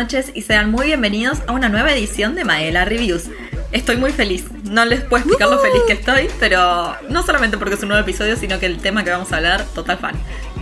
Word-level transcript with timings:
noches 0.00 0.32
y 0.32 0.40
sean 0.40 0.70
muy 0.70 0.86
bienvenidos 0.86 1.40
a 1.46 1.52
una 1.52 1.68
nueva 1.68 1.92
edición 1.92 2.34
de 2.34 2.42
Maela 2.42 2.86
Reviews. 2.86 3.24
Estoy 3.70 3.98
muy 3.98 4.12
feliz, 4.12 4.44
no 4.64 4.86
les 4.86 5.02
puedo 5.02 5.18
explicar 5.18 5.50
lo 5.50 5.58
feliz 5.58 5.82
que 5.86 5.92
estoy, 5.92 6.30
pero 6.40 6.96
no 7.10 7.22
solamente 7.22 7.58
porque 7.58 7.74
es 7.74 7.82
un 7.82 7.88
nuevo 7.88 8.02
episodio, 8.02 8.34
sino 8.34 8.58
que 8.58 8.64
el 8.64 8.78
tema 8.78 9.04
que 9.04 9.10
vamos 9.10 9.30
a 9.30 9.36
hablar, 9.36 9.62
total 9.74 9.98
fan. 9.98 10.14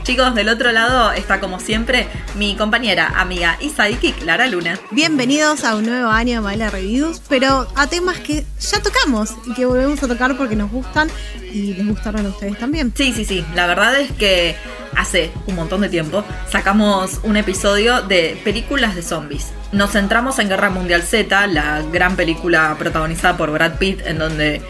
Chicos, 0.02 0.34
del 0.34 0.48
otro 0.48 0.72
lado 0.72 1.12
está 1.12 1.38
como 1.38 1.60
siempre 1.60 2.08
mi 2.34 2.56
compañera, 2.56 3.12
amiga 3.14 3.56
y 3.60 3.68
sidekick, 3.68 4.24
Lara 4.24 4.48
Luna. 4.48 4.76
Bienvenidos 4.90 5.62
a 5.62 5.76
un 5.76 5.86
nuevo 5.86 6.08
año 6.08 6.34
de 6.34 6.40
Maela 6.40 6.70
Reviews, 6.70 7.22
pero 7.28 7.68
a 7.76 7.86
temas 7.86 8.18
que 8.18 8.44
ya 8.58 8.82
tocamos 8.82 9.36
y 9.46 9.54
que 9.54 9.66
volvemos 9.66 10.02
a 10.02 10.08
tocar 10.08 10.36
porque 10.36 10.56
nos 10.56 10.72
gustan 10.72 11.08
y 11.52 11.74
les 11.74 11.86
gustaron 11.86 12.26
a 12.26 12.30
ustedes 12.30 12.58
también. 12.58 12.92
Sí, 12.96 13.12
sí, 13.12 13.24
sí, 13.24 13.44
la 13.54 13.68
verdad 13.68 14.00
es 14.00 14.10
que 14.10 14.56
hace 14.98 15.30
un 15.46 15.54
montón 15.54 15.80
de 15.80 15.88
tiempo 15.88 16.24
sacamos 16.50 17.20
un 17.22 17.36
episodio 17.36 18.02
de 18.02 18.38
películas 18.44 18.96
de 18.96 19.02
zombies. 19.02 19.52
Nos 19.72 19.92
centramos 19.92 20.38
en 20.38 20.48
Guerra 20.48 20.70
Mundial 20.70 21.02
Z, 21.02 21.46
la 21.46 21.82
gran 21.92 22.16
película 22.16 22.74
protagonizada 22.78 23.36
por 23.36 23.50
Brad 23.52 23.78
Pitt, 23.78 24.00
en 24.04 24.18
donde 24.18 24.60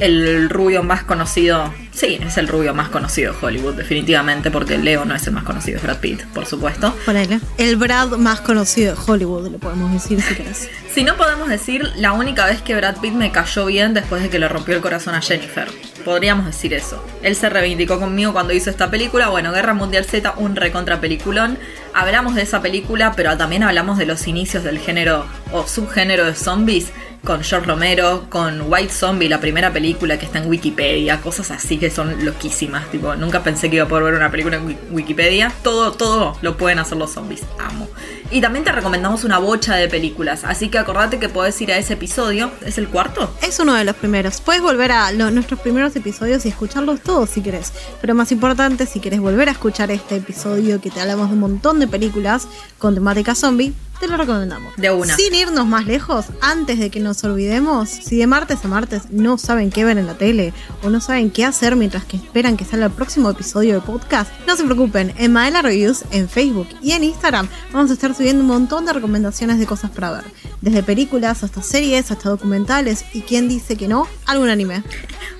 el 0.00 0.50
rubio 0.50 0.82
más 0.82 1.04
conocido, 1.04 1.72
sí, 1.96 2.18
es 2.20 2.36
el 2.36 2.46
rubio 2.46 2.74
más 2.74 2.90
conocido 2.90 3.32
de 3.32 3.38
Hollywood, 3.44 3.74
definitivamente, 3.74 4.50
porque 4.50 4.78
Leo 4.78 5.04
no 5.04 5.14
es 5.14 5.26
el 5.26 5.32
más 5.32 5.44
conocido, 5.44 5.78
es 5.78 5.82
Brad 5.82 5.98
Pitt, 5.98 6.22
por 6.26 6.46
supuesto. 6.46 6.94
Ponele. 7.04 7.40
El 7.58 7.76
Brad 7.76 8.16
más 8.18 8.40
conocido 8.40 8.94
de 8.94 9.00
Hollywood, 9.06 9.48
le 9.48 9.58
podemos 9.58 9.92
decir 9.92 10.20
si 10.20 10.34
querés. 10.34 10.68
Si 10.92 11.04
no 11.04 11.16
podemos 11.16 11.48
decir 11.48 11.90
la 11.96 12.12
única 12.12 12.46
vez 12.46 12.62
que 12.62 12.74
Brad 12.74 12.96
Pitt 12.98 13.12
me 13.12 13.30
cayó 13.30 13.66
bien 13.66 13.92
después 13.92 14.22
de 14.22 14.30
que 14.30 14.38
le 14.38 14.48
rompió 14.48 14.74
el 14.74 14.80
corazón 14.80 15.14
a 15.14 15.20
Jennifer. 15.20 15.68
Podríamos 16.06 16.46
decir 16.46 16.72
eso. 16.72 17.04
Él 17.22 17.36
se 17.36 17.50
reivindicó 17.50 17.98
conmigo 17.98 18.32
cuando 18.32 18.54
hizo 18.54 18.70
esta 18.70 18.90
película. 18.90 19.28
Bueno, 19.28 19.52
Guerra 19.52 19.74
Mundial 19.74 20.04
Z, 20.04 20.34
un 20.36 20.56
recontra 20.56 21.00
peliculón. 21.00 21.58
Hablamos 21.92 22.34
de 22.34 22.42
esa 22.42 22.62
película, 22.62 23.12
pero 23.14 23.36
también 23.36 23.62
hablamos 23.62 23.98
de 23.98 24.06
los 24.06 24.26
inicios 24.26 24.64
del 24.64 24.78
género 24.78 25.26
o 25.52 25.66
subgénero 25.66 26.24
de 26.24 26.34
zombies 26.34 26.92
con 27.26 27.42
George 27.42 27.66
Romero, 27.66 28.26
con 28.30 28.72
White 28.72 28.92
Zombie, 28.92 29.28
la 29.28 29.40
primera 29.40 29.72
película 29.72 30.16
que 30.16 30.24
está 30.24 30.38
en 30.38 30.48
Wikipedia, 30.48 31.20
cosas 31.20 31.50
así 31.50 31.76
que 31.76 31.90
son 31.90 32.24
loquísimas. 32.24 32.88
Tipo, 32.90 33.16
nunca 33.16 33.42
pensé 33.42 33.68
que 33.68 33.76
iba 33.76 33.84
a 33.84 33.88
poder 33.88 34.04
ver 34.04 34.14
una 34.14 34.30
película 34.30 34.56
en 34.56 34.78
Wikipedia. 34.90 35.52
Todo, 35.62 35.92
todo 35.92 36.38
lo 36.40 36.56
pueden 36.56 36.78
hacer 36.78 36.96
los 36.96 37.10
zombies. 37.10 37.42
Amo. 37.58 37.88
Y 38.30 38.40
también 38.40 38.64
te 38.64 38.72
recomendamos 38.72 39.24
una 39.24 39.38
bocha 39.38 39.74
de 39.74 39.88
películas, 39.88 40.44
así 40.44 40.68
que 40.68 40.78
acordate 40.78 41.18
que 41.18 41.28
podés 41.28 41.60
ir 41.60 41.72
a 41.72 41.78
ese 41.78 41.94
episodio. 41.94 42.50
¿Es 42.64 42.78
el 42.78 42.88
cuarto? 42.88 43.32
Es 43.42 43.58
uno 43.58 43.74
de 43.74 43.84
los 43.84 43.96
primeros. 43.96 44.40
Puedes 44.40 44.62
volver 44.62 44.92
a 44.92 45.10
nuestros 45.12 45.60
primeros 45.60 45.94
episodios 45.96 46.46
y 46.46 46.48
escucharlos 46.48 47.00
todos 47.00 47.30
si 47.30 47.40
querés. 47.40 47.72
Pero 48.00 48.14
más 48.14 48.30
importante, 48.30 48.86
si 48.86 49.00
querés 49.00 49.20
volver 49.20 49.48
a 49.48 49.52
escuchar 49.52 49.90
este 49.90 50.16
episodio 50.16 50.80
que 50.80 50.90
te 50.90 51.00
hablamos 51.00 51.28
de 51.28 51.34
un 51.34 51.40
montón 51.40 51.80
de 51.80 51.88
películas 51.88 52.46
con 52.78 52.94
temática 52.94 53.34
zombie, 53.34 53.72
te 53.98 54.08
lo 54.08 54.16
recomendamos. 54.16 54.74
De 54.76 54.90
una. 54.90 55.16
Sin 55.16 55.34
irnos 55.34 55.66
más 55.66 55.86
lejos, 55.86 56.26
antes 56.40 56.78
de 56.78 56.90
que 56.90 57.00
nos 57.00 57.22
olvidemos, 57.24 57.88
si 57.88 58.16
de 58.16 58.26
martes 58.26 58.64
a 58.64 58.68
martes 58.68 59.10
no 59.10 59.38
saben 59.38 59.70
qué 59.70 59.84
ver 59.84 59.98
en 59.98 60.06
la 60.06 60.14
tele 60.14 60.52
o 60.82 60.90
no 60.90 61.00
saben 61.00 61.30
qué 61.30 61.44
hacer 61.44 61.76
mientras 61.76 62.04
que 62.04 62.16
esperan 62.16 62.56
que 62.56 62.64
salga 62.64 62.86
el 62.86 62.92
próximo 62.92 63.30
episodio 63.30 63.74
de 63.74 63.80
podcast, 63.80 64.30
no 64.46 64.56
se 64.56 64.64
preocupen, 64.64 65.14
en 65.16 65.32
Maela 65.32 65.62
Reviews, 65.62 66.04
en 66.10 66.28
Facebook 66.28 66.68
y 66.82 66.92
en 66.92 67.04
Instagram 67.04 67.48
vamos 67.72 67.90
a 67.90 67.94
estar 67.94 68.14
subiendo 68.14 68.42
un 68.42 68.48
montón 68.48 68.86
de 68.86 68.92
recomendaciones 68.92 69.58
de 69.58 69.66
cosas 69.66 69.90
para 69.90 70.10
ver. 70.10 70.24
Desde 70.60 70.82
películas 70.82 71.44
hasta 71.44 71.62
series, 71.62 72.10
hasta 72.10 72.28
documentales 72.28 73.04
y 73.12 73.22
quién 73.22 73.48
dice 73.48 73.76
que 73.76 73.88
no, 73.88 74.08
algún 74.26 74.48
anime. 74.48 74.82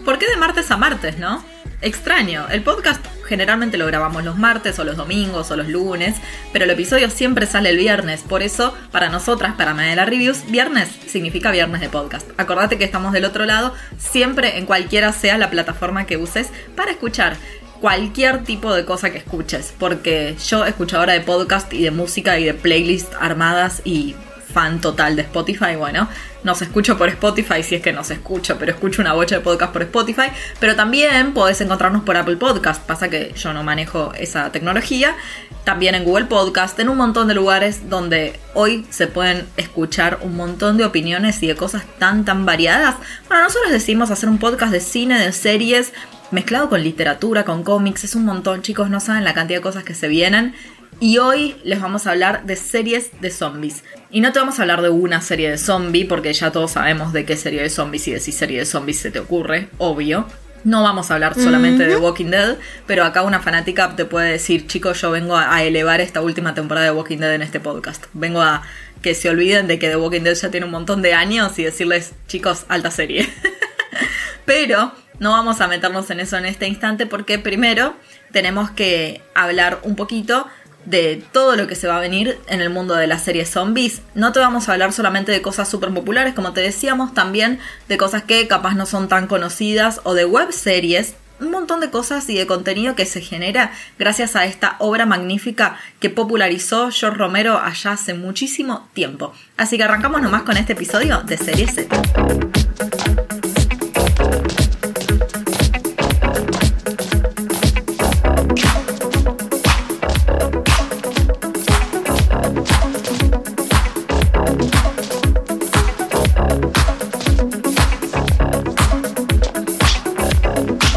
¿Por 0.04 0.18
qué 0.18 0.28
de 0.28 0.36
martes 0.36 0.70
a 0.70 0.76
martes, 0.76 1.18
no? 1.18 1.42
Extraño. 1.86 2.48
El 2.50 2.62
podcast 2.62 3.00
generalmente 3.28 3.78
lo 3.78 3.86
grabamos 3.86 4.24
los 4.24 4.36
martes 4.36 4.76
o 4.80 4.84
los 4.84 4.96
domingos 4.96 5.52
o 5.52 5.56
los 5.56 5.68
lunes, 5.68 6.16
pero 6.52 6.64
el 6.64 6.70
episodio 6.72 7.10
siempre 7.10 7.46
sale 7.46 7.70
el 7.70 7.78
viernes. 7.78 8.22
Por 8.22 8.42
eso, 8.42 8.74
para 8.90 9.08
nosotras, 9.08 9.54
para 9.54 9.72
Madela 9.72 10.04
Reviews, 10.04 10.50
viernes 10.50 10.88
significa 11.06 11.52
viernes 11.52 11.80
de 11.80 11.88
podcast. 11.88 12.28
Acordate 12.38 12.76
que 12.76 12.82
estamos 12.82 13.12
del 13.12 13.24
otro 13.24 13.46
lado, 13.46 13.72
siempre 13.98 14.58
en 14.58 14.66
cualquiera 14.66 15.12
sea 15.12 15.38
la 15.38 15.48
plataforma 15.48 16.06
que 16.06 16.16
uses 16.16 16.48
para 16.74 16.90
escuchar 16.90 17.36
cualquier 17.80 18.42
tipo 18.42 18.74
de 18.74 18.84
cosa 18.84 19.10
que 19.10 19.18
escuches, 19.18 19.72
porque 19.78 20.34
yo 20.44 20.64
escuchadora 20.64 21.12
de 21.12 21.20
podcast 21.20 21.72
y 21.72 21.84
de 21.84 21.92
música 21.92 22.36
y 22.40 22.46
de 22.46 22.54
playlist 22.54 23.12
armadas 23.20 23.80
y 23.84 24.16
fan 24.52 24.80
total 24.80 25.14
de 25.14 25.22
Spotify, 25.22 25.76
bueno, 25.76 26.08
nos 26.46 26.62
escucho 26.62 26.96
por 26.96 27.08
Spotify 27.08 27.64
si 27.64 27.74
es 27.74 27.82
que 27.82 27.92
nos 27.92 28.08
escucho, 28.12 28.56
pero 28.56 28.70
escucho 28.70 29.02
una 29.02 29.14
bocha 29.14 29.34
de 29.34 29.40
podcast 29.40 29.72
por 29.72 29.82
Spotify, 29.82 30.28
pero 30.60 30.76
también 30.76 31.34
podés 31.34 31.60
encontrarnos 31.60 32.04
por 32.04 32.16
Apple 32.16 32.36
Podcast, 32.36 32.80
pasa 32.86 33.08
que 33.10 33.34
yo 33.36 33.52
no 33.52 33.64
manejo 33.64 34.12
esa 34.14 34.52
tecnología, 34.52 35.16
también 35.64 35.96
en 35.96 36.04
Google 36.04 36.26
Podcast, 36.26 36.78
en 36.78 36.88
un 36.88 36.98
montón 36.98 37.26
de 37.26 37.34
lugares 37.34 37.90
donde 37.90 38.38
hoy 38.54 38.86
se 38.90 39.08
pueden 39.08 39.44
escuchar 39.56 40.20
un 40.22 40.36
montón 40.36 40.76
de 40.76 40.84
opiniones 40.84 41.42
y 41.42 41.48
de 41.48 41.56
cosas 41.56 41.82
tan 41.98 42.24
tan 42.24 42.46
variadas. 42.46 42.94
Bueno, 43.26 43.42
nosotros 43.42 43.72
decimos 43.72 44.12
hacer 44.12 44.28
un 44.28 44.38
podcast 44.38 44.70
de 44.70 44.78
cine, 44.78 45.18
de 45.18 45.32
series, 45.32 45.92
mezclado 46.30 46.68
con 46.68 46.80
literatura, 46.80 47.44
con 47.44 47.64
cómics, 47.64 48.04
es 48.04 48.14
un 48.14 48.24
montón, 48.24 48.62
chicos, 48.62 48.88
no 48.88 49.00
saben 49.00 49.24
la 49.24 49.34
cantidad 49.34 49.58
de 49.58 49.62
cosas 49.62 49.82
que 49.82 49.94
se 49.94 50.06
vienen. 50.06 50.54
Y 50.98 51.18
hoy 51.18 51.56
les 51.62 51.80
vamos 51.80 52.06
a 52.06 52.12
hablar 52.12 52.46
de 52.46 52.56
series 52.56 53.10
de 53.20 53.30
zombies. 53.30 53.84
Y 54.10 54.22
no 54.22 54.32
te 54.32 54.38
vamos 54.38 54.58
a 54.58 54.62
hablar 54.62 54.80
de 54.80 54.88
una 54.88 55.20
serie 55.20 55.50
de 55.50 55.58
zombies, 55.58 56.06
porque 56.06 56.32
ya 56.32 56.50
todos 56.52 56.72
sabemos 56.72 57.12
de 57.12 57.26
qué 57.26 57.36
serie 57.36 57.60
de 57.60 57.68
zombies 57.68 58.08
y 58.08 58.12
de 58.12 58.20
si 58.20 58.32
serie 58.32 58.60
de 58.60 58.64
zombies 58.64 58.98
se 58.98 59.10
te 59.10 59.18
ocurre, 59.18 59.68
obvio. 59.76 60.26
No 60.64 60.82
vamos 60.82 61.10
a 61.10 61.14
hablar 61.14 61.34
solamente 61.34 61.86
de 61.86 61.96
Walking 61.96 62.30
Dead, 62.30 62.56
pero 62.86 63.04
acá 63.04 63.22
una 63.22 63.40
fanática 63.40 63.94
te 63.94 64.04
puede 64.04 64.32
decir, 64.32 64.66
chicos, 64.66 65.00
yo 65.00 65.10
vengo 65.10 65.36
a 65.36 65.62
elevar 65.62 66.00
esta 66.00 66.22
última 66.22 66.54
temporada 66.54 66.86
de 66.86 66.92
Walking 66.92 67.18
Dead 67.18 67.34
en 67.34 67.42
este 67.42 67.60
podcast. 67.60 68.06
Vengo 68.14 68.40
a 68.40 68.62
que 69.02 69.14
se 69.14 69.28
olviden 69.28 69.68
de 69.68 69.78
que 69.78 69.88
The 69.88 69.96
Walking 69.96 70.22
Dead 70.22 70.34
ya 70.34 70.50
tiene 70.50 70.66
un 70.66 70.72
montón 70.72 71.02
de 71.02 71.12
años 71.12 71.56
y 71.58 71.64
decirles, 71.64 72.14
chicos, 72.26 72.64
alta 72.68 72.90
serie. 72.90 73.28
pero 74.46 74.92
no 75.18 75.32
vamos 75.32 75.60
a 75.60 75.68
meternos 75.68 76.10
en 76.10 76.20
eso 76.20 76.36
en 76.36 76.46
este 76.46 76.66
instante 76.66 77.06
porque 77.06 77.38
primero 77.38 77.94
tenemos 78.32 78.70
que 78.70 79.20
hablar 79.34 79.80
un 79.82 79.94
poquito 79.94 80.46
de 80.86 81.22
todo 81.32 81.56
lo 81.56 81.66
que 81.66 81.74
se 81.74 81.88
va 81.88 81.98
a 81.98 82.00
venir 82.00 82.38
en 82.46 82.60
el 82.60 82.70
mundo 82.70 82.94
de 82.94 83.06
las 83.06 83.22
series 83.22 83.50
zombies. 83.50 84.00
No 84.14 84.32
te 84.32 84.40
vamos 84.40 84.68
a 84.68 84.72
hablar 84.72 84.92
solamente 84.92 85.32
de 85.32 85.42
cosas 85.42 85.68
súper 85.68 85.92
populares, 85.92 86.34
como 86.34 86.52
te 86.52 86.60
decíamos, 86.60 87.12
también 87.12 87.58
de 87.88 87.98
cosas 87.98 88.22
que 88.22 88.48
capaz 88.48 88.74
no 88.74 88.86
son 88.86 89.08
tan 89.08 89.26
conocidas 89.26 90.00
o 90.04 90.14
de 90.14 90.24
web 90.24 90.52
series. 90.52 91.14
Un 91.38 91.50
montón 91.50 91.80
de 91.80 91.90
cosas 91.90 92.30
y 92.30 92.38
de 92.38 92.46
contenido 92.46 92.94
que 92.94 93.04
se 93.04 93.20
genera 93.20 93.70
gracias 93.98 94.36
a 94.36 94.46
esta 94.46 94.76
obra 94.78 95.04
magnífica 95.04 95.78
que 96.00 96.08
popularizó 96.08 96.90
George 96.90 97.18
Romero 97.18 97.60
allá 97.62 97.92
hace 97.92 98.14
muchísimo 98.14 98.88
tiempo. 98.94 99.34
Así 99.58 99.76
que 99.76 99.84
arrancamos 99.84 100.22
nomás 100.22 100.44
con 100.44 100.56
este 100.56 100.72
episodio 100.72 101.20
de 101.24 101.36
Serie 101.36 101.66
Z. 101.66 101.94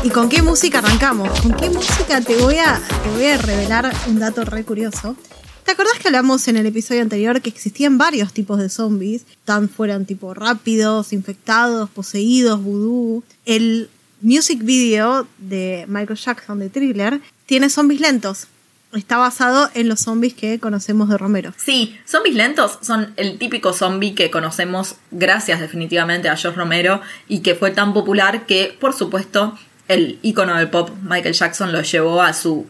¿Con 0.08 0.30
qué 0.30 0.42
música 0.42 0.80
arrancamos? 0.80 1.40
¿Con 1.42 1.54
qué 1.54 1.70
música 1.70 2.22
te 2.22 2.38
voy 2.38 2.56
a, 2.56 2.82
te 3.04 3.10
voy 3.12 3.26
a 3.26 3.38
revelar 3.38 3.94
un 4.08 4.18
dato 4.18 4.44
re 4.44 4.64
curioso? 4.64 5.16
¿Te 5.66 5.72
acordás 5.74 6.00
que 6.00 6.08
hablamos 6.08 6.48
en 6.48 6.58
el 6.58 6.66
episodio 6.66 7.02
anterior 7.02 7.42
que 7.42 7.50
existían 7.50 7.98
varios 8.00 8.34
tipos 8.34 8.58
de 8.58 8.70
zombies? 8.70 9.26
Tan 9.46 9.70
fueran 9.70 10.06
tipo 10.06 10.34
rápidos, 10.34 11.14
infectados, 11.14 11.90
poseídos, 11.92 12.64
vudú. 12.64 13.24
El 13.46 13.90
music 14.22 14.64
video 14.64 15.28
de 15.38 15.86
Michael 15.88 16.18
Jackson 16.18 16.60
de 16.60 16.70
Thriller 16.70 17.22
tiene 17.46 17.70
zombies 17.70 18.02
lentos. 18.02 18.48
Está 18.94 19.18
basado 19.18 19.70
en 19.76 19.88
los 19.88 20.00
zombies 20.00 20.34
que 20.34 20.60
conocemos 20.60 21.10
de 21.10 21.18
Romero. 21.20 21.54
Sí, 21.58 21.96
zombies 22.08 22.36
lentos 22.36 22.80
son 22.82 23.14
el 23.18 23.38
típico 23.38 23.72
zombie 23.74 24.16
que 24.16 24.32
conocemos 24.32 24.96
gracias 25.12 25.60
definitivamente 25.60 26.28
a 26.30 26.36
George 26.36 26.58
Romero 26.58 27.00
y 27.28 27.42
que 27.42 27.54
fue 27.54 27.70
tan 27.70 27.94
popular 27.94 28.48
que, 28.48 28.76
por 28.80 28.96
supuesto, 28.96 29.56
el 29.90 30.20
icono 30.22 30.56
del 30.56 30.70
pop 30.70 30.92
Michael 31.02 31.34
Jackson 31.34 31.74
lo 31.74 31.82
llevó 31.82 32.22
a 32.22 32.32
su 32.34 32.68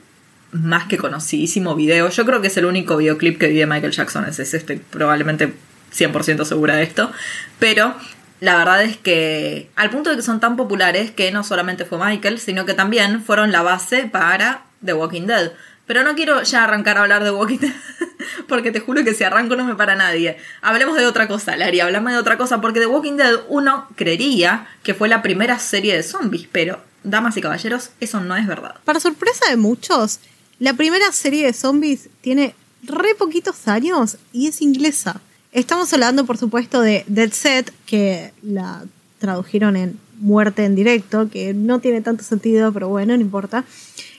más 0.52 0.88
que 0.88 0.98
conocidísimo 0.98 1.76
video. 1.76 2.10
Yo 2.10 2.26
creo 2.26 2.42
que 2.42 2.48
es 2.48 2.58
el 2.58 2.66
único 2.66 2.98
videoclip 2.98 3.38
que 3.38 3.48
vi 3.48 3.58
de 3.58 3.68
Michael 3.68 3.92
Jackson, 3.92 4.26
es 4.26 4.40
ese, 4.40 4.58
estoy 4.58 4.78
probablemente 4.78 5.54
100% 5.94 6.46
segura 6.46 6.78
de 6.78 6.84
esto. 6.84 7.12
Pero 7.60 7.94
la 8.40 8.58
verdad 8.58 8.84
es 8.84 8.98
que 8.98 9.70
al 9.76 9.90
punto 9.90 10.10
de 10.10 10.16
que 10.16 10.22
son 10.22 10.40
tan 10.40 10.56
populares 10.56 11.12
que 11.12 11.32
no 11.32 11.44
solamente 11.44 11.84
fue 11.84 12.04
Michael, 12.04 12.40
sino 12.40 12.66
que 12.66 12.74
también 12.74 13.22
fueron 13.22 13.52
la 13.52 13.62
base 13.64 14.06
para 14.06 14.64
The 14.84 14.94
Walking 14.94 15.28
Dead. 15.28 15.52
Pero 15.88 16.04
no 16.04 16.16
quiero 16.16 16.42
ya 16.44 16.64
arrancar 16.64 16.98
a 16.98 17.02
hablar 17.02 17.24
de 17.26 17.32
Walking 17.32 17.58
Dead, 17.58 17.74
porque 18.48 18.72
te 18.72 18.80
juro 18.80 19.04
que 19.04 19.14
si 19.14 19.26
arranco 19.26 19.58
no 19.58 19.66
me 19.66 19.76
para 19.76 19.96
nadie. 19.96 20.38
Hablemos 20.62 20.96
de 20.96 21.06
otra 21.06 21.28
cosa, 21.28 21.58
Larry, 21.58 21.82
hablame 21.82 22.14
de 22.14 22.18
otra 22.18 22.38
cosa, 22.38 22.62
porque 22.62 22.80
The 22.80 22.86
Walking 22.86 23.18
Dead 23.18 23.42
uno 23.50 23.90
creería 23.98 24.68
que 24.84 24.94
fue 24.94 25.10
la 25.10 25.22
primera 25.22 25.60
serie 25.60 25.96
de 25.96 26.04
zombies, 26.04 26.48
pero 26.50 26.89
damas 27.04 27.38
y 27.38 27.42
caballeros, 27.42 27.92
eso 28.00 28.20
no 28.20 28.36
es 28.36 28.48
verdad. 28.48 28.76
Para 28.86 29.00
sorpresa 29.00 29.50
de 29.50 29.58
muchos, 29.58 30.20
la 30.60 30.74
primera 30.74 31.12
serie 31.12 31.46
de 31.46 31.54
zombies 31.54 32.10
tiene 32.22 32.56
re 32.84 33.16
poquitos 33.16 33.68
años 33.68 34.18
y 34.32 34.48
es 34.48 34.62
inglesa. 34.62 35.22
Estamos 35.52 35.92
hablando, 35.94 36.26
por 36.26 36.38
supuesto, 36.38 36.82
de 36.82 37.04
Dead 37.08 37.32
Set, 37.32 37.74
que 37.86 38.34
la 38.42 38.84
tradujeron 39.20 39.76
en 39.76 40.00
Muerte 40.20 40.66
en 40.66 40.76
directo, 40.76 41.30
que 41.30 41.54
no 41.54 41.80
tiene 41.80 42.02
tanto 42.02 42.26
sentido, 42.26 42.74
pero 42.74 42.90
bueno, 42.90 43.16
no 43.16 43.22
importa. 43.22 43.64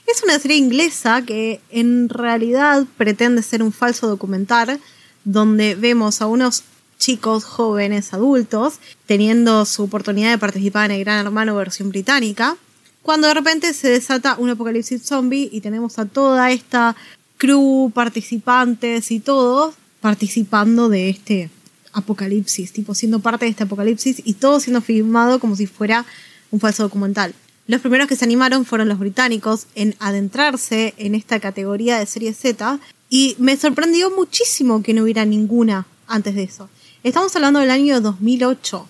Es 0.07 0.23
una 0.23 0.39
serie 0.39 0.57
inglesa 0.57 1.21
que 1.21 1.61
en 1.69 2.09
realidad 2.09 2.85
pretende 2.97 3.43
ser 3.43 3.61
un 3.61 3.71
falso 3.71 4.07
documental 4.07 4.79
donde 5.23 5.75
vemos 5.75 6.21
a 6.21 6.27
unos 6.27 6.63
chicos 6.97 7.43
jóvenes 7.43 8.13
adultos 8.13 8.79
teniendo 9.05 9.65
su 9.65 9.83
oportunidad 9.83 10.31
de 10.31 10.37
participar 10.37 10.89
en 10.89 10.97
el 10.97 11.03
Gran 11.03 11.25
Hermano 11.25 11.55
versión 11.55 11.89
británica, 11.89 12.57
cuando 13.01 13.27
de 13.27 13.33
repente 13.33 13.73
se 13.73 13.89
desata 13.89 14.35
un 14.37 14.49
apocalipsis 14.49 15.03
zombie 15.03 15.49
y 15.51 15.61
tenemos 15.61 15.97
a 15.99 16.05
toda 16.05 16.51
esta 16.51 16.95
crew, 17.37 17.91
participantes 17.93 19.11
y 19.11 19.19
todos 19.19 19.75
participando 19.99 20.89
de 20.89 21.09
este 21.09 21.49
apocalipsis, 21.93 22.71
tipo 22.71 22.93
siendo 22.93 23.19
parte 23.19 23.45
de 23.45 23.51
este 23.51 23.63
apocalipsis 23.63 24.21
y 24.23 24.33
todo 24.33 24.59
siendo 24.59 24.81
filmado 24.81 25.39
como 25.39 25.55
si 25.55 25.67
fuera 25.67 26.05
un 26.51 26.59
falso 26.59 26.83
documental. 26.83 27.33
Los 27.67 27.81
primeros 27.81 28.07
que 28.07 28.15
se 28.15 28.25
animaron 28.25 28.65
fueron 28.65 28.89
los 28.89 28.99
británicos 28.99 29.67
en 29.75 29.95
adentrarse 29.99 30.93
en 30.97 31.15
esta 31.15 31.39
categoría 31.39 31.97
de 31.97 32.05
serie 32.05 32.33
Z 32.33 32.79
y 33.09 33.35
me 33.39 33.57
sorprendió 33.57 34.11
muchísimo 34.11 34.83
que 34.83 34.93
no 34.93 35.03
hubiera 35.03 35.25
ninguna 35.25 35.85
antes 36.07 36.35
de 36.35 36.43
eso. 36.43 36.69
Estamos 37.03 37.35
hablando 37.35 37.59
del 37.59 37.71
año 37.71 38.01
2008. 38.01 38.87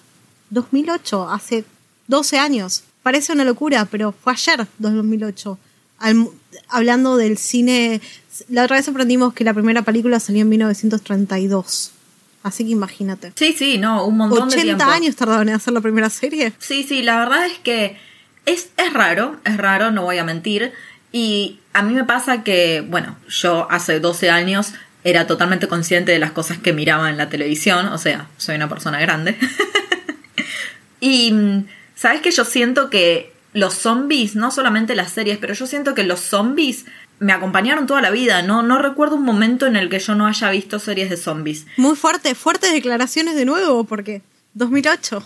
2008, 0.50 1.30
hace 1.30 1.66
12 2.08 2.40
años. 2.40 2.84
Parece 3.04 3.34
una 3.34 3.44
locura, 3.44 3.86
pero 3.86 4.12
fue 4.12 4.34
ayer, 4.34 4.68
2008. 4.78 5.58
hablando 6.70 7.18
del 7.18 7.38
cine, 7.38 8.02
la 8.50 8.64
otra 8.64 8.78
vez 8.78 8.88
aprendimos 8.88 9.34
que 9.34 9.44
la 9.44 9.54
primera 9.54 9.82
película 9.82 10.20
salió 10.20 10.42
en 10.42 10.50
1932. 10.50 11.92
Así 12.44 12.64
que 12.66 12.72
imagínate. 12.72 13.34
Sí, 13.36 13.54
sí, 13.58 13.78
no, 13.78 14.06
un 14.06 14.18
montón 14.18 14.50
de 14.50 14.56
tiempo. 14.56 14.84
80 14.84 14.94
años 14.94 15.16
tardaron 15.16 15.50
en 15.50 15.56
hacer 15.56 15.74
la 15.74 15.82
primera 15.82 16.10
serie. 16.10 16.54
Sí, 16.60 16.84
sí, 16.84 17.04
la 17.04 17.20
verdad 17.20 17.46
es 17.46 17.60
que 17.60 17.98
es, 18.46 18.70
es 18.78 18.94
raro, 18.94 19.40
es 19.46 19.58
raro, 19.58 19.92
no 19.92 20.04
voy 20.04 20.18
a 20.18 20.24
mentir. 20.24 20.72
Y 21.12 21.60
a 21.74 21.84
mí 21.84 21.94
me 21.94 22.04
pasa 22.04 22.44
que, 22.44 22.82
bueno, 22.88 23.16
yo 23.28 23.68
hace 23.70 24.00
12 24.00 24.30
años 24.30 24.74
era 25.04 25.28
totalmente 25.28 25.68
consciente 25.68 26.12
de 26.12 26.20
las 26.20 26.32
cosas 26.32 26.58
que 26.58 26.74
miraba 26.74 27.10
en 27.10 27.18
la 27.18 27.30
televisión, 27.30 27.88
o 27.88 27.98
sea, 27.98 28.28
soy 28.38 28.56
una 28.56 28.70
persona 28.70 29.00
grande. 29.00 29.38
y, 31.00 31.34
¿sabes 32.02 32.22
que 32.22 32.32
Yo 32.32 32.46
siento 32.46 32.90
que 32.90 33.32
los 33.54 33.76
zombies, 33.76 34.36
no 34.36 34.50
solamente 34.50 34.96
las 34.96 35.12
series, 35.12 35.38
pero 35.38 35.54
yo 35.54 35.68
siento 35.68 35.94
que 35.94 36.04
los 36.04 36.20
zombies 36.20 36.86
me 37.20 37.32
acompañaron 37.32 37.86
toda 37.86 38.02
la 38.02 38.10
vida. 38.10 38.42
No, 38.42 38.64
no 38.64 38.80
recuerdo 38.80 39.18
un 39.18 39.24
momento 39.24 39.68
en 39.68 39.76
el 39.76 39.88
que 39.88 40.00
yo 40.00 40.16
no 40.16 40.26
haya 40.26 40.50
visto 40.50 40.80
series 40.80 41.12
de 41.12 41.18
zombies. 41.18 41.68
Muy 41.78 41.96
fuerte, 41.96 42.34
fuertes 42.34 42.72
declaraciones 42.72 43.36
de 43.36 43.46
nuevo, 43.46 43.84
porque 43.84 44.24
2008. 44.56 45.24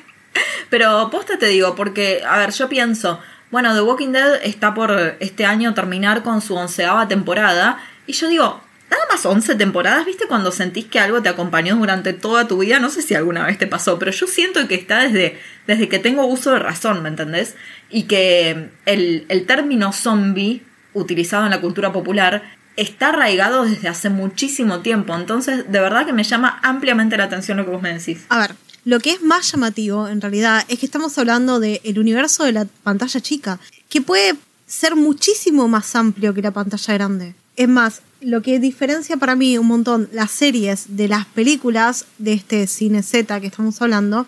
Pero 0.70 1.10
posta 1.10 1.38
te 1.38 1.46
digo, 1.46 1.76
porque, 1.76 2.22
a 2.26 2.38
ver, 2.38 2.50
yo 2.52 2.68
pienso, 2.68 3.20
bueno, 3.52 3.72
The 3.72 3.82
Walking 3.82 4.10
Dead 4.10 4.40
está 4.42 4.74
por 4.74 5.16
este 5.20 5.44
año 5.44 5.74
terminar 5.74 6.24
con 6.24 6.40
su 6.40 6.56
onceava 6.56 7.06
temporada, 7.06 7.78
y 8.06 8.14
yo 8.14 8.26
digo, 8.28 8.60
nada 8.90 9.04
más 9.10 9.24
once 9.24 9.54
temporadas, 9.54 10.04
¿viste? 10.04 10.26
Cuando 10.26 10.50
sentís 10.52 10.86
que 10.86 10.98
algo 10.98 11.22
te 11.22 11.28
acompañó 11.28 11.76
durante 11.76 12.12
toda 12.12 12.48
tu 12.48 12.58
vida, 12.58 12.80
no 12.80 12.90
sé 12.90 13.02
si 13.02 13.14
alguna 13.14 13.46
vez 13.46 13.58
te 13.58 13.66
pasó, 13.66 13.98
pero 13.98 14.10
yo 14.10 14.26
siento 14.26 14.66
que 14.66 14.74
está 14.74 15.00
desde, 15.00 15.38
desde 15.66 15.88
que 15.88 15.98
tengo 15.98 16.26
uso 16.26 16.50
de 16.52 16.58
razón, 16.58 17.02
¿me 17.02 17.08
entendés? 17.08 17.54
Y 17.88 18.04
que 18.04 18.70
el, 18.86 19.24
el 19.28 19.46
término 19.46 19.92
zombie 19.92 20.62
utilizado 20.92 21.44
en 21.44 21.50
la 21.50 21.60
cultura 21.60 21.92
popular 21.92 22.42
está 22.76 23.10
arraigado 23.10 23.64
desde 23.64 23.88
hace 23.88 24.10
muchísimo 24.10 24.80
tiempo. 24.80 25.14
Entonces, 25.14 25.70
de 25.70 25.80
verdad 25.80 26.06
que 26.06 26.12
me 26.12 26.24
llama 26.24 26.58
ampliamente 26.62 27.16
la 27.16 27.24
atención 27.24 27.58
lo 27.58 27.64
que 27.64 27.70
vos 27.70 27.82
me 27.82 27.92
decís. 27.92 28.24
A 28.28 28.40
ver, 28.40 28.54
lo 28.84 29.00
que 29.00 29.12
es 29.12 29.22
más 29.22 29.52
llamativo, 29.52 30.08
en 30.08 30.20
realidad, 30.20 30.64
es 30.68 30.78
que 30.78 30.86
estamos 30.86 31.16
hablando 31.18 31.60
del 31.60 31.98
universo 31.98 32.44
de 32.44 32.52
la 32.52 32.66
pantalla 32.82 33.20
chica, 33.20 33.60
que 33.88 34.00
puede 34.00 34.34
ser 34.66 34.96
muchísimo 34.96 35.68
más 35.68 35.94
amplio 35.94 36.32
que 36.32 36.42
la 36.42 36.52
pantalla 36.52 36.94
grande. 36.94 37.34
Es 37.56 37.68
más, 37.68 38.02
lo 38.20 38.42
que 38.42 38.58
diferencia 38.60 39.16
para 39.16 39.34
mí 39.34 39.56
un 39.58 39.66
montón 39.66 40.08
las 40.12 40.30
series 40.30 40.96
de 40.96 41.08
las 41.08 41.26
películas 41.26 42.04
de 42.18 42.34
este 42.34 42.66
cine 42.66 43.02
Z 43.02 43.40
que 43.40 43.46
estamos 43.46 43.80
hablando, 43.80 44.26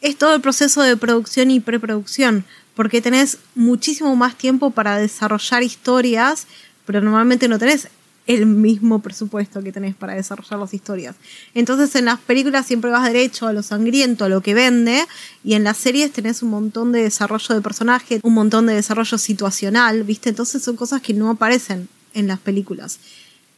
es 0.00 0.16
todo 0.16 0.34
el 0.34 0.40
proceso 0.40 0.82
de 0.82 0.96
producción 0.96 1.50
y 1.50 1.60
preproducción 1.60 2.44
porque 2.74 3.02
tenés 3.02 3.38
muchísimo 3.54 4.14
más 4.14 4.36
tiempo 4.38 4.70
para 4.70 4.98
desarrollar 4.98 5.64
historias, 5.64 6.46
pero 6.86 7.00
normalmente 7.00 7.48
no 7.48 7.58
tenés 7.58 7.88
el 8.28 8.46
mismo 8.46 9.00
presupuesto 9.00 9.62
que 9.62 9.72
tenés 9.72 9.94
para 9.96 10.14
desarrollar 10.14 10.60
las 10.60 10.74
historias. 10.74 11.16
Entonces 11.54 11.94
en 11.96 12.04
las 12.04 12.20
películas 12.20 12.66
siempre 12.66 12.90
vas 12.90 13.04
derecho 13.04 13.46
a 13.46 13.52
lo 13.52 13.62
sangriento, 13.62 14.26
a 14.26 14.28
lo 14.28 14.42
que 14.42 14.54
vende, 14.54 15.04
y 15.42 15.54
en 15.54 15.64
las 15.64 15.78
series 15.78 16.12
tenés 16.12 16.42
un 16.42 16.50
montón 16.50 16.92
de 16.92 17.02
desarrollo 17.02 17.54
de 17.54 17.62
personaje, 17.62 18.20
un 18.22 18.34
montón 18.34 18.66
de 18.66 18.74
desarrollo 18.74 19.18
situacional, 19.18 20.04
¿viste? 20.04 20.28
Entonces 20.28 20.62
son 20.62 20.76
cosas 20.76 21.02
que 21.02 21.14
no 21.14 21.30
aparecen 21.30 21.88
en 22.14 22.26
las 22.26 22.38
películas. 22.38 23.00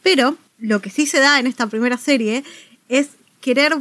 Pero 0.03 0.37
lo 0.59 0.81
que 0.81 0.89
sí 0.89 1.05
se 1.05 1.19
da 1.19 1.39
en 1.39 1.47
esta 1.47 1.67
primera 1.67 1.97
serie 1.97 2.43
es 2.89 3.09
querer 3.39 3.77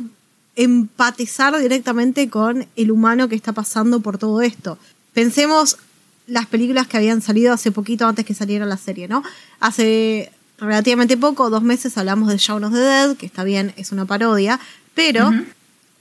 empatizar 0.57 1.59
directamente 1.59 2.29
con 2.29 2.67
el 2.77 2.91
humano 2.91 3.29
que 3.29 3.37
está 3.37 3.53
pasando 3.53 4.01
por 4.01 4.19
todo 4.19 4.43
esto. 4.43 4.79
Pensemos 5.13 5.79
las 6.27 6.47
películas 6.47 6.87
que 6.87 6.97
habían 6.97 7.23
salido 7.23 7.53
hace 7.53 7.73
poquito 7.73 8.07
antes 8.07 8.25
que 8.25 8.35
saliera 8.35 8.67
la 8.67 8.77
serie, 8.77 9.09
¿no? 9.09 9.23
Hace 9.59 10.33
relativamente 10.59 11.17
poco, 11.17 11.51
dos 11.51 11.63
meses, 11.63 11.97
hablamos 11.99 12.29
de 12.29 12.37
Shaun 12.37 12.65
of 12.65 12.73
the 12.73 12.79
Dead, 12.79 13.17
que 13.17 13.27
está 13.27 13.45
bien, 13.45 13.73
es 13.77 13.93
una 13.93 14.05
parodia, 14.05 14.61
pero 14.95 15.31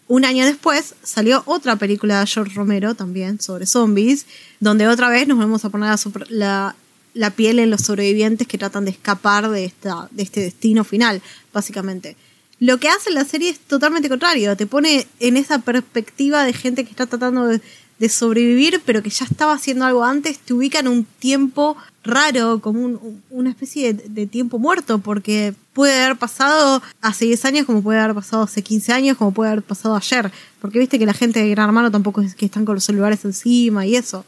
un 0.07 0.25
año 0.25 0.45
después 0.45 0.95
salió 1.03 1.43
otra 1.45 1.77
película 1.77 2.19
de 2.19 2.27
George 2.27 2.55
Romero 2.55 2.95
también 2.95 3.39
sobre 3.39 3.65
zombies, 3.65 4.25
donde 4.59 4.87
otra 4.87 5.09
vez 5.09 5.27
nos 5.27 5.37
vamos 5.37 5.63
a 5.65 5.69
poner 5.69 5.95
la, 6.29 6.75
la, 7.13 7.31
piel 7.31 7.59
en 7.59 7.69
los 7.69 7.81
sobrevivientes 7.81 8.47
que 8.47 8.57
tratan 8.57 8.85
de 8.85 8.91
escapar 8.91 9.49
de, 9.49 9.65
esta, 9.65 10.07
de 10.11 10.23
este 10.23 10.41
destino 10.41 10.83
final, 10.83 11.21
básicamente. 11.53 12.15
Lo 12.59 12.77
que 12.77 12.89
hace 12.89 13.11
la 13.11 13.23
serie 13.23 13.49
es 13.49 13.59
totalmente 13.59 14.09
contrario, 14.09 14.57
te 14.57 14.67
pone 14.67 15.07
en 15.19 15.37
esa 15.37 15.59
perspectiva 15.59 16.43
de 16.43 16.53
gente 16.53 16.83
que 16.83 16.91
está 16.91 17.05
tratando 17.05 17.45
de 17.45 17.61
de 17.99 18.07
sobrevivir, 18.07 18.81
pero 18.85 19.03
que 19.03 19.09
ya 19.09 19.25
estaba 19.25 19.53
haciendo 19.53 19.85
algo 19.85 20.03
antes, 20.03 20.39
te 20.39 20.53
ubica 20.53 20.79
en 20.79 20.87
un 20.87 21.05
tiempo 21.19 21.75
raro, 22.03 22.59
como 22.61 22.97
una 23.29 23.49
especie 23.49 23.93
de, 23.93 24.25
tiempo 24.25 24.57
muerto, 24.57 24.99
porque 24.99 25.53
puede 25.73 26.01
haber 26.01 26.17
pasado 26.17 26.81
hace 27.01 27.25
10 27.25 27.45
años, 27.45 27.65
como 27.65 27.83
puede 27.83 27.99
haber 27.99 28.15
pasado 28.15 28.43
hace 28.43 28.63
15 28.63 28.93
años, 28.93 29.17
como 29.17 29.33
puede 29.33 29.51
haber 29.51 29.63
pasado 29.63 29.97
ayer. 29.97 30.31
Porque 30.61 30.79
viste 30.79 30.97
que 30.97 31.05
la 31.05 31.13
gente 31.13 31.41
de 31.41 31.49
Gran 31.49 31.67
Hermano 31.67 31.91
tampoco 31.91 32.21
es 32.21 32.35
que 32.35 32.45
están 32.45 32.63
con 32.63 32.75
los 32.75 32.85
celulares 32.85 33.25
encima 33.25 33.85
y 33.85 33.97
eso. 33.97 34.25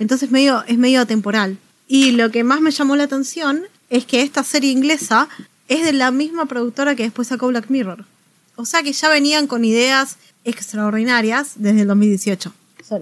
Entonces 0.00 0.30
medio, 0.30 0.64
es 0.66 0.76
medio 0.76 1.00
atemporal. 1.00 1.56
Y 1.86 2.12
lo 2.12 2.30
que 2.30 2.44
más 2.44 2.60
me 2.60 2.70
llamó 2.70 2.96
la 2.96 3.04
atención 3.04 3.62
es 3.90 4.04
que 4.04 4.22
esta 4.22 4.42
serie 4.42 4.70
inglesa 4.70 5.28
es 5.68 5.84
de 5.84 5.92
la 5.92 6.10
misma 6.10 6.46
productora 6.46 6.94
que 6.94 7.04
después 7.04 7.28
sacó 7.28 7.48
Black 7.48 7.66
Mirror. 7.68 8.04
O 8.56 8.64
sea 8.64 8.82
que 8.82 8.92
ya 8.92 9.08
venían 9.08 9.46
con 9.46 9.64
ideas 9.64 10.16
extraordinarias 10.44 11.52
desde 11.56 11.82
el 11.82 11.88
2018. 11.88 12.52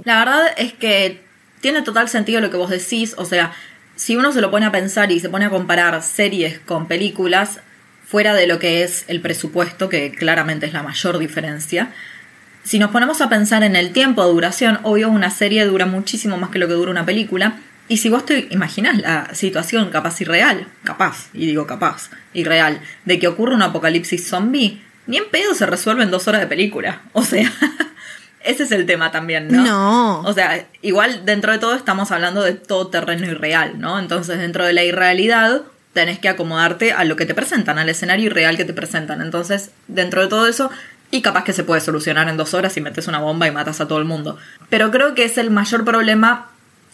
La 0.04 0.20
verdad 0.20 0.46
es 0.56 0.72
que 0.72 1.20
tiene 1.60 1.82
total 1.82 2.08
sentido 2.08 2.40
lo 2.40 2.50
que 2.50 2.56
vos 2.56 2.70
decís, 2.70 3.14
o 3.18 3.24
sea, 3.24 3.52
si 3.96 4.16
uno 4.16 4.32
se 4.32 4.40
lo 4.40 4.50
pone 4.50 4.66
a 4.66 4.72
pensar 4.72 5.12
y 5.12 5.20
se 5.20 5.28
pone 5.28 5.44
a 5.44 5.50
comparar 5.50 6.02
series 6.02 6.58
con 6.60 6.86
películas, 6.86 7.60
fuera 8.06 8.34
de 8.34 8.46
lo 8.46 8.58
que 8.58 8.82
es 8.82 9.04
el 9.08 9.20
presupuesto, 9.20 9.88
que 9.88 10.12
claramente 10.12 10.66
es 10.66 10.72
la 10.72 10.82
mayor 10.82 11.18
diferencia, 11.18 11.92
si 12.64 12.78
nos 12.78 12.90
ponemos 12.90 13.20
a 13.20 13.28
pensar 13.28 13.64
en 13.64 13.74
el 13.74 13.92
tiempo 13.92 14.24
de 14.24 14.32
duración, 14.32 14.78
obvio 14.84 15.10
una 15.10 15.30
serie 15.30 15.64
dura 15.64 15.86
muchísimo 15.86 16.36
más 16.36 16.50
que 16.50 16.58
lo 16.58 16.68
que 16.68 16.74
dura 16.74 16.90
una 16.90 17.04
película, 17.04 17.58
y 17.88 17.98
si 17.98 18.08
vos 18.08 18.24
te 18.24 18.48
imaginás 18.50 18.98
la 18.98 19.34
situación 19.34 19.90
capaz 19.90 20.20
irreal, 20.20 20.66
capaz, 20.84 21.28
y 21.32 21.46
digo 21.46 21.66
capaz, 21.66 22.10
irreal, 22.32 22.80
de 23.04 23.18
que 23.18 23.28
ocurra 23.28 23.54
un 23.54 23.62
apocalipsis 23.62 24.28
zombie, 24.28 24.82
ni 25.06 25.16
en 25.18 25.28
pedo 25.30 25.54
se 25.54 25.66
resuelve 25.66 26.02
en 26.02 26.10
dos 26.10 26.28
horas 26.28 26.40
de 26.40 26.46
película. 26.46 27.02
O 27.12 27.22
sea, 27.22 27.52
ese 28.40 28.64
es 28.64 28.72
el 28.72 28.86
tema 28.86 29.10
también, 29.10 29.48
¿no? 29.48 29.64
No. 29.64 30.20
O 30.22 30.32
sea, 30.32 30.66
igual 30.80 31.24
dentro 31.24 31.52
de 31.52 31.58
todo 31.58 31.74
estamos 31.74 32.10
hablando 32.10 32.42
de 32.42 32.54
todo 32.54 32.88
terreno 32.88 33.26
irreal, 33.26 33.78
¿no? 33.78 33.98
Entonces, 33.98 34.38
dentro 34.38 34.64
de 34.64 34.72
la 34.72 34.84
irrealidad, 34.84 35.62
tenés 35.92 36.18
que 36.18 36.28
acomodarte 36.28 36.92
a 36.92 37.04
lo 37.04 37.16
que 37.16 37.26
te 37.26 37.34
presentan, 37.34 37.78
al 37.78 37.88
escenario 37.88 38.26
irreal 38.26 38.56
que 38.56 38.64
te 38.64 38.72
presentan. 38.72 39.20
Entonces, 39.20 39.70
dentro 39.88 40.22
de 40.22 40.28
todo 40.28 40.46
eso, 40.46 40.70
y 41.10 41.20
capaz 41.20 41.44
que 41.44 41.52
se 41.52 41.62
puede 41.62 41.82
solucionar 41.82 42.28
en 42.28 42.38
dos 42.38 42.54
horas 42.54 42.72
si 42.72 42.80
metes 42.80 43.06
una 43.06 43.18
bomba 43.18 43.46
y 43.46 43.50
matas 43.50 43.80
a 43.80 43.86
todo 43.86 43.98
el 43.98 44.06
mundo. 44.06 44.38
Pero 44.70 44.90
creo 44.90 45.14
que 45.14 45.24
es 45.24 45.36
el 45.36 45.50
mayor 45.50 45.84
problema, 45.84 46.51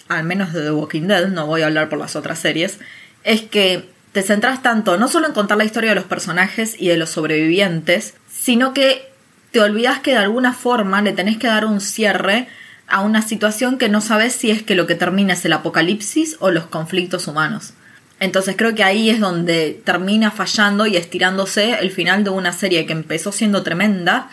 al 0.08 0.24
menos 0.24 0.52
de 0.52 0.62
The 0.62 0.70
Walking 0.70 1.02
Dead, 1.02 1.28
no 1.28 1.46
voy 1.46 1.62
a 1.62 1.66
hablar 1.66 1.88
por 1.88 1.98
las 1.98 2.16
otras 2.16 2.38
series, 2.38 2.78
es 3.24 3.42
que 3.42 3.88
te 4.12 4.22
centras 4.22 4.62
tanto 4.62 4.96
no 4.96 5.08
solo 5.08 5.26
en 5.26 5.32
contar 5.32 5.58
la 5.58 5.64
historia 5.64 5.90
de 5.90 5.96
los 5.96 6.04
personajes 6.04 6.76
y 6.78 6.88
de 6.88 6.96
los 6.96 7.10
sobrevivientes, 7.10 8.14
sino 8.30 8.72
que 8.72 9.10
te 9.52 9.60
olvidas 9.60 10.00
que 10.00 10.12
de 10.12 10.18
alguna 10.18 10.52
forma 10.52 11.02
le 11.02 11.12
tenés 11.12 11.38
que 11.38 11.46
dar 11.46 11.64
un 11.64 11.80
cierre 11.80 12.48
a 12.86 13.02
una 13.02 13.22
situación 13.22 13.78
que 13.78 13.88
no 13.88 14.00
sabes 14.00 14.32
si 14.32 14.50
es 14.50 14.62
que 14.62 14.74
lo 14.74 14.86
que 14.86 14.94
termina 14.94 15.34
es 15.34 15.44
el 15.44 15.52
apocalipsis 15.52 16.36
o 16.40 16.50
los 16.50 16.66
conflictos 16.66 17.28
humanos. 17.28 17.74
Entonces 18.20 18.56
creo 18.56 18.74
que 18.74 18.82
ahí 18.82 19.10
es 19.10 19.20
donde 19.20 19.80
termina 19.84 20.30
fallando 20.30 20.86
y 20.86 20.96
estirándose 20.96 21.78
el 21.78 21.90
final 21.90 22.24
de 22.24 22.30
una 22.30 22.52
serie 22.52 22.86
que 22.86 22.92
empezó 22.92 23.30
siendo 23.30 23.62
tremenda 23.62 24.28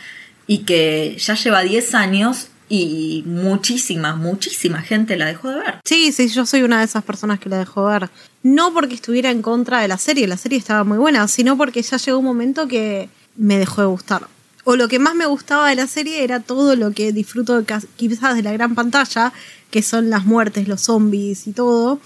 y 0.47 0.59
que 0.59 1.15
ya 1.19 1.35
lleva 1.35 1.61
10 1.61 1.93
años 1.95 2.47
y 2.67 3.23
muchísima, 3.27 4.15
muchísima 4.15 4.81
gente 4.81 5.17
la 5.17 5.25
dejó 5.25 5.49
de 5.49 5.59
ver. 5.59 5.75
Sí, 5.85 6.11
sí, 6.11 6.27
yo 6.27 6.45
soy 6.45 6.63
una 6.63 6.79
de 6.79 6.85
esas 6.85 7.03
personas 7.03 7.39
que 7.39 7.49
la 7.49 7.57
dejó 7.57 7.87
de 7.87 7.99
ver. 7.99 8.09
No 8.43 8.73
porque 8.73 8.95
estuviera 8.95 9.31
en 9.31 9.41
contra 9.41 9.81
de 9.81 9.87
la 9.87 9.97
serie, 9.97 10.27
la 10.27 10.37
serie 10.37 10.57
estaba 10.57 10.83
muy 10.83 10.97
buena, 10.97 11.27
sino 11.27 11.57
porque 11.57 11.81
ya 11.81 11.97
llegó 11.97 12.19
un 12.19 12.25
momento 12.25 12.67
que 12.67 13.09
me 13.35 13.57
dejó 13.59 13.81
de 13.81 13.87
gustar. 13.87 14.27
O 14.63 14.75
lo 14.75 14.87
que 14.87 14.97
más 14.97 15.13
me 15.13 15.27
gustaba 15.27 15.69
de 15.69 15.75
la 15.75 15.85
serie 15.85 16.23
era 16.23 16.39
todo 16.39 16.75
lo 16.75 16.91
que 16.91 17.11
disfruto 17.11 17.63
quizás 17.95 18.35
de 18.35 18.41
la 18.41 18.51
gran 18.51 18.73
pantalla, 18.73 19.31
que 19.69 19.83
son 19.83 20.09
las 20.09 20.25
muertes, 20.25 20.67
los 20.67 20.81
zombies 20.81 21.45
y 21.45 21.53
todo. 21.53 21.99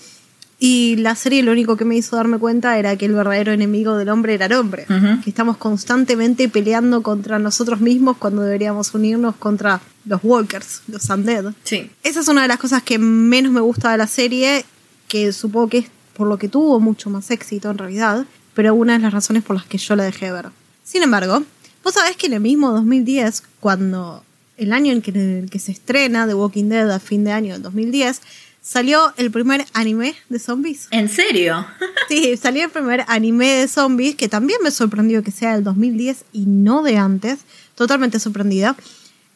Y 0.61 0.97
la 0.97 1.15
serie 1.15 1.41
lo 1.41 1.53
único 1.53 1.77
que 1.77 1.85
me 1.85 1.95
hizo 1.95 2.17
darme 2.17 2.37
cuenta 2.37 2.77
era 2.77 2.97
que 2.97 3.05
el 3.05 3.13
verdadero 3.13 3.53
enemigo 3.53 3.95
del 3.95 4.09
hombre 4.09 4.33
era 4.33 4.47
el 4.47 4.53
hombre. 4.53 4.85
Que 5.23 5.29
estamos 5.29 5.55
constantemente 5.55 6.49
peleando 6.49 7.01
contra 7.01 7.39
nosotros 7.39 7.79
mismos 7.79 8.17
cuando 8.17 8.41
deberíamos 8.41 8.93
unirnos 8.93 9.35
contra 9.37 9.79
los 10.05 10.19
walkers, 10.21 10.81
los 10.87 11.09
undead. 11.09 11.53
Sí. 11.63 11.89
Esa 12.03 12.19
es 12.19 12.27
una 12.27 12.41
de 12.41 12.49
las 12.49 12.57
cosas 12.57 12.83
que 12.83 12.99
menos 12.99 13.53
me 13.53 13.61
gusta 13.61 13.91
de 13.91 13.97
la 13.97 14.07
serie, 14.07 14.65
que 15.07 15.31
supongo 15.31 15.69
que 15.69 15.77
es 15.79 15.85
por 16.13 16.27
lo 16.27 16.37
que 16.37 16.49
tuvo 16.49 16.81
mucho 16.81 17.09
más 17.09 17.31
éxito 17.31 17.71
en 17.71 17.77
realidad, 17.77 18.25
pero 18.53 18.75
una 18.75 18.93
de 18.93 18.99
las 18.99 19.13
razones 19.13 19.43
por 19.43 19.55
las 19.55 19.65
que 19.65 19.77
yo 19.77 19.95
la 19.95 20.03
dejé 20.03 20.25
de 20.25 20.33
ver. 20.33 20.49
Sin 20.83 21.03
embargo, 21.03 21.41
vos 21.85 21.93
sabés 21.93 22.17
que 22.17 22.27
en 22.27 22.33
el 22.33 22.41
mismo 22.41 22.71
2010, 22.71 23.43
cuando 23.61 24.25
el 24.57 24.73
año 24.73 24.91
en 24.91 25.01
el 25.15 25.49
que 25.49 25.59
se 25.59 25.71
estrena 25.71 26.27
The 26.27 26.33
Walking 26.33 26.65
Dead 26.65 26.91
a 26.91 26.99
fin 26.99 27.23
de 27.23 27.31
año 27.31 27.53
del 27.53 27.61
2010, 27.61 28.21
salió 28.61 29.13
el 29.17 29.31
primer 29.31 29.65
anime 29.73 30.15
de 30.29 30.39
zombies. 30.39 30.87
¿En 30.91 31.09
serio? 31.09 31.65
sí, 32.09 32.37
salió 32.37 32.65
el 32.65 32.69
primer 32.69 33.05
anime 33.07 33.47
de 33.47 33.67
zombies, 33.67 34.15
que 34.15 34.29
también 34.29 34.59
me 34.63 34.71
sorprendió 34.71 35.23
que 35.23 35.31
sea 35.31 35.53
del 35.53 35.63
2010 35.63 36.25
y 36.33 36.45
no 36.45 36.83
de 36.83 36.97
antes. 36.97 37.39
Totalmente 37.75 38.19
sorprendida. 38.19 38.75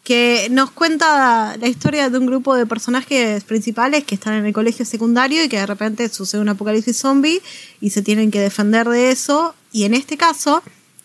Que 0.04 0.48
nos 0.52 0.70
cuenta 0.72 1.56
la 1.56 1.68
historia 1.68 2.10
de 2.10 2.18
un 2.18 2.26
grupo 2.26 2.56
de 2.56 2.66
personajes 2.66 3.46
principales 3.46 4.04
que 4.04 4.16
están 4.16 4.34
en 4.34 4.46
el 4.46 4.52
colegio 4.52 4.86
secundario 4.86 5.44
y 5.44 5.48
que 5.48 5.58
de 5.58 5.66
repente 5.66 6.10
sucede 6.10 6.42
un 6.42 6.50
apocalipsis 6.50 6.98
zombie 6.98 7.42
y 7.80 7.92
se 7.92 8.02
tienen 8.02 8.30
que 8.30 8.42
defender 8.42 8.90
de 8.90 9.12
eso. 9.12 9.56
Y 9.72 9.86
en 9.86 9.94
este 9.94 10.18
caso, 10.18 10.62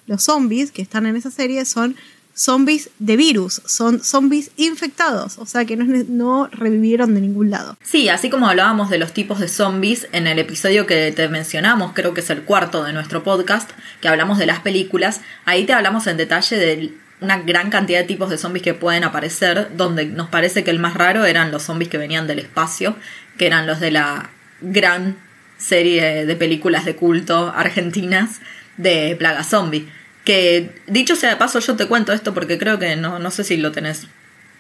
los 0.07 0.25
zombies 0.25 0.73
que 0.73 0.83
están 0.83 1.07
en 1.07 1.15
esa 1.15 1.31
serie 1.31 1.65
son 1.65 1.95
zombies 2.39 2.91
de 3.01 3.17
virus, 3.17 3.61
son 3.67 4.03
zombies 4.05 4.53
infectados, 4.57 5.39
o 5.39 5.47
sea 5.47 5.65
que 5.65 5.77
no, 5.77 6.47
revivieron 6.53 7.13
de 7.15 7.21
ningún 7.21 7.51
lado. 7.51 7.77
Sí, 7.83 8.09
así 8.09 8.31
como 8.31 8.49
hablábamos 8.49 8.91
de 8.91 8.99
los 8.99 9.13
tipos 9.13 9.41
de 9.41 9.49
zombies 9.49 10.07
en 10.13 10.29
el 10.29 10.39
episodio 10.39 10.87
que 10.87 11.11
te 11.11 11.29
mencionamos, 11.29 11.93
creo 11.95 12.15
que 12.15 12.21
es 12.21 12.31
el 12.31 12.43
cuarto 12.43 12.85
de 12.85 12.93
nuestro 12.93 13.25
podcast, 13.25 13.69
que 14.01 14.07
hablamos 14.07 14.39
de 14.39 14.47
las 14.47 14.61
películas, 14.61 15.21
ahí 15.47 15.67
te 15.67 15.73
hablamos 15.73 16.07
en 16.07 16.17
detalle 16.17 16.57
de 16.57 16.95
una 17.21 17.39
gran 17.39 17.71
cantidad 17.71 17.99
de 17.99 18.05
tipos 18.07 18.31
de 18.31 18.39
zombies 18.39 18.63
que 18.63 18.75
pueden 18.75 19.03
aparecer, 19.03 19.71
donde 19.77 20.07
nos 20.07 20.29
parece 20.29 20.63
que 20.63 20.71
el 20.71 20.79
más 20.79 20.95
raro 20.95 21.25
eran 21.25 21.51
los 21.51 21.65
zombies 21.65 21.91
que 21.91 21.99
venían 21.99 22.29
del 22.29 22.39
espacio, 22.39 22.95
que 23.37 23.49
eran 23.49 23.67
los 23.67 23.81
de 23.81 23.91
la 23.91 24.31
gran 24.61 25.17
serie 25.57 26.25
de 26.25 26.37
películas 26.37 26.85
de 26.85 26.95
culto 26.95 27.53
argentinas 27.55 28.41
de 28.77 29.17
Plaga 29.19 29.43
Zombie 29.43 29.89
que 30.29 30.83
dicho 30.87 31.17
sea 31.17 31.31
de 31.31 31.37
paso, 31.37 31.59
yo 31.59 31.75
te 31.75 31.87
cuento 31.87 32.13
esto 32.13 32.35
porque 32.35 32.59
creo 32.59 32.79
que 32.79 32.97
no, 32.97 33.19
no 33.19 33.31
sé 33.31 33.45
si 33.45 33.57
lo 33.57 33.73
tenés, 33.73 34.09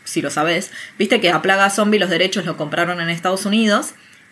si 0.02 0.22
lo 0.22 0.30
sabes. 0.30 0.70
Viste 0.98 1.20
que 1.20 1.30
a 1.30 1.42
Plaga 1.42 1.68
Zombie 1.68 1.98
los 1.98 2.08
derechos 2.08 2.46
lo 2.46 2.56
compraron 2.56 3.02
en 3.02 3.10
Estados 3.10 3.44
Unidos 3.44 3.90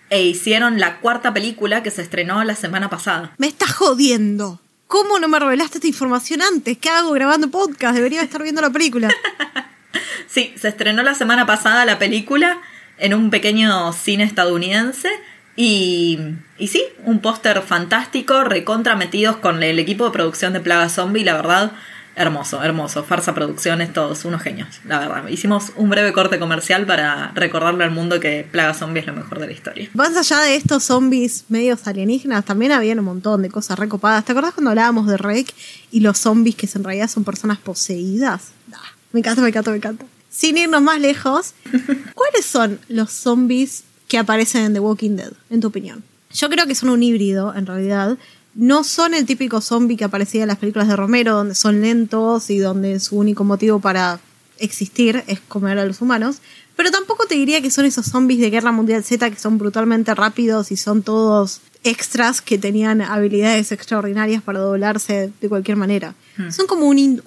e 0.09 0.23
hicieron 0.23 0.81
la 0.81 0.97
cuarta 0.97 1.35
película 1.35 1.83
que 1.83 1.91
se 1.91 2.01
estrenó 2.01 2.43
la 2.43 2.55
semana 2.55 2.89
pasada. 2.89 3.35
Me 3.37 3.49
estás 3.49 3.71
jodiendo. 3.75 4.63
¿Cómo 4.87 5.19
no 5.19 5.29
me 5.29 5.39
revelaste 5.39 5.77
esta 5.77 5.87
información 5.87 6.41
antes? 6.41 6.79
¿Qué 6.79 6.89
hago 6.89 7.13
grabando 7.13 7.51
podcast? 7.51 7.95
Debería 7.95 8.23
estar 8.23 8.43
viendo 8.43 8.63
la 8.63 8.71
película. 8.71 9.11
sí, 10.27 10.55
se 10.59 10.69
estrenó 10.69 11.03
la 11.03 11.15
semana 11.15 11.45
pasada 11.45 11.85
la 11.85 11.99
película 11.99 12.63
en 12.97 13.13
un 13.13 13.29
pequeño 13.29 13.93
cine 13.93 14.25
estadounidense 14.25 15.11
y, 15.57 16.19
y 16.59 16.69
sí, 16.69 16.85
un 17.05 17.21
póster 17.21 17.63
fantástico, 17.63 18.45
recontra 18.45 18.95
metidos 18.95 19.37
con 19.37 19.63
el 19.63 19.79
equipo 19.79 20.05
de 20.05 20.11
producción 20.11 20.53
de 20.53 20.61
Plaga 20.61 20.89
Zombie, 20.89 21.25
la 21.25 21.35
verdad, 21.35 21.73
hermoso, 22.17 22.63
hermoso. 22.63 23.05
Farsa 23.05 23.35
Producciones, 23.35 23.93
todos 23.93 24.25
unos 24.25 24.43
genios, 24.43 24.69
la 24.85 24.99
verdad. 24.99 25.29
Hicimos 25.29 25.73
un 25.77 25.91
breve 25.91 26.13
corte 26.13 26.39
comercial 26.39 26.87
para 26.87 27.31
recordarle 27.35 27.85
al 27.85 27.91
mundo 27.91 28.19
que 28.19 28.47
Plaga 28.51 28.75
Zombie 28.75 29.01
es 29.01 29.07
lo 29.07 29.13
mejor 29.13 29.39
de 29.39 29.47
la 29.47 29.53
historia. 29.53 29.89
Más 29.95 30.17
allá 30.17 30.41
de 30.41 30.57
estos 30.57 30.85
zombies 30.85 31.45
medios 31.49 31.87
alienígenas, 31.87 32.45
también 32.45 32.73
había 32.73 32.95
un 32.95 33.05
montón 33.05 33.43
de 33.43 33.51
cosas 33.51 33.79
recopadas. 33.79 34.25
¿Te 34.25 34.33
acordás 34.33 34.55
cuando 34.55 34.71
hablábamos 34.71 35.07
de 35.07 35.19
Rake 35.19 35.55
y 35.93 36.01
los 36.01 36.19
zombies 36.19 36.57
que 36.57 36.69
en 36.75 36.85
realidad 36.85 37.09
son 37.09 37.25
personas 37.25 37.59
poseídas? 37.59 38.53
me 39.13 39.21
encanta, 39.21 39.41
me 39.41 39.49
encanta, 39.49 39.71
me 39.71 39.77
encanta. 39.77 40.05
Sin 40.29 40.59
irnos 40.59 40.83
más 40.83 41.01
lejos, 41.01 41.55
¿cuáles 42.15 42.45
son 42.45 42.79
los 42.89 43.11
zombies 43.11 43.85
que 44.09 44.19
aparecen 44.19 44.63
en 44.63 44.73
The 44.75 44.81
Walking 44.81 45.17
Dead, 45.17 45.33
en 45.51 45.61
tu 45.61 45.69
opinión? 45.69 46.05
Yo 46.33 46.49
creo 46.49 46.67
que 46.67 46.75
son 46.75 46.91
un 46.91 47.03
híbrido, 47.03 47.55
en 47.55 47.67
realidad. 47.67 48.19
No 48.55 48.85
son 48.85 49.15
el 49.15 49.27
típico 49.27 49.61
zombie 49.61 49.97
que 49.97 50.05
aparecía 50.05 50.43
en 50.43 50.49
las 50.49 50.59
películas 50.59 50.89
de 50.89 50.97
Romero, 50.97 51.35
donde 51.35 51.55
son 51.55 51.81
lentos 51.81 52.51
y 52.51 52.59
donde 52.59 53.01
su 53.01 53.17
único 53.17 53.45
motivo 53.45 53.81
para 53.81 54.19
existir 54.59 55.23
es 55.27 55.41
comer 55.41 55.79
a 55.79 55.85
los 55.85 56.01
humanos. 56.01 56.39
Pero 56.77 56.91
tampoco 56.91 57.27
te 57.27 57.35
diría 57.35 57.63
que 57.63 57.71
son 57.71 57.87
esos 57.87 58.07
zombies 58.07 58.41
de 58.41 58.51
Guerra 58.51 58.71
Mundial 58.71 59.03
Z 59.03 59.31
que 59.31 59.37
son 59.37 59.59
brutalmente 59.59 60.15
rápidos 60.15 60.71
y 60.71 60.77
son 60.77 61.03
todos 61.03 61.61
extras 61.85 62.41
que 62.43 62.59
tenían 62.59 63.01
habilidades 63.01 63.73
extraordinarias 63.73 64.43
para 64.43 64.59
doblarse 64.59 65.31
de 65.41 65.49
cualquier 65.49 65.77
manera. 65.77 66.15
Hmm. 66.37 66.51
Son 66.51 66.67
como 66.67 66.87
un, 66.87 67.23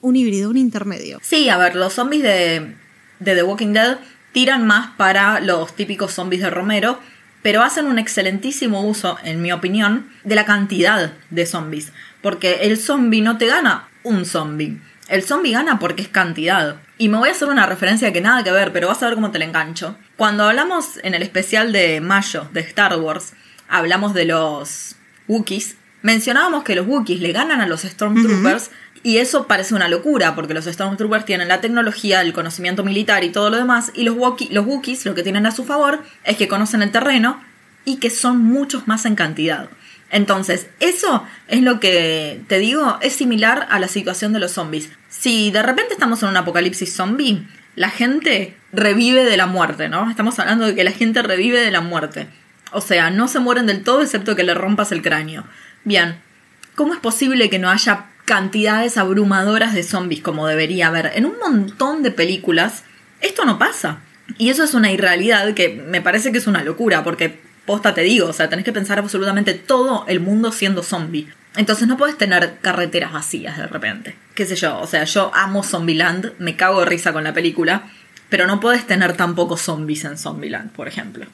un, 0.00 0.16
híbrido, 0.16 0.50
un 0.50 0.56
intermedio. 0.56 1.18
Sí, 1.22 1.48
a 1.48 1.58
ver, 1.58 1.76
los 1.76 1.92
zombies 1.92 2.22
de, 2.22 2.74
de 3.20 3.34
The 3.34 3.42
Walking 3.42 3.72
Dead 3.72 3.98
tiran 4.34 4.66
más 4.66 4.88
para 4.98 5.40
los 5.40 5.74
típicos 5.74 6.12
zombies 6.12 6.42
de 6.42 6.50
Romero, 6.50 6.98
pero 7.40 7.62
hacen 7.62 7.86
un 7.86 7.98
excelentísimo 7.98 8.82
uso, 8.82 9.16
en 9.22 9.40
mi 9.40 9.52
opinión, 9.52 10.10
de 10.24 10.34
la 10.34 10.44
cantidad 10.44 11.12
de 11.30 11.46
zombies. 11.46 11.92
Porque 12.20 12.62
el 12.62 12.76
zombie 12.76 13.22
no 13.22 13.38
te 13.38 13.46
gana 13.46 13.88
un 14.02 14.26
zombie. 14.26 14.80
El 15.08 15.22
zombie 15.22 15.52
gana 15.52 15.78
porque 15.78 16.02
es 16.02 16.08
cantidad. 16.08 16.76
Y 16.98 17.08
me 17.08 17.18
voy 17.18 17.28
a 17.28 17.32
hacer 17.32 17.48
una 17.48 17.66
referencia 17.66 18.12
que 18.12 18.20
nada 18.20 18.42
que 18.42 18.50
ver, 18.50 18.72
pero 18.72 18.88
vas 18.88 19.02
a 19.02 19.06
ver 19.06 19.14
cómo 19.14 19.30
te 19.30 19.38
la 19.38 19.44
engancho. 19.44 19.96
Cuando 20.16 20.44
hablamos 20.44 20.98
en 21.04 21.14
el 21.14 21.22
especial 21.22 21.70
de 21.70 22.00
mayo 22.00 22.48
de 22.52 22.60
Star 22.60 22.98
Wars, 22.98 23.34
hablamos 23.68 24.14
de 24.14 24.24
los 24.24 24.96
Wookiees, 25.28 25.76
mencionábamos 26.02 26.64
que 26.64 26.74
los 26.74 26.86
Wookiees 26.86 27.20
le 27.20 27.32
ganan 27.32 27.60
a 27.60 27.66
los 27.66 27.82
Stormtroopers 27.82 28.70
y 29.04 29.18
eso 29.18 29.46
parece 29.46 29.74
una 29.74 29.88
locura, 29.88 30.34
porque 30.34 30.54
los 30.54 30.64
Stormtroopers 30.64 31.26
tienen 31.26 31.48
la 31.48 31.60
tecnología, 31.60 32.22
el 32.22 32.32
conocimiento 32.32 32.82
militar 32.82 33.22
y 33.22 33.28
todo 33.28 33.50
lo 33.50 33.58
demás, 33.58 33.92
y 33.94 34.02
los, 34.02 34.16
los 34.50 34.66
Wookiees 34.66 35.04
lo 35.04 35.14
que 35.14 35.22
tienen 35.22 35.44
a 35.44 35.50
su 35.50 35.64
favor 35.64 36.02
es 36.24 36.38
que 36.38 36.48
conocen 36.48 36.80
el 36.80 36.90
terreno 36.90 37.38
y 37.84 37.96
que 37.96 38.08
son 38.08 38.38
muchos 38.38 38.88
más 38.88 39.04
en 39.04 39.14
cantidad. 39.14 39.68
Entonces, 40.10 40.68
eso 40.80 41.22
es 41.48 41.60
lo 41.60 41.80
que 41.80 42.40
te 42.48 42.58
digo, 42.58 42.98
es 43.02 43.12
similar 43.12 43.66
a 43.70 43.78
la 43.78 43.88
situación 43.88 44.32
de 44.32 44.38
los 44.38 44.52
zombies. 44.52 44.88
Si 45.10 45.50
de 45.50 45.62
repente 45.62 45.92
estamos 45.92 46.22
en 46.22 46.30
un 46.30 46.38
apocalipsis 46.38 46.94
zombie, 46.94 47.46
la 47.76 47.90
gente 47.90 48.56
revive 48.72 49.24
de 49.24 49.36
la 49.36 49.46
muerte, 49.46 49.90
¿no? 49.90 50.08
Estamos 50.08 50.38
hablando 50.38 50.64
de 50.64 50.74
que 50.74 50.84
la 50.84 50.92
gente 50.92 51.20
revive 51.22 51.60
de 51.60 51.70
la 51.70 51.82
muerte. 51.82 52.26
O 52.72 52.80
sea, 52.80 53.10
no 53.10 53.28
se 53.28 53.38
mueren 53.38 53.66
del 53.66 53.84
todo 53.84 54.00
excepto 54.00 54.34
que 54.34 54.44
le 54.44 54.54
rompas 54.54 54.92
el 54.92 55.02
cráneo. 55.02 55.44
Bien, 55.84 56.16
¿cómo 56.74 56.94
es 56.94 57.00
posible 57.00 57.50
que 57.50 57.58
no 57.58 57.68
haya 57.68 58.06
cantidades 58.24 58.96
abrumadoras 58.96 59.74
de 59.74 59.82
zombies 59.82 60.22
como 60.22 60.46
debería 60.46 60.88
haber. 60.88 61.12
En 61.14 61.26
un 61.26 61.38
montón 61.38 62.02
de 62.02 62.10
películas 62.10 62.84
esto 63.24 63.44
no 63.44 63.58
pasa. 63.58 64.00
Y 64.38 64.50
eso 64.50 64.64
es 64.64 64.74
una 64.74 64.92
irrealidad 64.92 65.54
que 65.54 65.70
me 65.70 66.00
parece 66.00 66.30
que 66.30 66.38
es 66.38 66.46
una 66.46 66.62
locura, 66.62 67.02
porque 67.02 67.40
posta 67.66 67.94
te 67.94 68.02
digo, 68.02 68.28
o 68.28 68.32
sea, 68.32 68.48
tenés 68.48 68.64
que 68.64 68.72
pensar 68.72 68.98
absolutamente 68.98 69.54
todo 69.54 70.04
el 70.08 70.20
mundo 70.20 70.52
siendo 70.52 70.82
zombie. 70.82 71.28
Entonces 71.56 71.88
no 71.88 71.96
puedes 71.96 72.18
tener 72.18 72.58
carreteras 72.60 73.12
vacías 73.12 73.56
de 73.56 73.66
repente. 73.66 74.16
Qué 74.34 74.44
sé 74.44 74.56
yo, 74.56 74.78
o 74.78 74.86
sea, 74.86 75.04
yo 75.04 75.30
amo 75.34 75.62
Zombieland, 75.62 76.32
me 76.38 76.56
cago 76.56 76.80
de 76.80 76.86
risa 76.86 77.12
con 77.12 77.24
la 77.24 77.32
película, 77.32 77.84
pero 78.28 78.46
no 78.46 78.60
puedes 78.60 78.86
tener 78.86 79.16
tampoco 79.16 79.56
zombies 79.56 80.04
en 80.04 80.18
Zombieland, 80.18 80.72
por 80.72 80.88
ejemplo. 80.88 81.26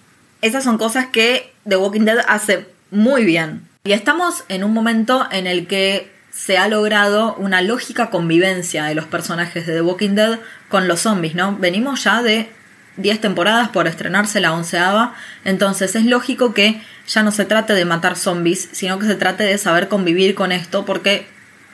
Esas 0.42 0.62
son 0.62 0.78
cosas 0.78 1.06
que 1.06 1.52
The 1.68 1.76
Walking 1.76 2.04
Dead 2.04 2.24
hace 2.28 2.66
muy 2.90 3.24
bien. 3.24 3.62
Y 3.84 3.92
estamos 3.92 4.44
en 4.48 4.62
un 4.62 4.74
momento 4.74 5.26
en 5.32 5.46
el 5.46 5.66
que 5.66 6.12
se 6.30 6.58
ha 6.58 6.68
logrado 6.68 7.34
una 7.34 7.60
lógica 7.62 8.10
convivencia 8.10 8.84
de 8.84 8.94
los 8.94 9.06
personajes 9.06 9.66
de 9.66 9.74
The 9.74 9.82
Walking 9.82 10.14
Dead 10.14 10.38
con 10.68 10.88
los 10.88 11.00
zombies, 11.00 11.34
¿no? 11.34 11.56
Venimos 11.56 12.04
ya 12.04 12.22
de 12.22 12.50
10 12.96 13.20
temporadas 13.20 13.68
por 13.68 13.86
estrenarse 13.86 14.40
la 14.40 14.52
onceava, 14.52 15.14
entonces 15.44 15.94
es 15.96 16.04
lógico 16.04 16.54
que 16.54 16.82
ya 17.06 17.22
no 17.22 17.32
se 17.32 17.44
trate 17.44 17.72
de 17.74 17.84
matar 17.84 18.16
zombies, 18.16 18.68
sino 18.72 18.98
que 18.98 19.06
se 19.06 19.16
trate 19.16 19.44
de 19.44 19.58
saber 19.58 19.88
convivir 19.88 20.34
con 20.34 20.52
esto 20.52 20.84
porque 20.84 21.26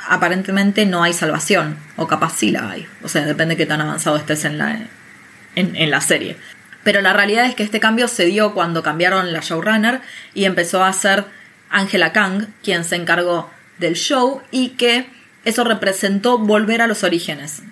aparentemente 0.08 0.86
no 0.86 1.02
hay 1.02 1.12
salvación, 1.12 1.76
o 1.96 2.06
capaz 2.06 2.34
sí 2.36 2.50
la 2.50 2.70
hay, 2.70 2.86
o 3.02 3.08
sea, 3.08 3.25
depende 3.25 3.54
de 3.54 3.58
qué 3.58 3.66
tan 3.66 3.80
avanzado 3.80 4.16
estés 4.16 4.44
en 4.44 4.58
la, 4.58 4.78
en, 5.54 5.76
en 5.76 5.90
la 5.90 6.00
serie. 6.00 6.36
Pero 6.84 7.00
la 7.00 7.12
realidad 7.12 7.46
es 7.46 7.54
que 7.56 7.64
este 7.64 7.80
cambio 7.80 8.06
se 8.06 8.26
dio 8.26 8.54
cuando 8.54 8.82
cambiaron 8.82 9.32
la 9.32 9.40
showrunner 9.40 10.00
y 10.34 10.44
empezó 10.44 10.84
a 10.84 10.92
ser 10.92 11.25
Angela 11.68 12.12
Kang 12.12 12.46
quien 12.62 12.84
se 12.84 12.94
encargó 12.94 13.50
del 13.78 13.95
show 13.95 14.42
y 14.50 14.71
que 14.71 15.06
eso 15.45 15.64
representó 15.64 16.38
volver 16.38 16.83
a 16.83 16.87
los 16.87 17.04
orígenes. 17.04 17.62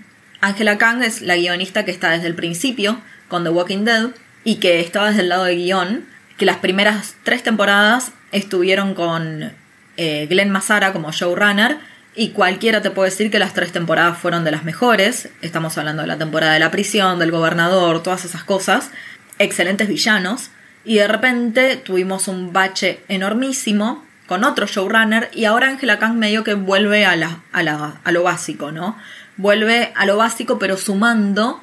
Angela 0.40 0.78
Kang 0.78 1.02
es 1.02 1.22
la 1.22 1.36
guionista 1.36 1.84
que 1.84 1.90
está 1.90 2.10
desde 2.10 2.26
el 2.26 2.34
principio 2.34 3.00
con 3.28 3.44
The 3.44 3.50
Walking 3.50 3.84
Dead 3.84 4.10
y 4.44 4.56
que 4.56 4.80
estaba 4.80 5.08
desde 5.08 5.22
el 5.22 5.30
lado 5.30 5.44
de 5.44 5.56
guion, 5.56 6.04
que 6.36 6.44
las 6.44 6.58
primeras 6.58 7.16
tres 7.22 7.42
temporadas 7.42 8.12
estuvieron 8.30 8.94
con 8.94 9.52
eh, 9.96 10.26
Glenn 10.28 10.50
Massara 10.50 10.92
como 10.92 11.12
showrunner 11.12 11.78
y 12.16 12.30
cualquiera 12.30 12.80
te 12.82 12.90
puede 12.90 13.10
decir 13.10 13.30
que 13.30 13.38
las 13.38 13.54
tres 13.54 13.72
temporadas 13.72 14.18
fueron 14.18 14.44
de 14.44 14.52
las 14.52 14.64
mejores. 14.64 15.30
Estamos 15.42 15.76
hablando 15.78 16.02
de 16.02 16.08
la 16.08 16.18
temporada 16.18 16.52
de 16.52 16.60
la 16.60 16.70
prisión, 16.70 17.18
del 17.18 17.32
gobernador, 17.32 18.02
todas 18.02 18.24
esas 18.24 18.44
cosas. 18.44 18.90
Excelentes 19.38 19.88
villanos. 19.88 20.50
Y 20.84 20.96
de 20.96 21.08
repente 21.08 21.76
tuvimos 21.76 22.28
un 22.28 22.52
bache 22.52 23.00
enormísimo 23.08 24.03
con 24.26 24.44
otro 24.44 24.66
showrunner 24.66 25.30
y 25.34 25.44
ahora 25.44 25.68
Angela 25.68 25.98
Kang 25.98 26.16
medio 26.16 26.44
que 26.44 26.54
vuelve 26.54 27.04
a, 27.04 27.16
la, 27.16 27.40
a, 27.52 27.62
la, 27.62 28.00
a 28.02 28.12
lo 28.12 28.22
básico, 28.22 28.72
¿no? 28.72 28.96
Vuelve 29.36 29.92
a 29.96 30.06
lo 30.06 30.16
básico 30.16 30.58
pero 30.58 30.76
sumando 30.76 31.62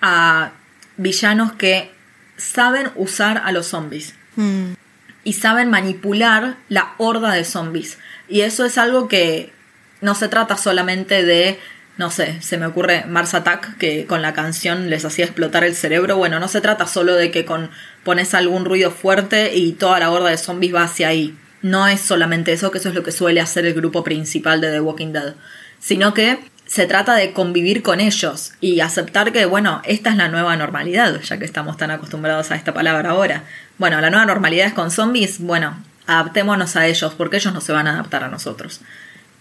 a 0.00 0.52
villanos 0.96 1.52
que 1.52 1.92
saben 2.36 2.90
usar 2.96 3.42
a 3.44 3.52
los 3.52 3.66
zombies. 3.66 4.14
Mm. 4.36 4.72
Y 5.24 5.34
saben 5.34 5.70
manipular 5.70 6.56
la 6.68 6.94
horda 6.98 7.32
de 7.32 7.44
zombies. 7.44 7.98
Y 8.28 8.40
eso 8.40 8.64
es 8.64 8.76
algo 8.76 9.06
que 9.06 9.52
no 10.00 10.16
se 10.16 10.28
trata 10.28 10.56
solamente 10.56 11.22
de, 11.22 11.60
no 11.96 12.10
sé, 12.10 12.42
se 12.42 12.58
me 12.58 12.66
ocurre 12.66 13.04
Mars 13.06 13.34
Attack, 13.34 13.78
que 13.78 14.06
con 14.06 14.20
la 14.20 14.32
canción 14.32 14.90
les 14.90 15.04
hacía 15.04 15.24
explotar 15.24 15.62
el 15.62 15.76
cerebro. 15.76 16.16
Bueno, 16.16 16.40
no 16.40 16.48
se 16.48 16.60
trata 16.60 16.88
solo 16.88 17.14
de 17.14 17.30
que 17.30 17.44
con 17.44 17.70
pones 18.02 18.34
algún 18.34 18.64
ruido 18.64 18.90
fuerte 18.90 19.54
y 19.54 19.72
toda 19.72 20.00
la 20.00 20.10
horda 20.10 20.30
de 20.30 20.38
zombies 20.38 20.74
va 20.74 20.82
hacia 20.82 21.06
ahí. 21.06 21.38
No 21.62 21.86
es 21.86 22.00
solamente 22.00 22.52
eso, 22.52 22.70
que 22.70 22.78
eso 22.78 22.88
es 22.88 22.94
lo 22.94 23.02
que 23.02 23.12
suele 23.12 23.40
hacer 23.40 23.64
el 23.66 23.74
grupo 23.74 24.02
principal 24.04 24.60
de 24.60 24.70
The 24.70 24.80
Walking 24.80 25.12
Dead. 25.12 25.34
Sino 25.80 26.12
que 26.12 26.38
se 26.66 26.86
trata 26.86 27.14
de 27.14 27.32
convivir 27.32 27.82
con 27.82 28.00
ellos 28.00 28.52
y 28.60 28.80
aceptar 28.80 29.32
que, 29.32 29.44
bueno, 29.44 29.82
esta 29.84 30.10
es 30.10 30.16
la 30.16 30.28
nueva 30.28 30.56
normalidad, 30.56 31.20
ya 31.20 31.38
que 31.38 31.44
estamos 31.44 31.76
tan 31.76 31.90
acostumbrados 31.90 32.50
a 32.50 32.56
esta 32.56 32.72
palabra 32.72 33.10
ahora. 33.10 33.44
Bueno, 33.78 34.00
la 34.00 34.10
nueva 34.10 34.24
normalidad 34.24 34.68
es 34.68 34.72
con 34.72 34.90
zombies, 34.90 35.38
bueno, 35.38 35.76
adaptémonos 36.06 36.76
a 36.76 36.86
ellos, 36.86 37.14
porque 37.14 37.36
ellos 37.36 37.52
no 37.52 37.60
se 37.60 37.72
van 37.72 37.88
a 37.88 37.92
adaptar 37.92 38.24
a 38.24 38.28
nosotros. 38.28 38.80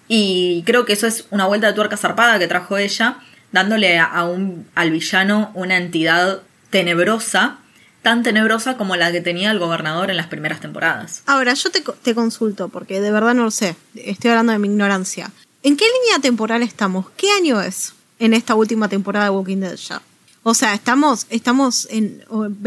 Y 0.10 0.64
creo 0.66 0.84
que 0.84 0.94
eso 0.94 1.08
es 1.08 1.26
una 1.32 1.46
vuelta 1.46 1.68
de 1.68 1.74
tuerca 1.74 1.96
zarpada 1.96 2.38
que 2.38 2.48
trajo 2.48 2.78
ella, 2.78 3.16
dándole 3.54 3.98
a 3.98 4.24
un, 4.26 4.68
al 4.76 4.92
villano 4.92 5.52
una 5.54 5.78
entidad 5.78 6.42
tenebrosa, 6.70 7.60
tan 8.02 8.24
tenebrosa 8.24 8.78
como 8.78 8.96
la 8.96 9.12
que 9.12 9.22
tenía 9.22 9.52
el 9.52 9.60
gobernador 9.60 10.10
en 10.10 10.18
las 10.18 10.28
primeras 10.28 10.60
temporadas. 10.60 11.22
Ahora, 11.28 11.54
yo 11.54 11.70
te, 11.70 11.82
te 12.02 12.16
consulto, 12.16 12.70
porque 12.70 13.00
de 13.02 13.12
verdad 13.12 13.34
no 13.34 13.44
lo 13.44 13.52
sé. 13.52 13.76
Estoy 13.96 14.32
hablando 14.32 14.54
de 14.54 14.60
mi 14.60 14.68
ignorancia. 14.68 15.32
¿En 15.64 15.78
qué 15.78 15.86
línea 15.86 16.20
temporal 16.22 16.64
estamos? 16.64 17.06
¿Qué 17.18 17.32
año 17.32 17.62
es 17.62 17.94
en 18.20 18.34
esta 18.34 18.56
última 18.56 18.90
temporada 18.90 19.26
de 19.26 19.32
Walking 19.32 19.58
Dead 19.58 19.76
ya? 19.76 20.02
O 20.44 20.56
sea, 20.56 20.74
¿estamos, 20.74 21.28
estamos 21.30 21.88
en 21.92 22.24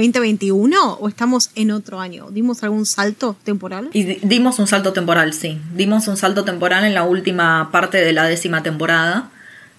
2021 0.08 0.92
o 1.00 1.08
estamos 1.08 1.50
en 1.56 1.72
otro 1.72 1.98
año? 2.00 2.28
¿Dimos 2.30 2.62
algún 2.62 2.86
salto 2.86 3.36
temporal? 3.42 3.90
Y 3.92 4.04
di- 4.04 4.18
dimos 4.22 4.58
un 4.60 4.68
salto 4.68 4.92
temporal, 4.92 5.32
sí. 5.34 5.60
Dimos 5.74 6.06
un 6.06 6.16
salto 6.16 6.44
temporal 6.44 6.84
en 6.84 6.94
la 6.94 7.02
última 7.02 7.70
parte 7.72 7.98
de 7.98 8.12
la 8.12 8.24
décima 8.26 8.62
temporada. 8.62 9.30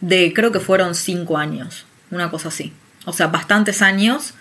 De 0.02 0.34
creo 0.34 0.52
que 0.52 0.60
fueron 0.60 0.94
cinco 0.96 1.38
años. 1.38 1.86
Una 2.12 2.30
cosa 2.30 2.50
así. 2.50 2.74
O 3.06 3.14
sea, 3.14 3.28
bastantes 3.28 3.82
años 3.82 4.34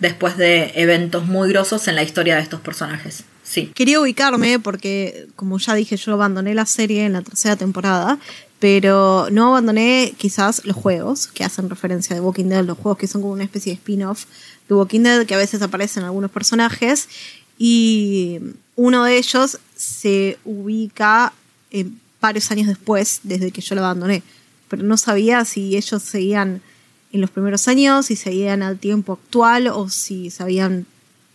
después 0.00 0.36
de 0.36 0.72
eventos 0.74 1.26
muy 1.26 1.48
grosos 1.48 1.88
en 1.88 1.94
la 1.94 2.02
historia 2.02 2.36
de 2.36 2.42
estos 2.42 2.60
personajes. 2.60 3.24
Sí. 3.42 3.72
Quería 3.74 4.00
ubicarme 4.00 4.58
porque, 4.58 5.28
como 5.34 5.58
ya 5.58 5.74
dije, 5.74 5.96
yo 5.96 6.12
abandoné 6.12 6.54
la 6.54 6.66
serie 6.66 7.06
en 7.06 7.14
la 7.14 7.22
tercera 7.22 7.56
temporada, 7.56 8.18
pero 8.58 9.28
no 9.30 9.48
abandoné 9.48 10.14
quizás 10.16 10.64
los 10.64 10.76
juegos 10.76 11.28
que 11.28 11.44
hacen 11.44 11.70
referencia 11.70 12.14
de 12.14 12.20
Walking 12.20 12.46
Dead, 12.46 12.64
los 12.64 12.76
juegos 12.76 12.98
que 12.98 13.06
son 13.06 13.22
como 13.22 13.32
una 13.32 13.44
especie 13.44 13.72
de 13.72 13.76
spin-off 13.76 14.24
de 14.68 14.74
Walking 14.74 15.00
Dead, 15.00 15.26
que 15.26 15.34
a 15.34 15.38
veces 15.38 15.62
aparecen 15.62 16.04
algunos 16.04 16.30
personajes, 16.30 17.08
y 17.56 18.38
uno 18.76 19.04
de 19.04 19.16
ellos 19.16 19.58
se 19.76 20.38
ubica 20.44 21.32
eh, 21.70 21.86
varios 22.20 22.50
años 22.50 22.66
después, 22.66 23.20
desde 23.22 23.50
que 23.50 23.60
yo 23.60 23.74
lo 23.74 23.84
abandoné, 23.84 24.22
pero 24.68 24.82
no 24.82 24.96
sabía 24.96 25.44
si 25.44 25.76
ellos 25.76 26.02
seguían 26.02 26.60
en 27.18 27.22
los 27.22 27.30
primeros 27.30 27.66
años, 27.66 28.06
si 28.06 28.16
seguían 28.16 28.62
al 28.62 28.78
tiempo 28.78 29.14
actual 29.14 29.66
o 29.66 29.88
si 29.88 30.30
se 30.30 30.42
habían 30.42 30.86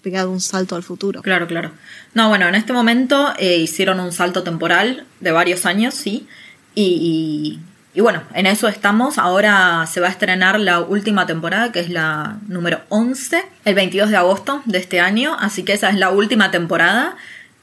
pegado 0.02 0.32
un 0.32 0.40
salto 0.40 0.76
al 0.76 0.84
futuro. 0.84 1.22
Claro, 1.22 1.46
claro. 1.46 1.72
No, 2.14 2.30
bueno, 2.30 2.48
en 2.48 2.56
este 2.56 2.72
momento 2.72 3.34
eh, 3.38 3.58
hicieron 3.58 4.00
un 4.00 4.14
salto 4.14 4.44
temporal 4.44 5.06
de 5.20 5.32
varios 5.32 5.66
años, 5.66 5.94
sí. 5.94 6.26
Y, 6.74 7.60
y, 7.94 8.02
bueno, 8.02 8.24
en 8.34 8.46
eso 8.46 8.70
estamos. 8.70 9.18
Ahora 9.18 9.86
se 9.92 10.00
va 10.00 10.08
a 10.08 10.12
estrenar 10.12 10.58
la 10.60 10.80
última 10.80 11.26
temporada, 11.26 11.74
que 11.74 11.82
es 11.82 11.90
la 11.90 12.38
número 12.48 12.80
11, 12.88 13.44
el 13.66 13.76
22 13.76 14.10
de 14.10 14.18
agosto 14.18 14.62
de 14.66 14.78
este 14.78 15.02
año. 15.02 15.36
Así 15.38 15.64
que 15.64 15.74
esa 15.74 15.90
es 15.90 15.98
la 15.98 16.12
última 16.12 16.50
temporada. 16.50 17.18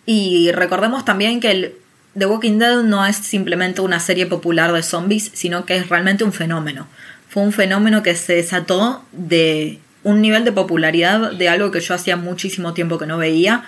Y 0.04 0.52
recordemos 0.52 1.06
también 1.06 1.40
que 1.40 1.50
el 1.50 1.74
The 2.18 2.26
Walking 2.26 2.58
Dead 2.58 2.82
no 2.82 3.06
es 3.06 3.16
simplemente 3.16 3.80
una 3.80 3.98
serie 3.98 4.26
popular 4.26 4.72
de 4.72 4.82
zombies, 4.82 5.30
sino 5.32 5.64
que 5.64 5.76
es 5.76 5.88
realmente 5.88 6.24
un 6.24 6.32
fenómeno. 6.32 6.86
Fue 7.30 7.42
un 7.42 7.52
fenómeno 7.52 8.02
que 8.02 8.14
se 8.14 8.34
desató 8.34 9.02
de 9.12 9.78
un 10.02 10.20
nivel 10.20 10.44
de 10.44 10.52
popularidad 10.52 11.32
de 11.32 11.48
algo 11.48 11.70
que 11.70 11.80
yo 11.80 11.94
hacía 11.94 12.16
muchísimo 12.16 12.74
tiempo 12.74 12.98
que 12.98 13.06
no 13.06 13.16
veía, 13.18 13.64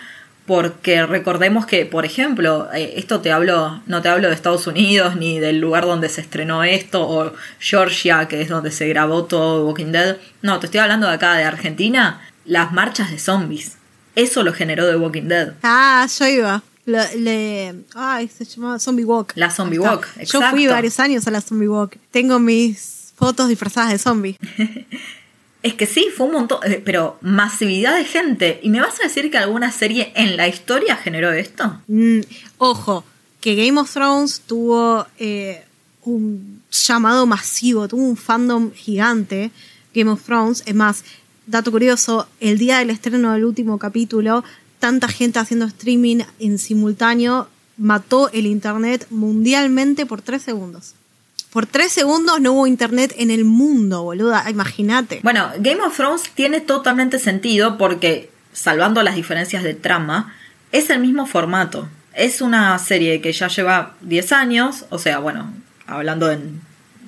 porque 0.47 1.07
recordemos 1.07 1.67
que, 1.67 1.87
por 1.87 2.05
ejemplo, 2.05 2.69
eh, 2.75 2.95
esto 2.97 3.21
te 3.21 3.31
hablo, 3.31 3.81
no 3.87 4.03
te 4.03 4.09
hablo 4.09 4.29
de 4.29 4.35
Estados 4.35 4.67
Unidos 4.67 5.15
ni 5.15 5.39
del 5.39 5.61
lugar 5.61 5.85
donde 5.87 6.09
se 6.09 6.21
estrenó 6.21 6.65
esto, 6.65 7.09
o 7.09 7.33
Georgia, 7.61 8.27
que 8.27 8.41
es 8.43 8.49
donde 8.49 8.73
se 8.73 8.89
grabó 8.89 9.25
todo 9.25 9.67
Walking 9.69 9.93
Dead, 9.93 10.17
no, 10.43 10.59
te 10.59 10.67
estoy 10.67 10.81
hablando 10.81 11.07
de 11.07 11.15
acá, 11.15 11.35
de 11.37 11.45
Argentina, 11.45 12.21
las 12.45 12.73
marchas 12.73 13.11
de 13.13 13.19
zombies. 13.19 13.77
Eso 14.17 14.43
lo 14.43 14.53
generó 14.53 14.89
The 14.91 14.97
Walking 14.97 15.29
Dead. 15.29 15.53
Ah, 15.63 16.07
yo 16.19 16.27
iba. 16.27 16.63
Le, 16.85 17.17
le- 17.17 17.75
ay, 17.95 18.29
se 18.29 18.45
llamaba 18.45 18.79
Zombie 18.81 19.05
Walk. 19.05 19.33
La 19.37 19.51
Zombie. 19.51 19.79
Walk, 19.79 20.09
Yo 20.25 20.41
fui 20.51 20.67
varios 20.67 20.99
años 20.99 21.27
a 21.29 21.31
la 21.31 21.41
Zombie 21.41 21.69
Walk. 21.69 21.97
Tengo 22.11 22.41
mis 22.41 23.02
fotos 23.23 23.49
disfrazadas 23.49 23.93
de 23.93 23.99
zombie. 23.99 24.37
Es 25.63 25.75
que 25.75 25.87
sí, 25.87 26.09
fue 26.17 26.27
un 26.27 26.33
montón, 26.33 26.59
eh, 26.65 26.83
pero 26.85 27.19
masividad 27.21 27.97
de 27.97 28.05
gente. 28.05 28.59
¿Y 28.65 28.69
me 28.69 28.81
vas 28.81 28.99
a 28.99 29.05
decir 29.05 29.31
que 29.31 29.39
alguna 29.39 29.71
serie 29.71 30.13
en 30.17 30.37
la 30.37 30.49
historia 30.49 30.97
generó 30.97 31.31
esto? 31.31 31.81
Mm, 31.87 32.19
ojo, 32.59 33.05
que 33.41 33.55
Game 33.55 33.81
of 33.81 33.89
Thrones 33.93 34.41
tuvo 34.41 35.07
eh, 35.21 35.65
un 36.03 36.63
llamado 36.69 37.27
masivo, 37.27 37.87
tuvo 37.87 38.03
un 38.03 38.17
fandom 38.17 38.73
gigante. 38.73 39.53
Game 39.95 40.11
of 40.11 40.25
Thrones, 40.25 40.65
es 40.67 40.75
más, 40.75 41.05
dato 41.47 41.71
curioso, 41.71 42.27
el 42.41 42.59
día 42.59 42.79
del 42.79 42.91
estreno 42.91 43.33
del 43.33 43.45
último 43.45 43.79
capítulo, 43.79 44.43
tanta 44.81 45.07
gente 45.07 45.39
haciendo 45.39 45.67
streaming 45.67 46.25
en 46.41 46.59
simultáneo 46.59 47.47
mató 47.77 48.31
el 48.33 48.47
internet 48.47 49.07
mundialmente 49.11 50.07
por 50.07 50.23
tres 50.23 50.43
segundos. 50.43 50.95
Por 51.53 51.67
tres 51.67 51.93
segundos 51.93 52.41
no 52.41 52.53
hubo 52.53 52.67
internet 52.67 53.13
en 53.19 53.31
el 53.31 53.45
mundo, 53.45 54.03
boluda. 54.05 54.49
Imagínate. 54.49 55.21
Bueno, 55.23 55.51
Game 55.59 55.83
of 55.83 55.95
Thrones 55.95 56.23
tiene 56.35 56.63
totalmente 56.63 57.19
sentido 57.19 57.77
porque, 57.77 58.31
salvando 58.55 59.03
las 59.03 59.17
diferencias 59.17 59.63
de 59.63 59.75
trama, 59.75 60.35
es 60.73 60.89
el 60.89 61.01
mismo 61.01 61.27
formato. 61.27 61.91
Es 62.15 62.41
una 62.41 62.79
serie 62.79 63.21
que 63.21 63.33
ya 63.33 63.49
lleva 63.49 63.95
10 64.01 64.33
años, 64.33 64.87
o 64.89 64.99
sea, 64.99 65.19
bueno, 65.19 65.53
hablando 65.87 66.31
en 66.31 66.63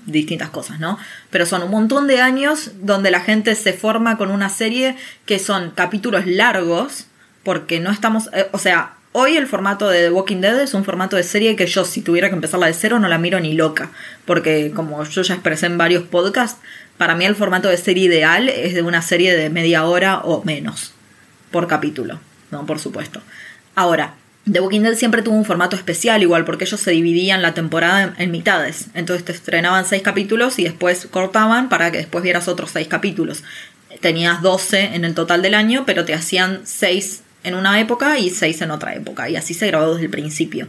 distintas 0.04 0.50
cosas, 0.50 0.78
¿no? 0.78 0.98
Pero 1.30 1.46
son 1.46 1.62
un 1.62 1.70
montón 1.70 2.06
de 2.06 2.20
años 2.20 2.72
donde 2.82 3.10
la 3.10 3.20
gente 3.20 3.54
se 3.54 3.72
forma 3.72 4.18
con 4.18 4.30
una 4.30 4.50
serie 4.50 4.96
que 5.24 5.38
son 5.38 5.70
capítulos 5.70 6.26
largos, 6.26 7.06
porque 7.44 7.80
no 7.80 7.90
estamos, 7.90 8.28
eh, 8.34 8.48
o 8.52 8.58
sea, 8.58 8.92
hoy 9.16 9.36
el 9.36 9.46
formato 9.46 9.88
de 9.88 10.02
The 10.02 10.10
Walking 10.10 10.40
Dead 10.40 10.60
es 10.60 10.74
un 10.74 10.84
formato 10.84 11.14
de 11.14 11.22
serie 11.22 11.54
que 11.54 11.68
yo 11.68 11.84
si 11.84 12.02
tuviera 12.02 12.28
que 12.28 12.34
empezarla 12.34 12.66
de 12.66 12.74
cero 12.74 12.98
no 12.98 13.08
la 13.08 13.16
miro 13.16 13.38
ni 13.38 13.54
loca, 13.54 13.92
porque 14.24 14.72
como 14.74 15.02
yo 15.04 15.22
ya 15.22 15.34
expresé 15.34 15.66
en 15.66 15.78
varios 15.78 16.02
podcasts, 16.02 16.60
para 16.98 17.14
mí 17.14 17.24
el 17.24 17.36
formato 17.36 17.68
de 17.68 17.76
serie 17.76 18.06
ideal 18.06 18.48
es 18.48 18.74
de 18.74 18.82
una 18.82 19.02
serie 19.02 19.36
de 19.36 19.50
media 19.50 19.84
hora 19.84 20.18
o 20.18 20.42
menos 20.44 20.92
por 21.52 21.68
capítulo, 21.68 22.18
¿no? 22.50 22.66
Por 22.66 22.80
supuesto. 22.80 23.20
Ahora, 23.76 24.14
The 24.50 24.58
Walking 24.58 24.80
Dead 24.80 24.96
siempre 24.96 25.22
tuvo 25.22 25.36
un 25.36 25.44
formato 25.44 25.76
especial 25.76 26.20
igual, 26.20 26.44
porque 26.44 26.64
ellos 26.64 26.80
se 26.80 26.90
dividían 26.90 27.40
la 27.40 27.54
temporada 27.54 28.02
en, 28.02 28.14
en 28.18 28.30
mitades. 28.32 28.88
Entonces 28.94 29.24
te 29.24 29.32
estrenaban 29.32 29.84
seis 29.84 30.02
capítulos 30.02 30.58
y 30.58 30.64
después 30.64 31.06
cortaban 31.08 31.68
para 31.68 31.92
que 31.92 31.98
después 31.98 32.24
vieras 32.24 32.48
otros 32.48 32.72
seis 32.72 32.88
capítulos. 32.88 33.44
Tenías 34.00 34.42
12 34.42 34.96
en 34.96 35.04
el 35.04 35.14
total 35.14 35.40
del 35.40 35.54
año, 35.54 35.84
pero 35.86 36.04
te 36.04 36.14
hacían 36.14 36.62
seis 36.64 37.23
en 37.44 37.54
una 37.54 37.78
época 37.80 38.18
y 38.18 38.30
seis 38.30 38.60
en 38.62 38.70
otra 38.70 38.94
época. 38.94 39.28
Y 39.30 39.36
así 39.36 39.54
se 39.54 39.68
grabó 39.68 39.92
desde 39.92 40.06
el 40.06 40.10
principio. 40.10 40.68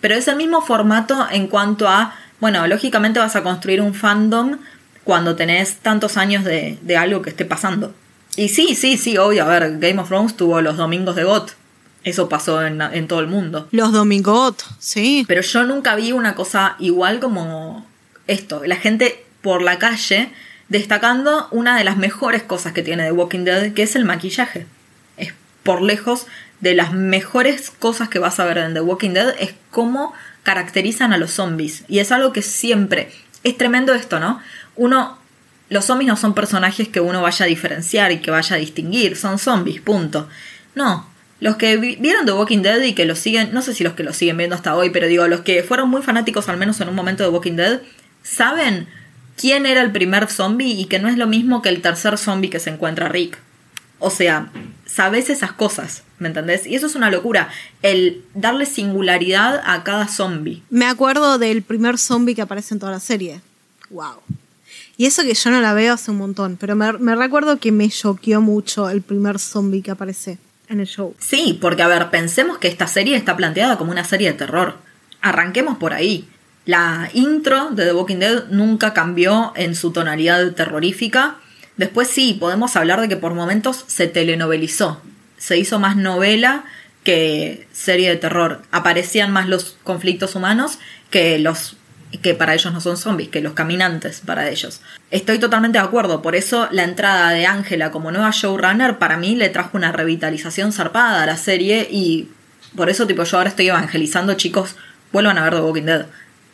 Pero 0.00 0.14
es 0.14 0.28
el 0.28 0.36
mismo 0.36 0.62
formato 0.62 1.26
en 1.30 1.48
cuanto 1.48 1.88
a, 1.88 2.14
bueno, 2.38 2.66
lógicamente 2.66 3.18
vas 3.18 3.36
a 3.36 3.42
construir 3.42 3.80
un 3.80 3.94
fandom 3.94 4.58
cuando 5.04 5.34
tenés 5.36 5.76
tantos 5.76 6.16
años 6.16 6.44
de, 6.44 6.78
de 6.82 6.96
algo 6.96 7.22
que 7.22 7.30
esté 7.30 7.44
pasando. 7.44 7.94
Y 8.36 8.48
sí, 8.48 8.74
sí, 8.74 8.96
sí, 8.96 9.18
obvio, 9.18 9.44
a 9.44 9.48
ver, 9.48 9.78
Game 9.78 10.00
of 10.00 10.08
Thrones 10.08 10.36
tuvo 10.36 10.60
los 10.60 10.76
domingos 10.76 11.16
de 11.16 11.24
GOT. 11.24 11.52
Eso 12.02 12.28
pasó 12.28 12.64
en, 12.64 12.80
en 12.80 13.08
todo 13.08 13.20
el 13.20 13.26
mundo. 13.26 13.68
Los 13.72 13.92
Domingot, 13.92 14.64
sí. 14.78 15.24
Pero 15.28 15.42
yo 15.42 15.64
nunca 15.64 15.94
vi 15.96 16.12
una 16.12 16.34
cosa 16.34 16.76
igual 16.78 17.20
como 17.20 17.86
esto. 18.26 18.62
La 18.64 18.76
gente 18.76 19.24
por 19.42 19.60
la 19.60 19.78
calle 19.78 20.32
destacando 20.68 21.48
una 21.50 21.76
de 21.76 21.84
las 21.84 21.98
mejores 21.98 22.42
cosas 22.42 22.72
que 22.72 22.82
tiene 22.82 23.04
The 23.04 23.12
Walking 23.12 23.44
Dead, 23.44 23.74
que 23.74 23.82
es 23.82 23.96
el 23.96 24.04
maquillaje. 24.04 24.66
Por 25.70 25.82
lejos 25.82 26.26
de 26.60 26.74
las 26.74 26.92
mejores 26.92 27.70
cosas 27.70 28.08
que 28.08 28.18
vas 28.18 28.40
a 28.40 28.44
ver 28.44 28.58
en 28.58 28.74
The 28.74 28.80
Walking 28.80 29.10
Dead, 29.10 29.34
es 29.38 29.54
cómo 29.70 30.12
caracterizan 30.42 31.12
a 31.12 31.18
los 31.18 31.30
zombies. 31.30 31.84
Y 31.88 32.00
es 32.00 32.10
algo 32.12 32.32
que 32.32 32.42
siempre... 32.42 33.12
Es 33.44 33.56
tremendo 33.56 33.94
esto, 33.94 34.18
¿no? 34.18 34.40
Uno... 34.76 35.18
Los 35.68 35.84
zombies 35.84 36.08
no 36.08 36.16
son 36.16 36.34
personajes 36.34 36.88
que 36.88 37.00
uno 37.00 37.22
vaya 37.22 37.44
a 37.44 37.48
diferenciar 37.48 38.10
y 38.10 38.18
que 38.18 38.32
vaya 38.32 38.56
a 38.56 38.58
distinguir, 38.58 39.16
son 39.16 39.38
zombies, 39.38 39.80
punto. 39.80 40.28
No, 40.74 41.08
los 41.38 41.56
que 41.56 41.76
vieron 41.76 42.26
The 42.26 42.32
Walking 42.32 42.62
Dead 42.62 42.82
y 42.82 42.92
que 42.92 43.04
lo 43.04 43.14
siguen, 43.14 43.50
no 43.52 43.62
sé 43.62 43.72
si 43.72 43.84
los 43.84 43.94
que 43.94 44.02
lo 44.02 44.12
siguen 44.12 44.36
viendo 44.36 44.56
hasta 44.56 44.74
hoy, 44.74 44.90
pero 44.90 45.06
digo, 45.06 45.28
los 45.28 45.42
que 45.42 45.62
fueron 45.62 45.88
muy 45.88 46.02
fanáticos 46.02 46.48
al 46.48 46.56
menos 46.56 46.80
en 46.80 46.88
un 46.88 46.96
momento 46.96 47.22
de 47.22 47.30
Walking 47.30 47.54
Dead, 47.54 47.80
saben 48.24 48.88
quién 49.36 49.64
era 49.64 49.80
el 49.80 49.92
primer 49.92 50.26
zombie 50.26 50.72
y 50.72 50.86
que 50.86 50.98
no 50.98 51.08
es 51.08 51.16
lo 51.16 51.28
mismo 51.28 51.62
que 51.62 51.70
el 51.70 51.80
tercer 51.80 52.18
zombie 52.18 52.50
que 52.50 52.58
se 52.58 52.70
encuentra 52.70 53.08
Rick. 53.08 53.38
O 54.00 54.10
sea, 54.10 54.50
sabes 54.86 55.30
esas 55.30 55.52
cosas, 55.52 56.02
¿me 56.18 56.28
entendés? 56.28 56.66
Y 56.66 56.74
eso 56.74 56.86
es 56.86 56.96
una 56.96 57.10
locura, 57.10 57.48
el 57.82 58.24
darle 58.34 58.66
singularidad 58.66 59.62
a 59.64 59.84
cada 59.84 60.08
zombie. 60.08 60.62
Me 60.70 60.86
acuerdo 60.86 61.38
del 61.38 61.62
primer 61.62 61.98
zombie 61.98 62.34
que 62.34 62.42
aparece 62.42 62.74
en 62.74 62.80
toda 62.80 62.92
la 62.92 63.00
serie. 63.00 63.40
Wow. 63.90 64.16
Y 64.96 65.06
eso 65.06 65.22
que 65.22 65.34
yo 65.34 65.50
no 65.50 65.60
la 65.60 65.74
veo 65.74 65.94
hace 65.94 66.10
un 66.10 66.18
montón, 66.18 66.56
pero 66.58 66.74
me, 66.76 66.92
me 66.94 67.14
recuerdo 67.14 67.58
que 67.58 67.72
me 67.72 67.88
choqueó 67.88 68.40
mucho 68.40 68.90
el 68.90 69.02
primer 69.02 69.38
zombie 69.38 69.82
que 69.82 69.90
aparece 69.92 70.38
en 70.68 70.80
el 70.80 70.86
show. 70.86 71.14
Sí, 71.18 71.58
porque 71.60 71.82
a 71.82 71.88
ver, 71.88 72.10
pensemos 72.10 72.58
que 72.58 72.68
esta 72.68 72.86
serie 72.86 73.16
está 73.16 73.36
planteada 73.36 73.76
como 73.76 73.92
una 73.92 74.04
serie 74.04 74.30
de 74.32 74.38
terror. 74.38 74.76
Arranquemos 75.20 75.76
por 75.78 75.92
ahí. 75.92 76.28
La 76.64 77.10
intro 77.14 77.70
de 77.70 77.86
The 77.86 77.92
Walking 77.92 78.18
Dead 78.18 78.44
nunca 78.50 78.94
cambió 78.94 79.52
en 79.56 79.74
su 79.74 79.90
tonalidad 79.90 80.52
terrorífica. 80.52 81.36
Después 81.76 82.08
sí, 82.08 82.36
podemos 82.38 82.76
hablar 82.76 83.00
de 83.00 83.08
que 83.08 83.16
por 83.16 83.34
momentos 83.34 83.84
se 83.86 84.06
telenovelizó. 84.06 85.00
Se 85.38 85.56
hizo 85.56 85.78
más 85.78 85.96
novela 85.96 86.64
que 87.04 87.66
serie 87.72 88.10
de 88.10 88.16
terror. 88.16 88.62
Aparecían 88.70 89.32
más 89.32 89.48
los 89.48 89.76
conflictos 89.82 90.34
humanos 90.34 90.78
que 91.10 91.38
los 91.38 91.76
que 92.22 92.34
para 92.34 92.54
ellos 92.54 92.72
no 92.72 92.80
son 92.80 92.96
zombies, 92.96 93.28
que 93.28 93.40
los 93.40 93.52
caminantes 93.52 94.20
para 94.20 94.48
ellos. 94.48 94.80
Estoy 95.10 95.38
totalmente 95.38 95.78
de 95.78 95.84
acuerdo, 95.84 96.22
por 96.22 96.34
eso 96.34 96.68
la 96.72 96.82
entrada 96.82 97.30
de 97.30 97.46
Ángela 97.46 97.92
como 97.92 98.10
nueva 98.10 98.30
showrunner 98.32 98.98
para 98.98 99.16
mí 99.16 99.36
le 99.36 99.48
trajo 99.48 99.76
una 99.76 99.92
revitalización 99.92 100.72
zarpada 100.72 101.22
a 101.22 101.26
la 101.26 101.36
serie 101.36 101.86
y 101.90 102.28
por 102.76 102.90
eso 102.90 103.06
tipo 103.06 103.22
yo 103.22 103.36
ahora 103.36 103.50
estoy 103.50 103.68
evangelizando 103.68 104.34
chicos, 104.34 104.74
vuelvan 105.12 105.38
a 105.38 105.44
ver 105.44 105.54
The 105.54 105.60
Walking 105.60 105.82
Dead. 105.82 106.06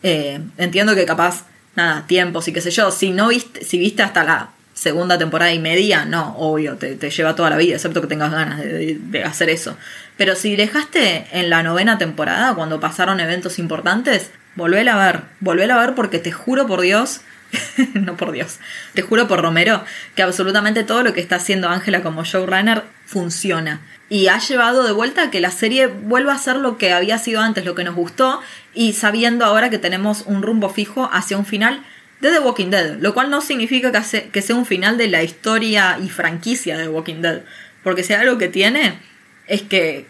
Eh, 0.03 0.41
entiendo 0.59 0.95
que 0.95 1.07
capaz, 1.07 1.47
nada, 1.75 2.07
tiempos 2.07 2.49
y 2.49 2.53
qué 2.53 2.61
sé 2.61 2.71
yo, 2.71 2.91
si 2.91 3.11
no 3.11 3.29
viste, 3.29 3.65
si 3.65 3.79
viste 3.79 4.03
hasta 4.03 4.25
la 4.25 4.51
segunda 4.77 5.17
temporada 5.17 5.53
y 5.55 5.59
media, 5.59 6.05
no, 6.05 6.37
obvio, 6.37 6.77
te, 6.77 6.99
lleva 7.11 7.35
toda 7.35 7.49
la 7.49 7.57
vida, 7.57 7.77
excepto 7.77 8.03
que 8.03 8.07
tengas 8.07 8.31
ganas 8.31 8.61
de, 8.61 8.99
de, 9.01 9.25
hacer 9.25 9.49
eso. 9.49 9.77
Pero 10.19 10.37
si 10.37 10.55
dejaste 10.55 11.27
en 11.33 11.49
la 11.49 11.63
novena 11.63 11.97
temporada, 11.97 12.55
cuando 12.55 12.79
pasaron 12.79 13.19
eventos 13.19 13.59
importantes, 13.59 14.31
volvéla 14.55 14.95
a 14.95 15.13
ver, 15.13 15.23
volvéla 15.41 15.77
a 15.77 15.87
ver 15.87 15.95
porque 15.95 16.19
te 16.19 16.31
juro 16.31 16.67
por 16.67 16.83
Dios, 16.83 17.23
no 17.95 18.19
por 18.19 18.33
Dios, 18.33 18.59
te 18.93 19.01
juro 19.01 19.27
por 19.27 19.41
Romero, 19.41 19.83
que 20.15 20.23
absolutamente 20.23 20.85
todo 20.85 21.03
lo 21.03 21.15
que 21.15 21.23
está 21.23 21.37
haciendo 21.37 21.71
Ángela 21.71 22.03
como 22.03 22.25
showrunner 22.25 22.83
funciona. 23.07 23.81
Y 24.11 24.29
ha 24.29 24.39
llevado 24.39 24.85
de 24.85 24.93
vuelta 24.93 25.23
a 25.23 25.31
que 25.31 25.41
la 25.41 25.51
serie 25.51 25.87
vuelva 25.87 26.35
a 26.35 26.39
ser 26.39 26.57
lo 26.57 26.77
que 26.77 26.93
había 26.93 27.17
sido 27.17 27.41
antes, 27.41 27.65
lo 27.65 27.75
que 27.75 27.83
nos 27.83 27.95
gustó, 27.95 28.41
y 28.75 28.93
sabiendo 28.93 29.47
ahora 29.47 29.71
que 29.71 29.79
tenemos 29.79 30.25
un 30.27 30.43
rumbo 30.43 30.69
fijo 30.69 31.09
hacia 31.13 31.39
un 31.39 31.47
final 31.47 31.83
de 32.21 32.31
The 32.31 32.39
Walking 32.39 32.71
Dead, 32.71 32.99
lo 33.01 33.15
cual 33.15 33.31
no 33.31 33.41
significa 33.41 33.93
que, 34.33 34.43
sea 34.43 34.57
un 34.57 34.67
final 34.67 34.97
de 34.97 35.09
la 35.09 35.23
historia 35.23 35.99
y 36.03 36.09
franquicia 36.09 36.77
de 36.77 36.85
The 36.85 36.91
Walking 36.91 37.21
Dead, 37.23 37.43
porque 37.83 38.03
si 38.03 38.15
algo 38.15 38.39
que 38.39 38.49
tiene 38.49 38.99
es 39.47 39.63
que, 39.63 40.07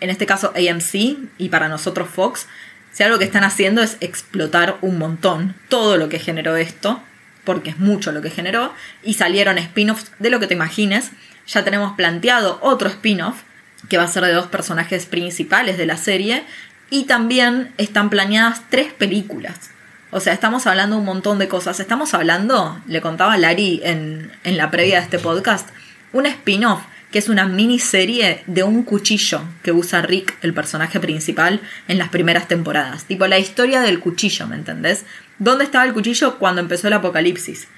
en 0.00 0.10
este 0.10 0.26
caso 0.26 0.52
AMC 0.54 1.16
y 1.38 1.48
para 1.48 1.68
nosotros 1.68 2.08
Fox, 2.08 2.46
si 2.92 3.02
algo 3.02 3.18
que 3.18 3.24
están 3.24 3.44
haciendo 3.44 3.82
es 3.82 3.96
explotar 4.00 4.78
un 4.80 4.98
montón 4.98 5.54
todo 5.68 5.96
lo 5.96 6.08
que 6.08 6.18
generó 6.18 6.56
esto, 6.56 7.02
porque 7.44 7.70
es 7.70 7.78
mucho 7.78 8.12
lo 8.12 8.22
que 8.22 8.30
generó, 8.30 8.72
y 9.02 9.14
salieron 9.14 9.58
spin-offs 9.58 10.12
de 10.18 10.30
lo 10.30 10.40
que 10.40 10.46
te 10.46 10.54
imagines. 10.54 11.10
Ya 11.46 11.62
tenemos 11.62 11.94
planteado 11.94 12.58
otro 12.62 12.88
spin-off, 12.88 13.42
que 13.88 13.98
va 13.98 14.04
a 14.04 14.08
ser 14.08 14.24
de 14.24 14.32
dos 14.32 14.46
personajes 14.46 15.06
principales 15.06 15.78
de 15.78 15.86
la 15.86 15.96
serie, 15.96 16.44
y 16.90 17.04
también 17.04 17.72
están 17.78 18.10
planeadas 18.10 18.62
tres 18.70 18.92
películas. 18.92 19.70
O 20.16 20.20
sea, 20.20 20.32
estamos 20.32 20.66
hablando 20.66 20.96
un 20.96 21.04
montón 21.04 21.38
de 21.38 21.46
cosas. 21.46 21.78
Estamos 21.78 22.14
hablando, 22.14 22.80
le 22.86 23.02
contaba 23.02 23.36
Lari 23.36 23.82
en, 23.84 24.32
en 24.44 24.56
la 24.56 24.70
previa 24.70 24.96
de 24.96 25.02
este 25.02 25.18
podcast, 25.18 25.68
un 26.14 26.24
spin-off 26.24 26.80
que 27.12 27.18
es 27.18 27.28
una 27.28 27.44
miniserie 27.44 28.42
de 28.46 28.62
un 28.62 28.82
cuchillo 28.82 29.42
que 29.62 29.72
usa 29.72 30.00
Rick, 30.00 30.38
el 30.40 30.54
personaje 30.54 31.00
principal, 31.00 31.60
en 31.86 31.98
las 31.98 32.08
primeras 32.08 32.48
temporadas. 32.48 33.04
Tipo 33.04 33.26
la 33.26 33.38
historia 33.38 33.82
del 33.82 34.00
cuchillo, 34.00 34.46
¿me 34.46 34.56
entendés? 34.56 35.04
¿Dónde 35.38 35.64
estaba 35.64 35.84
el 35.84 35.92
cuchillo 35.92 36.38
cuando 36.38 36.62
empezó 36.62 36.86
el 36.86 36.94
apocalipsis? 36.94 37.68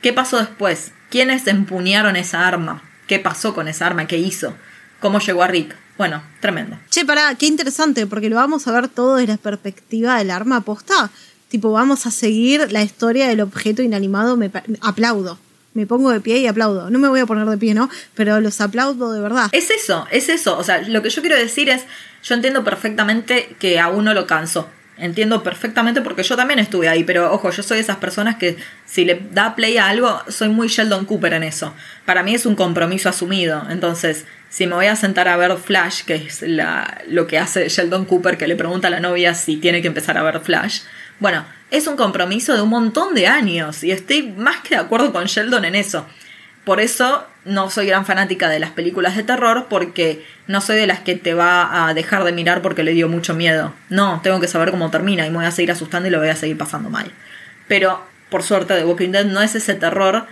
¿Qué 0.00 0.14
pasó 0.14 0.38
después? 0.38 0.92
¿Quiénes 1.10 1.46
empuñaron 1.46 2.16
esa 2.16 2.48
arma? 2.48 2.82
¿Qué 3.06 3.18
pasó 3.18 3.54
con 3.54 3.68
esa 3.68 3.86
arma? 3.86 4.06
¿Qué 4.06 4.16
hizo? 4.16 4.56
¿Cómo 4.98 5.18
llegó 5.18 5.42
a 5.42 5.48
Rick? 5.48 5.76
Bueno, 5.98 6.22
tremendo. 6.40 6.78
Che, 6.88 7.04
pará, 7.04 7.34
qué 7.34 7.44
interesante, 7.44 8.06
porque 8.06 8.30
lo 8.30 8.36
vamos 8.36 8.66
a 8.66 8.72
ver 8.72 8.88
todo 8.88 9.16
desde 9.16 9.32
la 9.32 9.36
perspectiva 9.38 10.16
del 10.16 10.30
arma 10.30 10.56
aposta. 10.56 11.10
Tipo, 11.52 11.70
vamos 11.70 12.06
a 12.06 12.10
seguir 12.10 12.72
la 12.72 12.82
historia 12.82 13.28
del 13.28 13.42
objeto 13.42 13.82
inanimado. 13.82 14.38
Me 14.38 14.50
aplaudo 14.80 15.38
me 15.74 15.86
pongo 15.86 16.10
de 16.10 16.20
pie 16.20 16.38
y 16.38 16.46
aplaudo. 16.46 16.90
No 16.90 16.98
me 16.98 17.08
voy 17.08 17.20
a 17.20 17.26
poner 17.26 17.46
de 17.46 17.58
pie, 17.58 17.74
¿no? 17.74 17.88
Pero 18.14 18.40
los 18.40 18.60
aplaudo 18.60 19.12
de 19.12 19.20
verdad. 19.20 19.48
Es 19.52 19.70
eso, 19.70 20.06
es 20.10 20.28
eso. 20.28 20.58
O 20.58 20.64
sea, 20.64 20.82
lo 20.82 21.02
que 21.02 21.10
yo 21.10 21.22
quiero 21.22 21.36
decir 21.36 21.68
es, 21.68 21.84
yo 22.22 22.34
entiendo 22.34 22.64
perfectamente 22.64 23.56
que 23.58 23.78
a 23.78 23.88
uno 23.88 24.14
lo 24.14 24.26
canso. 24.26 24.68
Entiendo 24.98 25.42
perfectamente 25.42 26.02
porque 26.02 26.22
yo 26.22 26.36
también 26.36 26.58
estuve 26.58 26.88
ahí, 26.88 27.02
pero 27.02 27.32
ojo, 27.32 27.50
yo 27.50 27.62
soy 27.62 27.78
de 27.78 27.82
esas 27.82 27.96
personas 27.96 28.36
que 28.36 28.56
si 28.84 29.04
le 29.04 29.20
da 29.32 29.56
play 29.56 29.78
a 29.78 29.88
algo, 29.88 30.20
soy 30.28 30.48
muy 30.48 30.68
Sheldon 30.68 31.06
Cooper 31.06 31.32
en 31.32 31.42
eso. 31.42 31.74
Para 32.04 32.22
mí 32.22 32.34
es 32.34 32.44
un 32.44 32.54
compromiso 32.54 33.08
asumido. 33.08 33.64
Entonces, 33.70 34.26
si 34.50 34.66
me 34.66 34.74
voy 34.74 34.86
a 34.86 34.96
sentar 34.96 35.28
a 35.28 35.36
ver 35.38 35.56
Flash, 35.56 36.02
que 36.04 36.14
es 36.16 36.42
la, 36.42 37.02
lo 37.08 37.26
que 37.26 37.38
hace 37.38 37.68
Sheldon 37.68 38.04
Cooper, 38.04 38.36
que 38.36 38.46
le 38.46 38.54
pregunta 38.54 38.88
a 38.88 38.90
la 38.90 39.00
novia 39.00 39.34
si 39.34 39.56
tiene 39.56 39.80
que 39.80 39.88
empezar 39.88 40.18
a 40.18 40.22
ver 40.22 40.40
Flash, 40.40 40.82
bueno, 41.20 41.44
es 41.70 41.86
un 41.86 41.96
compromiso 41.96 42.54
de 42.54 42.60
un 42.60 42.68
montón 42.68 43.14
de 43.14 43.26
años 43.26 43.82
y 43.82 43.90
estoy 43.90 44.22
más 44.36 44.60
que 44.60 44.74
de 44.74 44.80
acuerdo 44.82 45.12
con 45.12 45.24
Sheldon 45.24 45.64
en 45.64 45.74
eso. 45.74 46.06
Por 46.64 46.80
eso 46.80 47.26
no 47.44 47.70
soy 47.70 47.86
gran 47.86 48.06
fanática 48.06 48.48
de 48.48 48.60
las 48.60 48.70
películas 48.70 49.16
de 49.16 49.24
terror 49.24 49.66
porque 49.68 50.24
no 50.46 50.60
soy 50.60 50.76
de 50.76 50.86
las 50.86 51.00
que 51.00 51.16
te 51.16 51.34
va 51.34 51.88
a 51.88 51.94
dejar 51.94 52.24
de 52.24 52.32
mirar 52.32 52.62
porque 52.62 52.84
le 52.84 52.92
dio 52.92 53.08
mucho 53.08 53.34
miedo. 53.34 53.74
No, 53.88 54.20
tengo 54.22 54.38
que 54.38 54.46
saber 54.48 54.70
cómo 54.70 54.90
termina 54.90 55.26
y 55.26 55.30
me 55.30 55.38
voy 55.38 55.46
a 55.46 55.50
seguir 55.50 55.72
asustando 55.72 56.08
y 56.08 56.12
lo 56.12 56.18
voy 56.18 56.28
a 56.28 56.36
seguir 56.36 56.58
pasando 56.58 56.90
mal. 56.90 57.10
Pero, 57.66 58.04
por 58.30 58.42
suerte, 58.42 58.74
The 58.74 58.84
Walking 58.84 59.10
Dead 59.10 59.24
no 59.24 59.40
es 59.42 59.54
ese 59.54 59.74
terror 59.74 60.26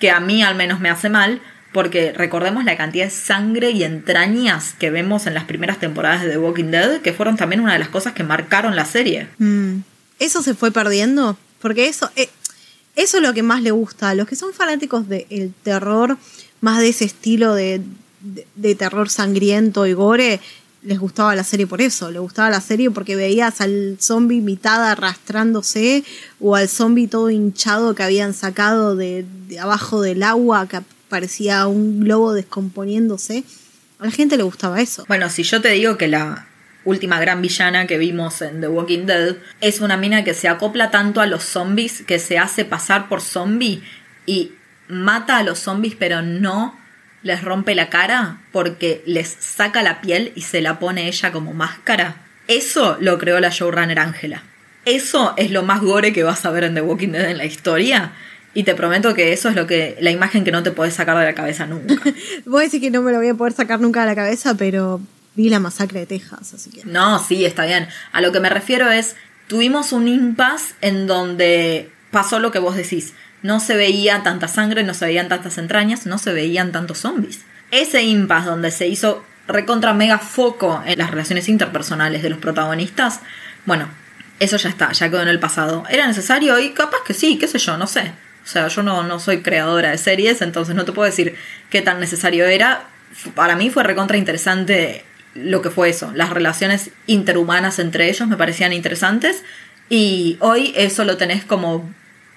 que 0.00 0.10
a 0.10 0.18
mí 0.18 0.42
al 0.42 0.54
menos 0.54 0.80
me 0.80 0.90
hace 0.90 1.08
mal, 1.08 1.40
porque 1.72 2.12
recordemos 2.16 2.64
la 2.64 2.76
cantidad 2.76 3.04
de 3.04 3.10
sangre 3.10 3.70
y 3.70 3.84
entrañas 3.84 4.74
que 4.78 4.90
vemos 4.90 5.26
en 5.26 5.34
las 5.34 5.44
primeras 5.44 5.78
temporadas 5.78 6.22
de 6.22 6.30
The 6.30 6.38
Walking 6.38 6.70
Dead, 6.70 7.00
que 7.00 7.12
fueron 7.12 7.36
también 7.36 7.60
una 7.60 7.74
de 7.74 7.78
las 7.78 7.90
cosas 7.90 8.12
que 8.12 8.24
marcaron 8.24 8.74
la 8.74 8.86
serie. 8.86 9.28
Mm 9.38 9.80
eso 10.18 10.42
se 10.42 10.54
fue 10.54 10.70
perdiendo, 10.70 11.36
porque 11.60 11.86
eso, 11.88 12.10
eh, 12.16 12.28
eso 12.94 13.18
es 13.18 13.22
lo 13.22 13.34
que 13.34 13.42
más 13.42 13.62
le 13.62 13.70
gusta 13.70 14.10
a 14.10 14.14
los 14.14 14.26
que 14.26 14.36
son 14.36 14.52
fanáticos 14.52 15.08
del 15.08 15.52
terror, 15.62 16.16
más 16.60 16.80
de 16.80 16.88
ese 16.88 17.04
estilo 17.04 17.54
de, 17.54 17.82
de, 18.54 18.74
terror 18.74 19.10
sangriento 19.10 19.86
y 19.86 19.92
gore, 19.92 20.40
les 20.82 20.98
gustaba 20.98 21.34
la 21.34 21.44
serie 21.44 21.66
por 21.66 21.80
eso, 21.80 22.10
les 22.10 22.20
gustaba 22.20 22.48
la 22.48 22.60
serie 22.60 22.90
porque 22.90 23.16
veías 23.16 23.60
al 23.60 23.98
zombie 24.00 24.40
mitad 24.40 24.88
arrastrándose 24.88 26.04
o 26.40 26.54
al 26.54 26.68
zombie 26.68 27.08
todo 27.08 27.30
hinchado 27.30 27.94
que 27.94 28.02
habían 28.02 28.34
sacado 28.34 28.96
de, 28.96 29.26
de, 29.48 29.58
abajo 29.58 30.00
del 30.00 30.22
agua 30.22 30.68
que 30.68 30.80
parecía 31.08 31.66
un 31.66 32.00
globo 32.00 32.32
descomponiéndose. 32.32 33.44
A 33.98 34.06
la 34.06 34.10
gente 34.10 34.36
le 34.36 34.42
gustaba 34.42 34.80
eso. 34.80 35.04
Bueno, 35.08 35.28
si 35.30 35.42
yo 35.42 35.60
te 35.60 35.70
digo 35.70 35.96
que 35.96 36.08
la, 36.08 36.46
última 36.86 37.20
gran 37.20 37.42
villana 37.42 37.86
que 37.86 37.98
vimos 37.98 38.40
en 38.40 38.62
The 38.62 38.68
Walking 38.68 39.04
Dead, 39.04 39.36
es 39.60 39.80
una 39.80 39.98
mina 39.98 40.24
que 40.24 40.32
se 40.32 40.48
acopla 40.48 40.90
tanto 40.90 41.20
a 41.20 41.26
los 41.26 41.42
zombies 41.44 42.02
que 42.02 42.18
se 42.18 42.38
hace 42.38 42.64
pasar 42.64 43.08
por 43.08 43.20
zombie 43.20 43.82
y 44.24 44.52
mata 44.88 45.36
a 45.36 45.42
los 45.42 45.58
zombies 45.58 45.96
pero 45.98 46.22
no 46.22 46.78
les 47.22 47.42
rompe 47.42 47.74
la 47.74 47.90
cara 47.90 48.38
porque 48.52 49.02
les 49.04 49.28
saca 49.28 49.82
la 49.82 50.00
piel 50.00 50.32
y 50.36 50.42
se 50.42 50.62
la 50.62 50.78
pone 50.78 51.08
ella 51.08 51.32
como 51.32 51.52
máscara. 51.52 52.16
Eso 52.46 52.96
lo 53.00 53.18
creó 53.18 53.40
la 53.40 53.50
showrunner 53.50 53.98
Ángela. 53.98 54.44
Eso 54.84 55.34
es 55.36 55.50
lo 55.50 55.64
más 55.64 55.80
gore 55.80 56.12
que 56.12 56.22
vas 56.22 56.46
a 56.46 56.50
ver 56.50 56.62
en 56.62 56.74
The 56.74 56.82
Walking 56.82 57.08
Dead 57.08 57.28
en 57.28 57.38
la 57.38 57.44
historia. 57.44 58.12
Y 58.54 58.62
te 58.62 58.76
prometo 58.76 59.12
que 59.14 59.32
eso 59.32 59.48
es 59.48 59.56
lo 59.56 59.66
que 59.66 59.96
la 60.00 60.12
imagen 60.12 60.44
que 60.44 60.52
no 60.52 60.62
te 60.62 60.70
puedes 60.70 60.94
sacar 60.94 61.18
de 61.18 61.24
la 61.24 61.34
cabeza 61.34 61.66
nunca. 61.66 61.96
Voy 62.46 62.62
a 62.62 62.64
decir 62.64 62.80
que 62.80 62.90
no 62.92 63.02
me 63.02 63.10
lo 63.10 63.18
voy 63.18 63.28
a 63.28 63.34
poder 63.34 63.52
sacar 63.52 63.80
nunca 63.80 64.00
de 64.02 64.06
la 64.06 64.14
cabeza, 64.14 64.54
pero 64.54 65.00
vi 65.36 65.48
la 65.48 65.60
masacre 65.60 66.00
de 66.00 66.06
Texas, 66.06 66.54
así 66.54 66.70
que. 66.70 66.84
No, 66.84 67.18
sí, 67.18 67.44
está 67.44 67.66
bien. 67.66 67.88
A 68.12 68.20
lo 68.20 68.32
que 68.32 68.40
me 68.40 68.48
refiero 68.48 68.90
es, 68.90 69.16
tuvimos 69.46 69.92
un 69.92 70.08
impasse 70.08 70.74
en 70.80 71.06
donde 71.06 71.90
pasó 72.10 72.38
lo 72.38 72.50
que 72.50 72.58
vos 72.58 72.74
decís. 72.74 73.14
No 73.42 73.60
se 73.60 73.76
veía 73.76 74.22
tanta 74.22 74.48
sangre, 74.48 74.82
no 74.82 74.94
se 74.94 75.06
veían 75.06 75.28
tantas 75.28 75.58
entrañas, 75.58 76.06
no 76.06 76.18
se 76.18 76.32
veían 76.32 76.72
tantos 76.72 76.98
zombies. 76.98 77.40
Ese 77.70 78.02
impasse 78.02 78.48
donde 78.48 78.70
se 78.70 78.88
hizo 78.88 79.24
recontra 79.46 79.92
mega 79.92 80.18
foco 80.18 80.82
en 80.84 80.98
las 80.98 81.10
relaciones 81.10 81.48
interpersonales 81.48 82.22
de 82.22 82.30
los 82.30 82.38
protagonistas, 82.38 83.20
bueno, 83.64 83.88
eso 84.40 84.56
ya 84.56 84.68
está, 84.68 84.92
ya 84.92 85.08
quedó 85.08 85.22
en 85.22 85.28
el 85.28 85.38
pasado. 85.38 85.84
¿Era 85.88 86.06
necesario? 86.06 86.58
Y 86.58 86.70
capaz 86.70 86.98
que 87.06 87.14
sí, 87.14 87.38
qué 87.38 87.46
sé 87.46 87.58
yo, 87.58 87.76
no 87.76 87.86
sé. 87.86 88.12
O 88.44 88.48
sea, 88.48 88.68
yo 88.68 88.82
no, 88.82 89.02
no 89.02 89.18
soy 89.18 89.42
creadora 89.42 89.90
de 89.90 89.98
series, 89.98 90.42
entonces 90.42 90.74
no 90.74 90.84
te 90.84 90.92
puedo 90.92 91.06
decir 91.06 91.36
qué 91.70 91.82
tan 91.82 92.00
necesario 92.00 92.46
era. 92.46 92.84
Para 93.34 93.56
mí 93.56 93.70
fue 93.70 93.82
recontra 93.82 94.16
interesante 94.16 95.04
lo 95.36 95.62
que 95.62 95.70
fue 95.70 95.88
eso. 95.88 96.12
Las 96.14 96.30
relaciones 96.30 96.90
interhumanas 97.06 97.78
entre 97.78 98.08
ellos 98.08 98.28
me 98.28 98.36
parecían 98.36 98.72
interesantes. 98.72 99.42
Y 99.88 100.36
hoy 100.40 100.72
eso 100.76 101.04
lo 101.04 101.16
tenés 101.16 101.44
como, 101.44 101.88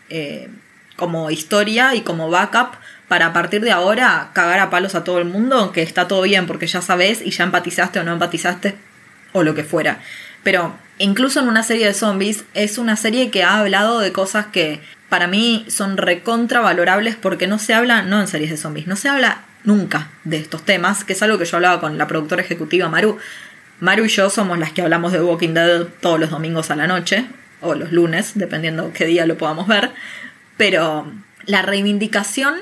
eh, 0.09 0.49
como 0.95 1.31
historia 1.31 1.95
y 1.95 2.01
como 2.01 2.29
backup 2.29 2.75
para 3.07 3.27
a 3.27 3.33
partir 3.33 3.61
de 3.61 3.71
ahora 3.71 4.29
cagar 4.33 4.59
a 4.59 4.69
palos 4.69 4.93
a 4.95 5.03
todo 5.03 5.17
el 5.17 5.25
mundo, 5.25 5.71
que 5.71 5.81
está 5.81 6.07
todo 6.07 6.21
bien 6.21 6.45
porque 6.45 6.67
ya 6.67 6.81
sabes 6.81 7.21
y 7.23 7.31
ya 7.31 7.43
empatizaste 7.43 7.99
o 7.99 8.03
no 8.03 8.13
empatizaste 8.13 8.75
o 9.33 9.43
lo 9.43 9.55
que 9.55 9.63
fuera. 9.63 9.99
Pero 10.43 10.75
incluso 10.99 11.39
en 11.39 11.47
una 11.47 11.63
serie 11.63 11.87
de 11.87 11.93
zombies 11.93 12.43
es 12.53 12.77
una 12.77 12.95
serie 12.95 13.31
que 13.31 13.43
ha 13.43 13.57
hablado 13.57 13.99
de 13.99 14.11
cosas 14.11 14.47
que 14.47 14.79
para 15.09 15.27
mí 15.27 15.65
son 15.69 15.97
recontra 15.97 16.59
valorables 16.59 17.15
porque 17.15 17.47
no 17.47 17.57
se 17.57 17.73
habla, 17.73 18.03
no 18.03 18.21
en 18.21 18.27
series 18.27 18.51
de 18.51 18.57
zombies, 18.57 18.85
no 18.85 18.95
se 18.95 19.09
habla 19.09 19.41
nunca 19.69 20.09
de 20.23 20.37
estos 20.37 20.65
temas, 20.65 21.03
que 21.03 21.13
es 21.13 21.21
algo 21.21 21.37
que 21.37 21.45
yo 21.45 21.57
hablaba 21.57 21.79
con 21.79 21.97
la 21.97 22.07
productora 22.07 22.41
ejecutiva 22.41 22.89
Maru. 22.89 23.19
Maru 23.79 24.05
y 24.05 24.09
yo 24.09 24.29
somos 24.31 24.57
las 24.57 24.73
que 24.73 24.81
hablamos 24.81 25.13
de 25.13 25.21
Walking 25.21 25.53
Dead 25.53 25.85
todos 26.01 26.19
los 26.19 26.31
domingos 26.31 26.71
a 26.71 26.75
la 26.75 26.87
noche, 26.87 27.25
o 27.61 27.75
los 27.75 27.91
lunes, 27.91 28.31
dependiendo 28.33 28.91
qué 28.93 29.05
día 29.05 29.27
lo 29.27 29.37
podamos 29.37 29.67
ver, 29.67 29.91
pero 30.57 31.11
la 31.45 31.61
reivindicación 31.61 32.55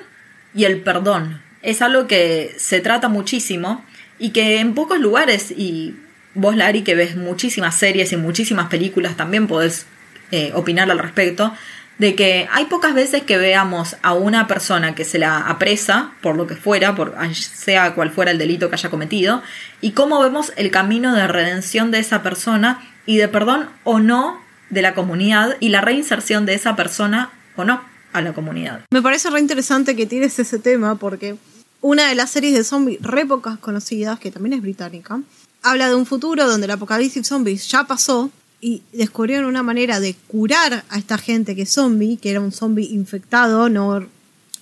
y 0.54 0.66
el 0.66 0.82
perdón 0.82 1.42
es 1.62 1.82
algo 1.82 2.08
que 2.08 2.54
se 2.58 2.82
trata 2.82 3.08
muchísimo 3.08 3.86
y 4.20 4.32
que 4.32 4.60
en 4.60 4.74
pocos 4.74 5.00
lugares, 5.00 5.52
y 5.52 5.96
vos, 6.34 6.58
Lari, 6.58 6.84
que 6.84 6.96
ves 6.96 7.16
muchísimas 7.16 7.76
series 7.76 8.12
y 8.12 8.18
muchísimas 8.18 8.68
películas, 8.68 9.16
también 9.16 9.48
podés 9.48 9.86
eh, 10.32 10.52
opinar 10.54 10.92
al 10.92 11.00
respecto, 11.00 11.54
de 11.98 12.16
que 12.16 12.48
hay 12.52 12.66
pocas 12.66 12.94
veces 12.94 13.24
que 13.24 13.38
veamos 13.38 13.98
a 14.02 14.14
una 14.14 14.48
persona 14.48 14.94
que 14.94 15.04
se 15.04 15.18
la 15.18 15.38
apresa 15.40 16.12
por 16.22 16.36
lo 16.36 16.46
que 16.48 16.56
fuera, 16.56 16.96
por 16.96 17.16
sea 17.34 17.96
cual 17.96 18.12
fuera 18.12 18.32
el 18.32 18.38
delito 18.38 18.70
que 18.70 18.76
haya 18.76 18.90
cometido, 18.90 19.42
y 19.82 19.92
cómo 19.92 20.20
vemos 20.20 20.54
el 20.58 20.72
camino 20.72 21.16
de 21.16 21.28
redención 21.28 21.92
de 21.92 22.00
esa 22.00 22.22
persona 22.24 22.80
y 23.06 23.18
de 23.18 23.28
perdón 23.28 23.70
o 23.84 24.00
no 24.00 24.40
de 24.70 24.82
la 24.82 24.94
comunidad 24.94 25.56
y 25.60 25.70
la 25.70 25.82
reinserción 25.82 26.46
de 26.46 26.54
esa 26.54 26.76
persona 26.76 27.32
o 27.56 27.64
no 27.64 27.82
a 28.14 28.22
la 28.22 28.34
comunidad. 28.34 28.82
Me 28.92 29.02
parece 29.02 29.30
re 29.30 29.40
interesante 29.40 29.96
que 29.96 30.06
tienes 30.06 30.38
ese 30.40 30.60
tema 30.60 30.96
porque 30.96 31.38
una 31.82 32.08
de 32.10 32.16
las 32.16 32.30
series 32.30 32.54
de 32.54 32.64
zombies 32.64 33.02
re 33.02 33.26
pocas 33.26 33.58
conocidas, 33.60 34.20
que 34.20 34.32
también 34.32 34.54
es 34.54 34.62
británica, 34.62 35.20
habla 35.64 35.90
de 35.90 35.96
un 35.96 36.06
futuro 36.06 36.48
donde 36.48 36.66
el 36.66 36.72
apocalipsis 36.72 37.28
zombies 37.28 37.68
ya 37.70 37.86
pasó 37.86 38.30
y 38.60 38.82
descubrieron 38.92 39.46
una 39.46 39.64
manera 39.64 40.00
de 40.00 40.16
curar 40.28 40.84
a 40.90 40.98
esta 40.98 41.18
gente 41.18 41.56
que 41.56 41.64
es 41.64 41.72
zombie, 41.72 42.18
que 42.18 42.32
era 42.32 42.42
un 42.42 42.52
zombie 42.52 42.86
infectado, 42.86 43.70
no 43.70 44.06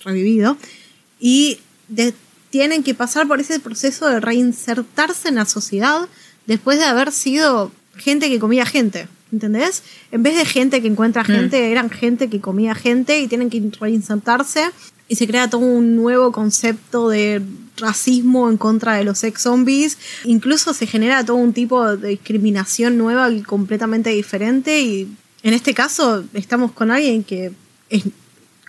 revivido, 0.04 0.56
y 1.18 1.58
tienen 2.50 2.82
que 2.82 2.94
pasar 2.94 3.26
por 3.26 3.40
ese 3.40 3.58
proceso 3.60 4.08
de 4.08 4.20
reinsertarse 4.20 5.28
en 5.28 5.36
la 5.36 5.46
sociedad 5.46 6.08
después 6.46 6.78
de 6.78 6.84
haber 6.84 7.12
sido 7.12 7.72
gente 7.96 8.28
que 8.28 8.38
comía 8.38 8.66
gente. 8.66 9.08
¿Entendés? 9.32 9.82
En 10.12 10.22
vez 10.22 10.36
de 10.36 10.44
gente 10.44 10.80
que 10.80 10.86
encuentra 10.86 11.22
mm. 11.22 11.26
gente, 11.26 11.72
eran 11.72 11.90
gente 11.90 12.30
que 12.30 12.40
comía 12.40 12.76
gente 12.76 13.18
y 13.18 13.26
tienen 13.26 13.50
que 13.50 13.62
reinsertarse 13.80 14.70
y 15.08 15.16
se 15.16 15.26
crea 15.26 15.50
todo 15.50 15.62
un 15.62 15.96
nuevo 15.96 16.30
concepto 16.30 17.08
de 17.08 17.42
racismo 17.76 18.50
en 18.50 18.56
contra 18.56 18.94
de 18.94 19.04
los 19.04 19.22
ex 19.24 19.42
zombies. 19.42 19.98
Incluso 20.24 20.74
se 20.74 20.86
genera 20.86 21.24
todo 21.24 21.36
un 21.36 21.52
tipo 21.52 21.96
de 21.96 22.08
discriminación 22.08 22.98
nueva 22.98 23.30
y 23.30 23.42
completamente 23.42 24.10
diferente. 24.10 24.80
Y 24.80 25.08
en 25.42 25.54
este 25.54 25.74
caso 25.74 26.24
estamos 26.34 26.72
con 26.72 26.90
alguien 26.90 27.24
que 27.24 27.52
es, 27.90 28.04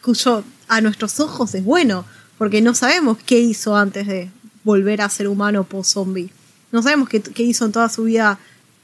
cuyo 0.01 0.43
a 0.67 0.81
nuestros 0.81 1.19
ojos 1.19 1.53
es 1.55 1.63
bueno, 1.63 2.05
porque 2.37 2.61
no 2.61 2.75
sabemos 2.75 3.17
qué 3.25 3.39
hizo 3.39 3.75
antes 3.75 4.07
de 4.07 4.29
volver 4.63 5.01
a 5.01 5.09
ser 5.09 5.27
humano 5.27 5.63
post-zombie. 5.63 6.29
No 6.71 6.83
sabemos 6.83 7.09
qué, 7.09 7.21
qué 7.21 7.43
hizo 7.43 7.65
en 7.65 7.71
toda 7.71 7.89
su 7.89 8.03
vida 8.03 8.37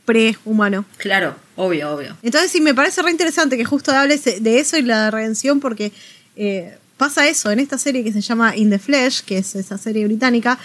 pre-humano. 0.05 0.85
Claro, 0.97 1.35
obvio, 1.55 1.93
obvio. 1.93 2.17
Entonces 2.23 2.51
sí, 2.51 2.61
me 2.61 2.73
parece 2.73 3.01
re 3.01 3.11
interesante 3.11 3.57
que 3.57 3.65
justo 3.65 3.91
hables 3.91 4.23
de 4.23 4.59
eso 4.59 4.77
y 4.77 4.81
la 4.81 5.11
redención 5.11 5.59
porque 5.59 5.91
eh, 6.35 6.77
pasa 7.03 7.27
eso 7.27 7.51
en 7.51 7.59
esta 7.59 7.77
serie 7.77 8.01
que 8.01 8.13
se 8.13 8.21
llama 8.21 8.55
In 8.55 8.69
the 8.69 8.79
Flesh, 8.79 9.23
que 9.25 9.37
es 9.37 9.55
esa 9.55 9.77
serie 9.77 10.05
británica. 10.05 10.57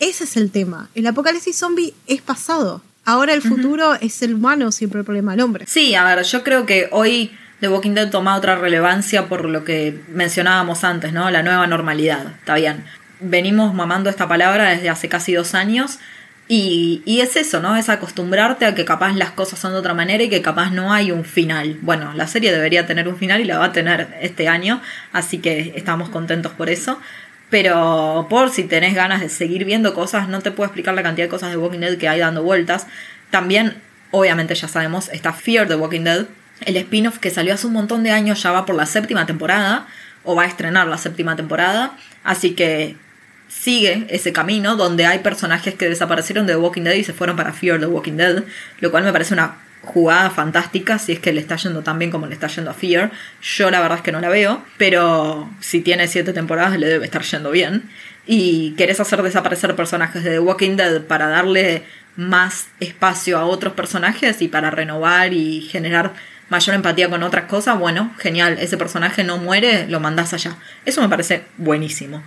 Ese 0.00 0.24
es 0.24 0.34
el 0.38 0.50
tema. 0.50 0.88
El 0.94 1.06
apocalipsis 1.06 1.58
zombie 1.58 1.92
es 2.06 2.22
pasado. 2.22 2.80
Ahora 3.04 3.34
el 3.34 3.42
futuro 3.42 3.92
es 4.00 4.22
el 4.22 4.32
humano, 4.32 4.72
siempre 4.72 5.00
el 5.00 5.04
problema 5.04 5.32
del 5.32 5.42
hombre. 5.42 5.66
Sí, 5.68 5.94
a 5.94 6.04
ver, 6.04 6.24
yo 6.24 6.42
creo 6.42 6.64
que 6.64 6.88
hoy 6.90 7.32
The 7.60 7.68
Walking 7.68 7.90
Dead 7.90 8.08
toma 8.08 8.34
otra 8.34 8.56
relevancia 8.56 9.28
por 9.28 9.44
lo 9.44 9.64
que 9.64 10.00
mencionábamos 10.08 10.84
antes, 10.84 11.12
¿no? 11.12 11.30
La 11.30 11.42
nueva 11.42 11.66
normalidad. 11.66 12.28
Está 12.38 12.54
bien. 12.54 12.86
Venimos 13.20 13.74
mamando 13.74 14.08
esta 14.08 14.26
palabra 14.26 14.70
desde 14.70 14.88
hace 14.88 15.10
casi 15.10 15.34
dos 15.34 15.54
años 15.54 15.98
y, 16.46 17.02
es 17.06 17.36
eso, 17.36 17.60
¿no? 17.60 17.74
Es 17.76 17.88
acostumbrarte 17.88 18.66
a 18.66 18.74
que 18.74 18.84
capaz 18.84 19.14
las 19.14 19.30
cosas 19.30 19.58
son 19.58 19.72
de 19.72 19.78
otra 19.78 19.94
manera 19.94 20.22
y 20.22 20.28
que 20.28 20.42
capaz 20.42 20.70
no 20.70 20.92
hay 20.92 21.10
un 21.10 21.24
final. 21.24 21.78
Bueno, 21.80 22.12
la 22.14 22.26
serie 22.26 22.52
debería 22.52 22.86
tener 22.86 23.08
un 23.08 23.16
final 23.16 23.40
y 23.40 23.44
la 23.44 23.58
va 23.58 23.66
a 23.66 23.72
tener 23.72 24.14
este 24.20 24.48
año, 24.48 24.82
así 25.12 25.38
que 25.38 25.72
estamos 25.76 26.10
contentos 26.10 26.52
por 26.52 26.68
eso. 26.68 27.00
Pero 27.48 28.26
por 28.28 28.50
si 28.50 28.64
tenés 28.64 28.94
ganas 28.94 29.20
de 29.20 29.28
seguir 29.28 29.64
viendo 29.64 29.94
cosas, 29.94 30.28
no 30.28 30.40
te 30.40 30.50
puedo 30.50 30.66
explicar 30.66 30.94
la 30.94 31.02
cantidad 31.02 31.26
de 31.26 31.30
cosas 31.30 31.50
de 31.50 31.56
Walking 31.56 31.78
Dead 31.78 31.96
que 31.96 32.08
hay 32.08 32.20
dando 32.20 32.42
vueltas. 32.42 32.86
También, 33.30 33.76
obviamente 34.10 34.54
ya 34.54 34.68
sabemos, 34.68 35.08
está 35.10 35.32
Fear 35.32 35.68
the 35.68 35.76
Walking 35.76 36.02
Dead, 36.02 36.26
el 36.60 36.76
spin-off 36.76 37.18
que 37.18 37.30
salió 37.30 37.54
hace 37.54 37.66
un 37.66 37.72
montón 37.72 38.02
de 38.02 38.10
años, 38.10 38.42
ya 38.42 38.50
va 38.50 38.66
por 38.66 38.74
la 38.74 38.86
séptima 38.86 39.24
temporada, 39.24 39.86
o 40.24 40.34
va 40.34 40.42
a 40.42 40.46
estrenar 40.46 40.88
la 40.88 40.98
séptima 40.98 41.36
temporada. 41.36 41.96
Así 42.22 42.54
que 42.54 42.96
sigue 43.48 44.06
ese 44.08 44.32
camino 44.32 44.76
donde 44.76 45.06
hay 45.06 45.20
personajes 45.20 45.74
que 45.74 45.88
desaparecieron 45.88 46.46
de 46.46 46.54
The 46.54 46.58
Walking 46.58 46.82
Dead 46.82 46.94
y 46.94 47.04
se 47.04 47.12
fueron 47.12 47.36
para 47.36 47.52
Fear 47.52 47.80
the 47.80 47.86
Walking 47.86 48.16
Dead, 48.16 48.44
lo 48.80 48.90
cual 48.90 49.04
me 49.04 49.12
parece 49.12 49.34
una 49.34 49.56
jugada 49.82 50.30
fantástica 50.30 50.98
si 50.98 51.12
es 51.12 51.18
que 51.18 51.32
le 51.32 51.40
está 51.40 51.56
yendo 51.56 51.82
tan 51.82 51.98
bien 51.98 52.10
como 52.10 52.26
le 52.26 52.34
está 52.34 52.46
yendo 52.48 52.70
a 52.70 52.74
Fear. 52.74 53.10
Yo 53.42 53.70
la 53.70 53.80
verdad 53.80 53.98
es 53.98 54.04
que 54.04 54.12
no 54.12 54.20
la 54.20 54.28
veo, 54.28 54.64
pero 54.78 55.48
si 55.60 55.80
tiene 55.80 56.08
siete 56.08 56.32
temporadas 56.32 56.78
le 56.78 56.86
debe 56.86 57.04
estar 57.04 57.22
yendo 57.22 57.50
bien. 57.50 57.90
Y 58.26 58.74
querés 58.76 59.00
hacer 59.00 59.22
desaparecer 59.22 59.76
personajes 59.76 60.24
de 60.24 60.30
The 60.30 60.38
Walking 60.38 60.76
Dead 60.76 61.02
para 61.02 61.28
darle 61.28 61.84
más 62.16 62.68
espacio 62.80 63.38
a 63.38 63.44
otros 63.44 63.74
personajes 63.74 64.40
y 64.40 64.48
para 64.48 64.70
renovar 64.70 65.32
y 65.32 65.60
generar 65.62 66.12
mayor 66.48 66.74
empatía 66.74 67.08
con 67.08 67.22
otras 67.22 67.44
cosas, 67.44 67.78
bueno, 67.78 68.12
genial, 68.18 68.58
ese 68.60 68.76
personaje 68.76 69.24
no 69.24 69.38
muere, 69.38 69.86
lo 69.88 70.00
mandás 70.00 70.34
allá. 70.34 70.56
Eso 70.84 71.00
me 71.02 71.08
parece 71.08 71.44
buenísimo. 71.56 72.22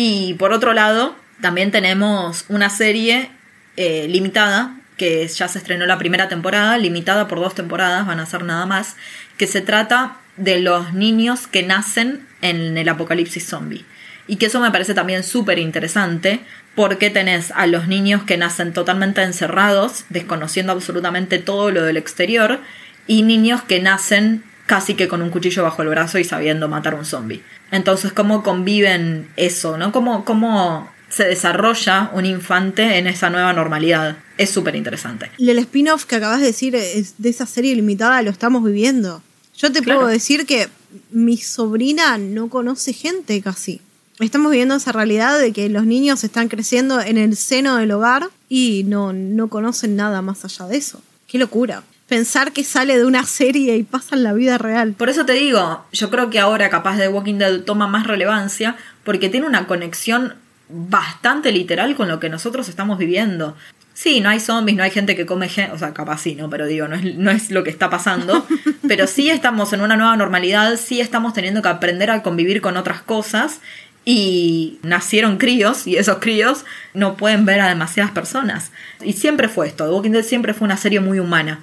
Y 0.00 0.34
por 0.34 0.52
otro 0.52 0.74
lado, 0.74 1.16
también 1.40 1.72
tenemos 1.72 2.44
una 2.48 2.70
serie 2.70 3.32
eh, 3.76 4.06
limitada, 4.08 4.76
que 4.96 5.26
ya 5.26 5.48
se 5.48 5.58
estrenó 5.58 5.86
la 5.86 5.98
primera 5.98 6.28
temporada, 6.28 6.78
limitada 6.78 7.26
por 7.26 7.40
dos 7.40 7.56
temporadas, 7.56 8.06
van 8.06 8.20
a 8.20 8.26
ser 8.26 8.44
nada 8.44 8.64
más, 8.64 8.94
que 9.38 9.48
se 9.48 9.60
trata 9.60 10.18
de 10.36 10.60
los 10.60 10.92
niños 10.92 11.48
que 11.48 11.64
nacen 11.64 12.24
en 12.42 12.78
el 12.78 12.88
apocalipsis 12.88 13.44
zombie. 13.44 13.84
Y 14.28 14.36
que 14.36 14.46
eso 14.46 14.60
me 14.60 14.70
parece 14.70 14.94
también 14.94 15.24
súper 15.24 15.58
interesante, 15.58 16.42
porque 16.76 17.10
tenés 17.10 17.50
a 17.50 17.66
los 17.66 17.88
niños 17.88 18.22
que 18.22 18.36
nacen 18.36 18.72
totalmente 18.72 19.24
encerrados, 19.24 20.04
desconociendo 20.10 20.70
absolutamente 20.70 21.40
todo 21.40 21.72
lo 21.72 21.82
del 21.82 21.96
exterior, 21.96 22.60
y 23.08 23.22
niños 23.22 23.62
que 23.62 23.80
nacen 23.80 24.44
casi 24.68 24.94
que 24.94 25.08
con 25.08 25.22
un 25.22 25.30
cuchillo 25.30 25.62
bajo 25.64 25.82
el 25.82 25.88
brazo 25.88 26.18
y 26.18 26.24
sabiendo 26.24 26.68
matar 26.68 26.94
un 26.94 27.06
zombie. 27.06 27.42
Entonces, 27.72 28.12
¿cómo 28.12 28.42
conviven 28.44 29.28
eso? 29.36 29.78
¿no? 29.78 29.90
¿Cómo, 29.92 30.26
cómo 30.26 30.88
se 31.08 31.24
desarrolla 31.24 32.10
un 32.12 32.26
infante 32.26 32.98
en 32.98 33.06
esa 33.06 33.30
nueva 33.30 33.52
normalidad? 33.54 34.18
Es 34.36 34.50
súper 34.50 34.76
interesante. 34.76 35.30
Y 35.38 35.48
el 35.50 35.58
spin-off 35.58 36.04
que 36.04 36.16
acabas 36.16 36.40
de 36.40 36.46
decir 36.46 36.76
es 36.76 37.14
de 37.16 37.30
esa 37.30 37.46
serie 37.46 37.74
limitada 37.74 38.22
lo 38.22 38.30
estamos 38.30 38.62
viviendo. 38.62 39.22
Yo 39.56 39.72
te 39.72 39.82
puedo 39.82 40.06
decir 40.06 40.44
que 40.44 40.68
mi 41.10 41.38
sobrina 41.38 42.18
no 42.18 42.48
conoce 42.50 42.92
gente 42.92 43.40
casi. 43.40 43.80
Estamos 44.20 44.50
viviendo 44.50 44.74
esa 44.74 44.92
realidad 44.92 45.40
de 45.40 45.52
que 45.52 45.68
los 45.70 45.86
niños 45.86 46.24
están 46.24 46.48
creciendo 46.48 47.00
en 47.00 47.16
el 47.16 47.36
seno 47.36 47.76
del 47.76 47.90
hogar 47.90 48.28
y 48.50 48.84
no, 48.84 49.14
no 49.14 49.48
conocen 49.48 49.96
nada 49.96 50.20
más 50.20 50.44
allá 50.44 50.66
de 50.66 50.76
eso. 50.76 51.02
Qué 51.26 51.38
locura 51.38 51.82
pensar 52.08 52.52
que 52.52 52.64
sale 52.64 52.96
de 52.96 53.04
una 53.04 53.24
serie 53.24 53.76
y 53.76 53.82
pasa 53.82 54.16
en 54.16 54.24
la 54.24 54.32
vida 54.32 54.58
real. 54.58 54.94
Por 54.94 55.10
eso 55.10 55.26
te 55.26 55.34
digo, 55.34 55.84
yo 55.92 56.10
creo 56.10 56.30
que 56.30 56.40
ahora 56.40 56.70
capaz 56.70 56.96
de 56.96 57.08
Walking 57.08 57.34
Dead 57.34 57.60
toma 57.60 57.86
más 57.86 58.06
relevancia 58.06 58.76
porque 59.04 59.28
tiene 59.28 59.46
una 59.46 59.66
conexión 59.66 60.34
bastante 60.70 61.52
literal 61.52 61.94
con 61.94 62.08
lo 62.08 62.18
que 62.18 62.28
nosotros 62.28 62.68
estamos 62.68 62.98
viviendo. 62.98 63.56
Sí, 63.92 64.20
no 64.20 64.28
hay 64.28 64.38
zombies, 64.38 64.76
no 64.76 64.84
hay 64.84 64.90
gente 64.90 65.16
que 65.16 65.26
come 65.26 65.48
gente, 65.48 65.72
o 65.72 65.78
sea, 65.78 65.92
capaz 65.92 66.20
sí, 66.20 66.34
¿no? 66.34 66.48
Pero 66.48 66.66
digo, 66.66 66.86
no 66.88 66.94
es, 66.94 67.16
no 67.16 67.30
es 67.30 67.50
lo 67.50 67.64
que 67.64 67.70
está 67.70 67.90
pasando. 67.90 68.46
pero 68.88 69.06
sí 69.06 69.28
estamos 69.28 69.72
en 69.72 69.80
una 69.80 69.96
nueva 69.96 70.16
normalidad, 70.16 70.76
sí 70.76 71.00
estamos 71.00 71.34
teniendo 71.34 71.62
que 71.62 71.68
aprender 71.68 72.10
a 72.10 72.22
convivir 72.22 72.60
con 72.60 72.76
otras 72.76 73.02
cosas 73.02 73.60
y 74.04 74.78
nacieron 74.82 75.36
críos 75.36 75.86
y 75.86 75.96
esos 75.96 76.18
críos 76.18 76.64
no 76.94 77.16
pueden 77.16 77.44
ver 77.44 77.60
a 77.60 77.68
demasiadas 77.68 78.12
personas. 78.12 78.70
Y 79.02 79.14
siempre 79.14 79.48
fue 79.48 79.66
esto, 79.66 79.84
The 79.84 79.90
Walking 79.90 80.12
Dead 80.12 80.22
siempre 80.22 80.54
fue 80.54 80.64
una 80.64 80.76
serie 80.76 81.00
muy 81.00 81.18
humana. 81.18 81.60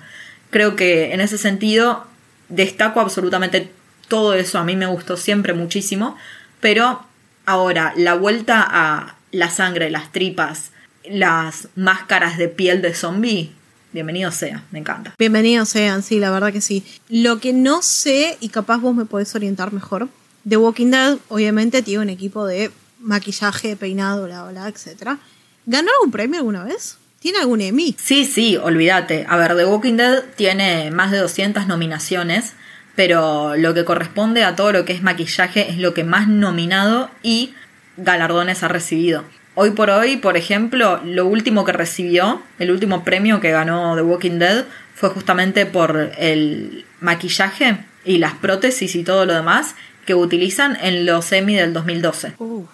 Creo 0.55 0.77
que 0.77 1.13
en 1.13 1.19
ese 1.19 1.37
sentido 1.37 2.05
destaco 2.47 3.01
absolutamente 3.01 3.69
todo 4.07 4.33
eso, 4.35 4.57
a 4.57 4.63
mí 4.63 4.77
me 4.77 4.85
gustó 4.85 5.17
siempre 5.17 5.53
muchísimo, 5.53 6.15
pero 6.61 7.05
ahora 7.45 7.91
la 7.97 8.13
vuelta 8.13 8.65
a 8.65 9.17
la 9.33 9.49
sangre, 9.49 9.89
las 9.89 10.13
tripas, 10.13 10.71
las 11.03 11.67
máscaras 11.75 12.37
de 12.37 12.47
piel 12.47 12.81
de 12.81 12.93
zombie, 12.93 13.51
bienvenido 13.91 14.31
sea, 14.31 14.63
me 14.71 14.79
encanta. 14.79 15.13
Bienvenidos 15.19 15.67
sean, 15.67 16.01
sí, 16.03 16.19
la 16.21 16.31
verdad 16.31 16.53
que 16.53 16.61
sí. 16.61 16.85
Lo 17.09 17.41
que 17.41 17.51
no 17.51 17.81
sé, 17.81 18.37
y 18.39 18.47
capaz 18.47 18.77
vos 18.77 18.95
me 18.95 19.03
podés 19.03 19.35
orientar 19.35 19.73
mejor, 19.73 20.07
The 20.47 20.55
Walking 20.55 20.91
Dead 20.91 21.17
obviamente 21.27 21.81
tiene 21.81 22.03
un 22.03 22.09
equipo 22.09 22.45
de 22.45 22.71
maquillaje, 23.01 23.75
peinado, 23.75 24.23
bla, 24.23 24.45
bla, 24.45 24.69
etc. 24.69 25.19
¿Ganó 25.65 25.91
algún 25.99 26.11
premio 26.11 26.39
alguna 26.39 26.63
vez? 26.63 26.97
¿Tiene 27.25 27.39
algún 27.39 27.59
Emmy? 27.59 27.95
Sí, 27.97 28.23
sí, 28.23 28.55
olvídate. 28.55 29.25
A 29.27 29.35
ver, 29.35 29.55
The 29.55 29.65
Walking 29.65 29.95
Dead 29.95 30.25
tiene 30.35 30.91
más 30.91 31.09
de 31.09 31.17
200 31.17 31.65
nominaciones, 31.65 32.53
pero 32.95 33.55
lo 33.55 33.73
que 33.73 33.83
corresponde 33.83 34.43
a 34.43 34.55
todo 34.55 34.71
lo 34.71 34.85
que 34.85 34.93
es 34.93 35.01
maquillaje 35.01 35.71
es 35.71 35.79
lo 35.79 35.95
que 35.95 36.03
más 36.03 36.27
nominado 36.27 37.09
y 37.23 37.55
galardones 37.97 38.61
ha 38.61 38.67
recibido. 38.67 39.23
Hoy 39.55 39.71
por 39.71 39.89
hoy, 39.89 40.17
por 40.17 40.38
ejemplo, 40.38 41.01
lo 41.03 41.25
último 41.25 41.65
que 41.65 41.71
recibió, 41.71 42.43
el 42.59 42.69
último 42.69 43.03
premio 43.03 43.39
que 43.39 43.49
ganó 43.49 43.95
The 43.95 44.03
Walking 44.03 44.38
Dead 44.38 44.65
fue 44.93 45.09
justamente 45.09 45.65
por 45.65 46.11
el 46.19 46.85
maquillaje 46.99 47.79
y 48.05 48.19
las 48.19 48.35
prótesis 48.35 48.93
y 48.93 49.03
todo 49.03 49.25
lo 49.25 49.33
demás 49.33 49.73
que 50.05 50.13
utilizan 50.13 50.77
en 50.79 51.07
los 51.07 51.31
Emmy 51.31 51.55
del 51.55 51.73
2012. 51.73 52.33
Uh, 52.38 52.67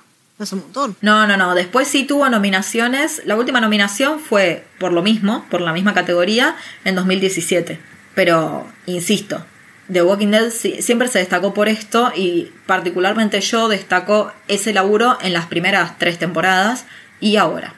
un 0.51 0.59
montón. 0.59 0.97
No, 1.01 1.27
no, 1.27 1.37
no. 1.37 1.53
Después 1.53 1.87
sí 1.87 2.03
tuvo 2.03 2.29
nominaciones. 2.29 3.21
La 3.25 3.35
última 3.35 3.61
nominación 3.61 4.19
fue 4.19 4.65
por 4.79 4.91
lo 4.91 5.01
mismo, 5.01 5.45
por 5.49 5.61
la 5.61 5.73
misma 5.73 5.93
categoría, 5.93 6.55
en 6.83 6.95
2017. 6.95 7.79
Pero, 8.15 8.67
insisto, 8.87 9.45
The 9.91 10.03
Walking 10.03 10.27
Dead 10.27 10.49
siempre 10.49 11.07
se 11.07 11.19
destacó 11.19 11.53
por 11.53 11.67
esto 11.67 12.11
y 12.15 12.51
particularmente 12.65 13.41
yo 13.41 13.67
destaco 13.67 14.31
ese 14.47 14.73
laburo 14.73 15.17
en 15.21 15.33
las 15.33 15.45
primeras 15.45 15.97
tres 15.97 16.17
temporadas 16.17 16.85
y 17.19 17.35
ahora. 17.35 17.73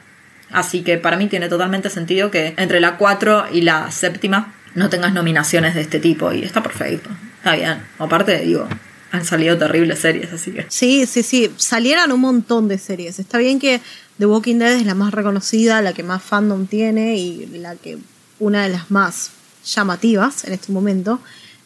Así 0.50 0.82
que 0.82 0.98
para 0.98 1.16
mí 1.16 1.26
tiene 1.26 1.48
totalmente 1.48 1.90
sentido 1.90 2.30
que 2.30 2.54
entre 2.56 2.80
la 2.80 2.96
4 2.96 3.46
y 3.52 3.62
la 3.62 3.90
séptima 3.90 4.54
no 4.74 4.88
tengas 4.88 5.12
nominaciones 5.12 5.74
de 5.74 5.80
este 5.80 5.98
tipo 5.98 6.32
y 6.32 6.42
está 6.44 6.62
perfecto. 6.62 7.10
Está 7.38 7.56
bien. 7.56 7.82
Aparte, 7.98 8.38
digo, 8.40 8.68
han 9.14 9.24
salido 9.24 9.56
terribles 9.56 10.00
series, 10.00 10.32
así 10.32 10.50
que. 10.50 10.66
Sí, 10.68 11.06
sí, 11.06 11.22
sí. 11.22 11.48
Salieron 11.56 12.10
un 12.10 12.20
montón 12.20 12.66
de 12.66 12.78
series. 12.78 13.20
Está 13.20 13.38
bien 13.38 13.60
que 13.60 13.80
The 14.18 14.26
Walking 14.26 14.56
Dead 14.56 14.72
es 14.72 14.86
la 14.86 14.96
más 14.96 15.14
reconocida, 15.14 15.80
la 15.82 15.92
que 15.92 16.02
más 16.02 16.20
fandom 16.20 16.66
tiene 16.66 17.16
y 17.16 17.46
la 17.46 17.76
que 17.76 17.96
una 18.40 18.64
de 18.64 18.70
las 18.70 18.90
más 18.90 19.30
llamativas 19.64 20.44
en 20.44 20.52
este 20.52 20.72
momento. 20.72 21.20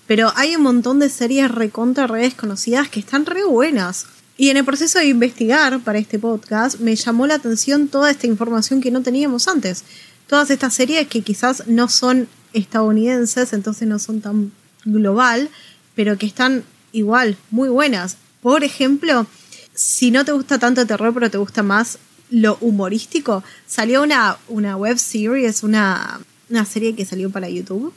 Pero 0.07 0.31
hay 0.37 0.57
un 0.57 0.63
montón 0.63 0.99
de 0.99 1.09
series 1.09 1.51
recontra 1.51 2.07
redes 2.07 2.35
conocidas 2.35 2.89
que 2.89 3.01
están 3.01 3.25
re 3.25 3.45
buenas. 3.45 4.07
Y 4.37 4.51
en 4.51 4.59
el 4.59 4.65
proceso 4.67 4.99
de 4.99 5.07
investigar 5.07 5.81
para 5.81 5.99
este 5.99 6.19
podcast 6.19 6.81
me 6.81 6.97
llamó 6.97 7.27
la 7.27 7.35
atención 7.37 7.89
toda 7.89 8.11
esta 8.11 8.27
información 8.27 8.83
que 8.83 8.91
no 8.91 9.01
teníamos 9.01 9.49
antes. 9.49 9.85
Todas 10.27 10.51
estas 10.51 10.75
series 10.75 11.09
que 11.09 11.23
quizás 11.23 11.67
no 11.67 11.89
son 11.89 12.29
estadounidenses, 12.53 13.55
entonces 13.55 13.89
no 13.89 13.99
son 13.99 14.21
tan 14.21 14.53
global, 14.85 15.49
pero 15.95 16.19
que 16.19 16.27
están 16.27 16.63
igual, 16.93 17.37
muy 17.51 17.69
buenas. 17.69 18.17
Por 18.41 18.65
ejemplo, 18.65 19.27
si 19.75 20.11
no 20.11 20.25
te 20.25 20.33
gusta 20.33 20.59
tanto 20.59 20.81
el 20.81 20.87
terror, 20.87 21.13
pero 21.15 21.31
te 21.31 21.39
gusta 21.39 21.63
más 21.63 21.99
lo 22.31 22.59
humorístico, 22.61 23.43
salió 23.67 24.03
una, 24.03 24.37
una 24.49 24.77
web 24.77 24.99
series, 24.99 25.63
una, 25.63 26.21
una 26.51 26.65
serie 26.65 26.95
que 26.95 27.07
salió 27.07 27.31
para 27.31 27.49
YouTube, 27.49 27.93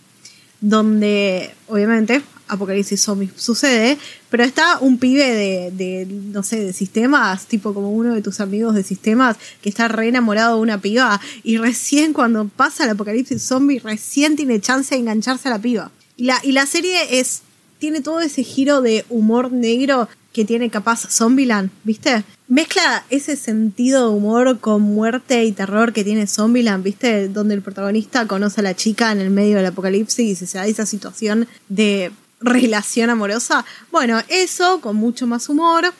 donde 0.61 1.53
obviamente 1.67 2.21
Apocalipsis 2.47 3.01
Zombie 3.01 3.31
sucede, 3.35 3.97
pero 4.29 4.43
está 4.43 4.77
un 4.79 4.99
pibe 4.99 5.33
de, 5.33 5.71
de, 5.71 6.05
no 6.05 6.43
sé, 6.43 6.59
de 6.59 6.73
sistemas, 6.73 7.45
tipo 7.47 7.73
como 7.73 7.91
uno 7.91 8.13
de 8.13 8.21
tus 8.21 8.41
amigos 8.41 8.75
de 8.75 8.83
sistemas, 8.83 9.37
que 9.61 9.69
está 9.69 9.87
re 9.87 10.09
enamorado 10.09 10.57
de 10.57 10.61
una 10.61 10.79
piba, 10.79 11.19
y 11.43 11.57
recién 11.57 12.13
cuando 12.13 12.47
pasa 12.47 12.83
el 12.83 12.91
Apocalipsis 12.91 13.41
Zombie, 13.41 13.79
recién 13.79 14.35
tiene 14.35 14.59
chance 14.59 14.93
de 14.93 15.01
engancharse 15.01 15.47
a 15.47 15.51
la 15.51 15.59
piba. 15.59 15.91
La, 16.17 16.39
y 16.43 16.51
la 16.51 16.65
serie 16.65 17.19
es, 17.19 17.41
tiene 17.81 18.01
todo 18.01 18.21
ese 18.21 18.43
giro 18.43 18.81
de 18.81 19.05
humor 19.09 19.51
negro 19.51 20.07
que 20.33 20.45
tiene 20.45 20.69
capaz 20.69 21.07
Zombieland, 21.09 21.71
¿viste? 21.83 22.23
Mezcla 22.47 23.03
ese 23.09 23.35
sentido 23.35 24.07
de 24.07 24.15
humor 24.15 24.59
con 24.59 24.83
muerte 24.83 25.43
y 25.43 25.51
terror 25.51 25.91
que 25.91 26.03
tiene 26.03 26.27
Zombieland, 26.27 26.83
¿viste? 26.83 27.27
Donde 27.27 27.55
el 27.55 27.63
protagonista 27.63 28.27
conoce 28.27 28.61
a 28.61 28.63
la 28.63 28.75
chica 28.75 29.11
en 29.11 29.19
el 29.19 29.31
medio 29.31 29.57
del 29.57 29.65
apocalipsis 29.65 30.43
y 30.43 30.45
se 30.45 30.57
da 30.59 30.67
esa 30.67 30.85
situación 30.85 31.47
de 31.69 32.11
relación 32.39 33.09
amorosa. 33.09 33.65
Bueno, 33.91 34.21
eso 34.27 34.79
con 34.79 34.95
mucho 34.95 35.25
más 35.25 35.49
humor, 35.49 35.91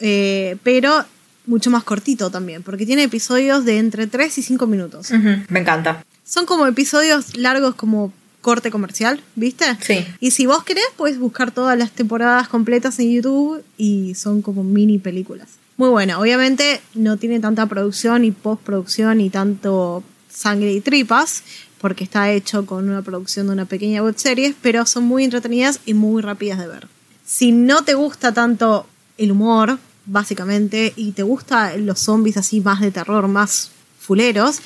eh, 0.00 0.56
pero 0.64 1.04
mucho 1.46 1.70
más 1.70 1.84
cortito 1.84 2.30
también, 2.30 2.64
porque 2.64 2.84
tiene 2.84 3.04
episodios 3.04 3.64
de 3.64 3.78
entre 3.78 4.08
3 4.08 4.38
y 4.38 4.42
5 4.42 4.66
minutos. 4.66 5.12
Me 5.48 5.60
encanta. 5.60 6.04
Son 6.24 6.46
como 6.46 6.66
episodios 6.66 7.36
largos 7.36 7.76
como 7.76 8.12
corte 8.42 8.70
comercial, 8.70 9.22
¿viste? 9.36 9.64
Sí. 9.80 10.04
Y 10.20 10.32
si 10.32 10.44
vos 10.44 10.64
querés, 10.64 10.84
puedes 10.96 11.18
buscar 11.18 11.52
todas 11.52 11.78
las 11.78 11.92
temporadas 11.92 12.48
completas 12.48 12.98
en 12.98 13.12
YouTube 13.12 13.64
y 13.78 14.14
son 14.14 14.42
como 14.42 14.64
mini 14.64 14.98
películas. 14.98 15.48
Muy 15.78 15.88
buena. 15.88 16.18
Obviamente 16.18 16.82
no 16.94 17.16
tiene 17.16 17.40
tanta 17.40 17.66
producción 17.66 18.24
y 18.24 18.32
postproducción 18.32 19.20
y 19.20 19.30
tanto 19.30 20.02
sangre 20.28 20.72
y 20.72 20.80
tripas, 20.80 21.42
porque 21.80 22.04
está 22.04 22.30
hecho 22.30 22.66
con 22.66 22.88
una 22.88 23.02
producción 23.02 23.46
de 23.46 23.54
una 23.54 23.64
pequeña 23.64 24.02
web 24.02 24.14
serie, 24.16 24.54
pero 24.60 24.86
son 24.86 25.04
muy 25.04 25.24
entretenidas 25.24 25.80
y 25.86 25.94
muy 25.94 26.22
rápidas 26.22 26.58
de 26.58 26.68
ver. 26.68 26.88
Si 27.24 27.52
no 27.52 27.84
te 27.84 27.94
gusta 27.94 28.32
tanto 28.32 28.86
el 29.18 29.32
humor, 29.32 29.78
básicamente, 30.06 30.92
y 30.96 31.12
te 31.12 31.22
gustan 31.22 31.86
los 31.86 32.00
zombies 32.00 32.36
así 32.36 32.60
más 32.60 32.80
de 32.80 32.90
terror, 32.90 33.28
más 33.28 33.70
fuleros, 33.98 34.60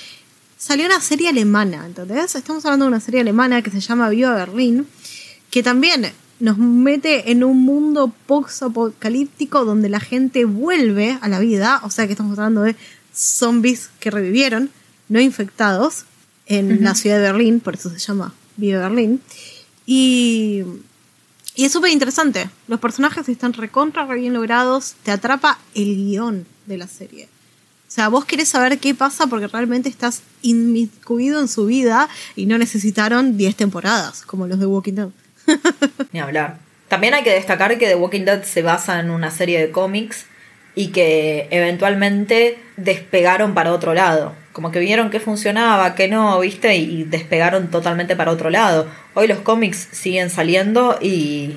salió 0.57 0.87
una 0.87 1.01
serie 1.01 1.29
alemana, 1.29 1.87
¿entendés? 1.87 2.35
Estamos 2.35 2.65
hablando 2.65 2.87
de 2.87 2.91
una 2.91 3.01
serie 3.01 3.21
alemana 3.21 3.63
que 3.63 3.71
se 3.71 3.81
llama 3.81 4.09
Viva 4.09 4.35
Berlín, 4.35 4.87
que 5.51 5.63
también 5.63 6.13
nos 6.41 6.59
mete 6.59 7.31
en 7.31 7.45
un 7.45 7.63
mundo 7.63 8.13
post-apocalíptico 8.27 9.65
donde 9.65 9.89
la 9.89 10.01
gente 10.01 10.45
vuelve 10.45 11.19
a 11.21 11.29
la 11.29 11.39
vida, 11.39 11.81
o 11.83 11.91
sea 11.91 12.07
que 12.07 12.13
estamos 12.13 12.39
hablando 12.39 12.63
de 12.63 12.77
zombies 13.15 13.91
que 14.01 14.11
revivieron, 14.11 14.71
no 15.09 15.21
infectados, 15.21 16.05
en 16.47 16.85
la 16.85 16.95
ciudad 16.95 17.17
de 17.17 17.23
Berlín, 17.23 17.61
por 17.61 17.75
eso 17.75 17.91
se 17.91 17.99
llama 17.99 18.33
Viva 18.57 18.81
Berlín. 18.81 19.21
Y, 19.85 20.63
y 21.57 21.65
es 21.65 21.73
súper 21.73 21.91
interesante. 21.91 22.49
Los 22.69 22.79
personajes 22.79 23.29
están 23.29 23.53
recontra, 23.53 24.07
re 24.07 24.21
bien 24.21 24.33
logrados. 24.33 24.95
Te 25.03 25.11
atrapa 25.11 25.59
el 25.75 25.97
guion 25.97 26.47
de 26.67 26.77
la 26.77 26.87
serie. 26.87 27.29
O 27.87 27.91
sea, 27.97 28.09
vos 28.09 28.25
querés 28.25 28.49
saber 28.49 28.79
qué 28.79 28.95
pasa 28.95 29.27
porque 29.27 29.47
realmente 29.47 29.89
estás 29.89 30.23
inmiscuido 30.43 31.41
en 31.41 31.49
su 31.49 31.67
vida 31.67 32.09
y 32.35 32.47
no 32.47 32.59
necesitaron 32.59 33.37
10 33.37 33.57
temporadas, 33.57 34.23
como 34.23 34.47
los 34.47 34.59
de 34.59 34.67
Walking 34.67 34.95
Dead. 34.95 35.09
Ni 36.13 36.19
hablar. 36.19 36.59
También 36.89 37.15
hay 37.15 37.23
que 37.23 37.33
destacar 37.33 37.79
que 37.79 37.87
The 37.87 37.95
Walking 37.95 38.25
Dead 38.25 38.43
se 38.43 38.63
basa 38.63 39.01
en 39.01 39.11
una 39.11 39.31
serie 39.31 39.61
de 39.61 39.71
cómics 39.71 40.27
y 40.75 40.89
que 40.89 41.49
eventualmente 41.51 42.59
despegaron 42.77 43.55
para 43.55 43.73
otro 43.73 43.95
lado. 43.95 44.35
Como 44.53 44.71
que 44.71 44.79
vieron 44.79 45.11
que 45.11 45.21
funcionaba, 45.21 45.95
que 45.95 46.09
no, 46.09 46.41
¿viste? 46.41 46.77
Y 46.77 47.05
despegaron 47.05 47.71
totalmente 47.71 48.15
para 48.17 48.31
otro 48.31 48.51
lado. 48.51 48.87
Hoy 49.15 49.27
los 49.27 49.39
cómics 49.39 49.89
siguen 49.93 50.31
saliendo 50.31 50.99
y 51.01 51.57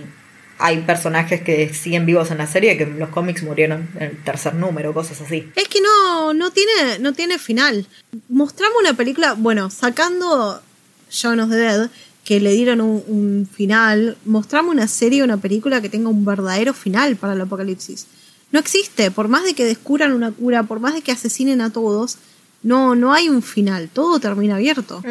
hay 0.59 0.81
personajes 0.81 1.41
que 1.41 1.73
siguen 1.73 2.05
vivos 2.05 2.31
en 2.31 2.37
la 2.37 2.45
serie 2.45 2.77
que 2.77 2.85
los 2.85 3.09
cómics 3.09 3.43
murieron 3.43 3.87
en 3.95 4.03
el 4.03 4.23
tercer 4.23 4.53
número, 4.55 4.93
cosas 4.93 5.21
así. 5.21 5.49
Es 5.55 5.69
que 5.69 5.79
no, 5.79 6.33
no, 6.33 6.51
tiene, 6.51 6.99
no 6.99 7.13
tiene 7.13 7.39
final. 7.39 7.87
Mostramos 8.27 8.75
una 8.81 8.93
película, 8.93 9.33
bueno, 9.33 9.69
sacando 9.69 10.61
Shaun 11.09 11.39
of 11.39 11.49
the 11.49 11.55
Dead, 11.55 11.89
que 12.25 12.41
le 12.41 12.51
dieron 12.51 12.81
un, 12.81 13.03
un 13.07 13.49
final, 13.51 14.17
mostramos 14.25 14.75
una 14.75 14.89
serie, 14.89 15.23
una 15.23 15.37
película 15.37 15.81
que 15.81 15.87
tenga 15.87 16.09
un 16.09 16.25
verdadero 16.25 16.73
final 16.73 17.15
para 17.15 17.33
el 17.33 17.41
apocalipsis. 17.41 18.07
No 18.51 18.59
existe, 18.59 19.11
por 19.11 19.29
más 19.29 19.45
de 19.45 19.53
que 19.53 19.63
descubran 19.63 20.11
una 20.11 20.31
cura, 20.31 20.63
por 20.63 20.81
más 20.81 20.93
de 20.93 21.01
que 21.01 21.13
asesinen 21.13 21.61
a 21.61 21.71
todos, 21.71 22.17
no, 22.63 22.95
no 22.95 23.13
hay 23.13 23.29
un 23.29 23.41
final, 23.41 23.89
todo 23.93 24.19
termina 24.19 24.55
abierto. 24.55 25.01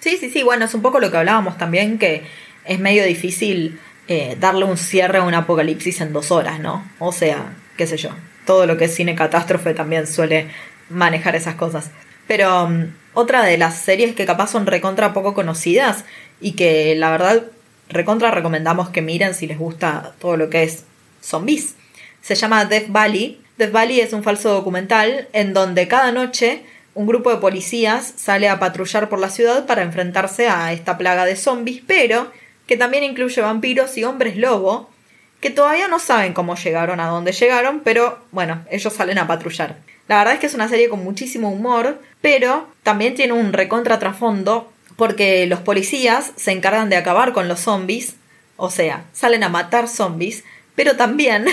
Sí, 0.00 0.16
sí, 0.18 0.30
sí, 0.30 0.42
bueno, 0.42 0.64
es 0.64 0.74
un 0.74 0.82
poco 0.82 0.98
lo 0.98 1.12
que 1.12 1.16
hablábamos 1.16 1.56
también, 1.58 1.98
que 1.98 2.24
es 2.64 2.80
medio 2.80 3.04
difícil 3.04 3.78
eh, 4.10 4.36
darle 4.40 4.64
un 4.64 4.76
cierre 4.76 5.18
a 5.18 5.22
un 5.22 5.34
apocalipsis 5.34 6.00
en 6.00 6.12
dos 6.12 6.32
horas, 6.32 6.58
¿no? 6.58 6.84
O 6.98 7.12
sea, 7.12 7.54
qué 7.76 7.86
sé 7.86 7.96
yo, 7.96 8.10
todo 8.44 8.66
lo 8.66 8.76
que 8.76 8.86
es 8.86 8.94
cine 8.96 9.14
catástrofe 9.14 9.72
también 9.72 10.08
suele 10.08 10.48
manejar 10.88 11.36
esas 11.36 11.54
cosas. 11.54 11.92
Pero 12.26 12.66
mm, 12.66 12.92
otra 13.14 13.44
de 13.44 13.56
las 13.56 13.78
series 13.78 14.16
que 14.16 14.26
capaz 14.26 14.50
son 14.50 14.66
recontra 14.66 15.12
poco 15.12 15.32
conocidas 15.32 16.04
y 16.40 16.54
que 16.54 16.96
la 16.96 17.12
verdad 17.12 17.44
recontra 17.88 18.32
recomendamos 18.32 18.88
que 18.88 19.00
miren 19.00 19.32
si 19.32 19.46
les 19.46 19.60
gusta 19.60 20.14
todo 20.18 20.36
lo 20.36 20.50
que 20.50 20.64
es 20.64 20.82
zombies. 21.22 21.76
Se 22.20 22.34
llama 22.34 22.64
Death 22.64 22.88
Valley. 22.88 23.40
Death 23.58 23.70
Valley 23.70 24.00
es 24.00 24.12
un 24.12 24.24
falso 24.24 24.52
documental 24.52 25.28
en 25.32 25.54
donde 25.54 25.86
cada 25.86 26.10
noche 26.10 26.64
un 26.94 27.06
grupo 27.06 27.30
de 27.30 27.36
policías 27.36 28.12
sale 28.16 28.48
a 28.48 28.58
patrullar 28.58 29.08
por 29.08 29.20
la 29.20 29.30
ciudad 29.30 29.66
para 29.66 29.82
enfrentarse 29.82 30.48
a 30.48 30.72
esta 30.72 30.98
plaga 30.98 31.26
de 31.26 31.36
zombies, 31.36 31.80
pero 31.86 32.32
que 32.70 32.76
también 32.76 33.02
incluye 33.02 33.42
vampiros 33.42 33.98
y 33.98 34.04
hombres 34.04 34.36
lobo, 34.36 34.88
que 35.40 35.50
todavía 35.50 35.88
no 35.88 35.98
saben 35.98 36.32
cómo 36.32 36.54
llegaron 36.54 37.00
a 37.00 37.08
dónde 37.08 37.32
llegaron, 37.32 37.80
pero 37.80 38.20
bueno, 38.30 38.64
ellos 38.70 38.92
salen 38.92 39.18
a 39.18 39.26
patrullar. 39.26 39.78
La 40.06 40.18
verdad 40.18 40.34
es 40.34 40.38
que 40.38 40.46
es 40.46 40.54
una 40.54 40.68
serie 40.68 40.88
con 40.88 41.02
muchísimo 41.02 41.50
humor, 41.50 42.00
pero 42.20 42.68
también 42.84 43.16
tiene 43.16 43.32
un 43.32 43.52
recontra 43.52 43.98
trasfondo 43.98 44.72
porque 44.94 45.48
los 45.48 45.58
policías 45.58 46.30
se 46.36 46.52
encargan 46.52 46.90
de 46.90 46.96
acabar 46.96 47.32
con 47.32 47.48
los 47.48 47.58
zombies, 47.58 48.14
o 48.56 48.70
sea, 48.70 49.02
salen 49.12 49.42
a 49.42 49.48
matar 49.48 49.88
zombies, 49.88 50.44
pero 50.76 50.94
también 50.94 51.46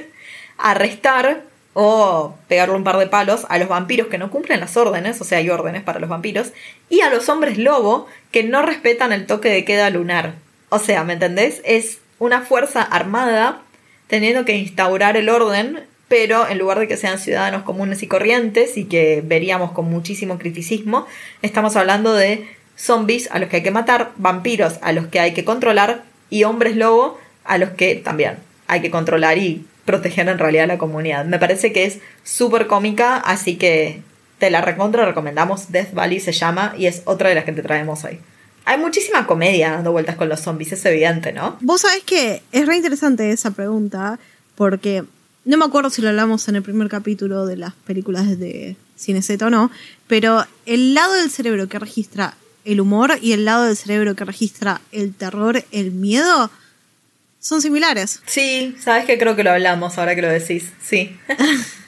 arrestar 0.56 1.42
o 1.74 2.38
pegarle 2.48 2.74
un 2.74 2.84
par 2.84 2.96
de 2.96 3.08
palos 3.08 3.44
a 3.50 3.58
los 3.58 3.68
vampiros 3.68 4.06
que 4.08 4.16
no 4.16 4.30
cumplen 4.30 4.60
las 4.60 4.78
órdenes, 4.78 5.20
o 5.20 5.24
sea, 5.24 5.36
hay 5.36 5.50
órdenes 5.50 5.82
para 5.82 6.00
los 6.00 6.08
vampiros, 6.08 6.52
y 6.88 7.02
a 7.02 7.10
los 7.10 7.28
hombres 7.28 7.58
lobo 7.58 8.06
que 8.30 8.44
no 8.44 8.62
respetan 8.62 9.12
el 9.12 9.26
toque 9.26 9.50
de 9.50 9.66
queda 9.66 9.90
lunar. 9.90 10.42
O 10.74 10.80
sea, 10.80 11.04
¿me 11.04 11.12
entendés? 11.12 11.62
Es 11.64 12.00
una 12.18 12.40
fuerza 12.40 12.82
armada 12.82 13.62
teniendo 14.08 14.44
que 14.44 14.56
instaurar 14.56 15.16
el 15.16 15.28
orden, 15.28 15.84
pero 16.08 16.48
en 16.48 16.58
lugar 16.58 16.80
de 16.80 16.88
que 16.88 16.96
sean 16.96 17.20
ciudadanos 17.20 17.62
comunes 17.62 18.02
y 18.02 18.08
corrientes 18.08 18.76
y 18.76 18.86
que 18.86 19.22
veríamos 19.24 19.70
con 19.70 19.88
muchísimo 19.88 20.36
criticismo, 20.36 21.06
estamos 21.42 21.76
hablando 21.76 22.12
de 22.12 22.48
zombies 22.74 23.30
a 23.30 23.38
los 23.38 23.48
que 23.48 23.58
hay 23.58 23.62
que 23.62 23.70
matar, 23.70 24.10
vampiros 24.16 24.80
a 24.82 24.90
los 24.90 25.06
que 25.06 25.20
hay 25.20 25.32
que 25.32 25.44
controlar 25.44 26.02
y 26.28 26.42
hombres 26.42 26.74
lobo 26.74 27.20
a 27.44 27.56
los 27.56 27.70
que 27.70 27.94
también 27.94 28.38
hay 28.66 28.80
que 28.80 28.90
controlar 28.90 29.38
y 29.38 29.64
proteger 29.84 30.28
en 30.28 30.40
realidad 30.40 30.64
a 30.64 30.74
la 30.74 30.78
comunidad. 30.78 31.24
Me 31.24 31.38
parece 31.38 31.72
que 31.72 31.84
es 31.84 32.00
súper 32.24 32.66
cómica, 32.66 33.18
así 33.18 33.54
que 33.58 34.02
te 34.40 34.50
la 34.50 34.60
recontra 34.60 35.06
recomendamos. 35.06 35.70
Death 35.70 35.94
Valley 35.94 36.18
se 36.18 36.32
llama 36.32 36.74
y 36.76 36.86
es 36.86 37.02
otra 37.04 37.28
de 37.28 37.36
las 37.36 37.44
que 37.44 37.52
te 37.52 37.62
traemos 37.62 38.02
hoy. 38.02 38.18
Hay 38.64 38.78
muchísima 38.78 39.26
comedia 39.26 39.72
dando 39.72 39.92
vueltas 39.92 40.16
con 40.16 40.28
los 40.28 40.40
zombies, 40.40 40.72
es 40.72 40.84
evidente, 40.84 41.32
¿no? 41.32 41.56
Vos 41.60 41.82
sabés 41.82 42.02
que 42.04 42.42
es 42.52 42.66
re 42.66 42.76
interesante 42.76 43.30
esa 43.30 43.50
pregunta, 43.50 44.18
porque 44.54 45.04
no 45.44 45.56
me 45.56 45.64
acuerdo 45.64 45.90
si 45.90 46.00
lo 46.00 46.08
hablamos 46.08 46.48
en 46.48 46.56
el 46.56 46.62
primer 46.62 46.88
capítulo 46.88 47.46
de 47.46 47.56
las 47.56 47.74
películas 47.74 48.38
de 48.38 48.76
Cine 48.96 49.20
Z 49.20 49.46
o 49.46 49.50
no, 49.50 49.70
pero 50.06 50.46
el 50.66 50.94
lado 50.94 51.14
del 51.14 51.30
cerebro 51.30 51.68
que 51.68 51.78
registra 51.78 52.34
el 52.64 52.80
humor 52.80 53.18
y 53.20 53.32
el 53.32 53.44
lado 53.44 53.64
del 53.64 53.76
cerebro 53.76 54.14
que 54.14 54.24
registra 54.24 54.80
el 54.92 55.14
terror, 55.14 55.62
el 55.70 55.90
miedo, 55.90 56.50
son 57.38 57.60
similares. 57.60 58.22
Sí, 58.24 58.74
sabes 58.80 59.04
que 59.04 59.18
creo 59.18 59.36
que 59.36 59.44
lo 59.44 59.50
hablamos 59.50 59.98
ahora 59.98 60.14
que 60.14 60.22
lo 60.22 60.28
decís, 60.28 60.72
sí. 60.82 61.14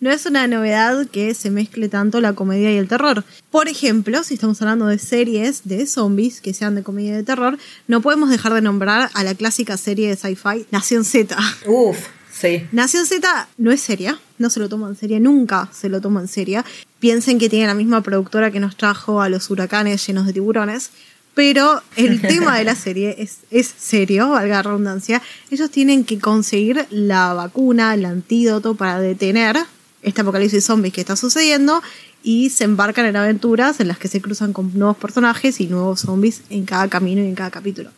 no 0.00 0.10
es 0.10 0.26
una 0.26 0.46
novedad 0.46 1.06
que 1.06 1.34
se 1.34 1.50
mezcle 1.50 1.88
tanto 1.88 2.20
la 2.20 2.32
comedia 2.32 2.72
y 2.72 2.76
el 2.76 2.88
terror. 2.88 3.24
Por 3.50 3.68
ejemplo, 3.68 4.22
si 4.24 4.34
estamos 4.34 4.60
hablando 4.62 4.86
de 4.86 4.98
series 4.98 5.62
de 5.64 5.86
zombies 5.86 6.40
que 6.40 6.54
sean 6.54 6.74
de 6.74 6.82
comedia 6.82 7.12
y 7.12 7.16
de 7.16 7.22
terror, 7.22 7.58
no 7.88 8.00
podemos 8.00 8.30
dejar 8.30 8.54
de 8.54 8.62
nombrar 8.62 9.10
a 9.14 9.24
la 9.24 9.34
clásica 9.34 9.76
serie 9.76 10.08
de 10.08 10.16
sci-fi 10.16 10.66
Nación 10.70 11.04
Z. 11.04 11.36
Uf, 11.66 11.98
sí. 12.32 12.66
Nación 12.72 13.06
Z 13.06 13.48
no 13.58 13.70
es 13.72 13.80
seria, 13.80 14.18
no 14.38 14.50
se 14.50 14.60
lo 14.60 14.68
toma 14.68 14.88
en 14.88 14.96
serio, 14.96 15.20
nunca 15.20 15.68
se 15.72 15.88
lo 15.88 16.00
toma 16.00 16.20
en 16.20 16.28
serio. 16.28 16.64
Piensen 16.98 17.38
que 17.38 17.48
tiene 17.48 17.66
la 17.66 17.74
misma 17.74 18.02
productora 18.02 18.50
que 18.50 18.60
nos 18.60 18.76
trajo 18.76 19.20
a 19.20 19.28
los 19.28 19.50
huracanes 19.50 20.06
llenos 20.06 20.26
de 20.26 20.32
tiburones. 20.32 20.90
Pero 21.34 21.82
el 21.96 22.20
tema 22.20 22.58
de 22.58 22.64
la 22.64 22.74
serie 22.74 23.16
es, 23.18 23.38
es 23.50 23.72
serio, 23.76 24.30
valga 24.30 24.56
la 24.56 24.62
redundancia. 24.62 25.22
Ellos 25.50 25.70
tienen 25.70 26.04
que 26.04 26.18
conseguir 26.18 26.86
la 26.90 27.32
vacuna, 27.32 27.94
el 27.94 28.04
antídoto 28.04 28.74
para 28.74 29.00
detener 29.00 29.56
este 30.02 30.20
apocalipsis 30.20 30.64
zombies 30.64 30.92
que 30.92 31.00
está 31.00 31.16
sucediendo 31.16 31.82
y 32.22 32.50
se 32.50 32.64
embarcan 32.64 33.06
en 33.06 33.16
aventuras 33.16 33.80
en 33.80 33.88
las 33.88 33.98
que 33.98 34.08
se 34.08 34.20
cruzan 34.20 34.52
con 34.52 34.76
nuevos 34.78 34.96
personajes 34.96 35.60
y 35.60 35.66
nuevos 35.66 36.00
zombies 36.00 36.42
en 36.50 36.64
cada 36.64 36.88
camino 36.88 37.22
y 37.22 37.26
en 37.26 37.34
cada 37.34 37.50
capítulo. 37.50 37.90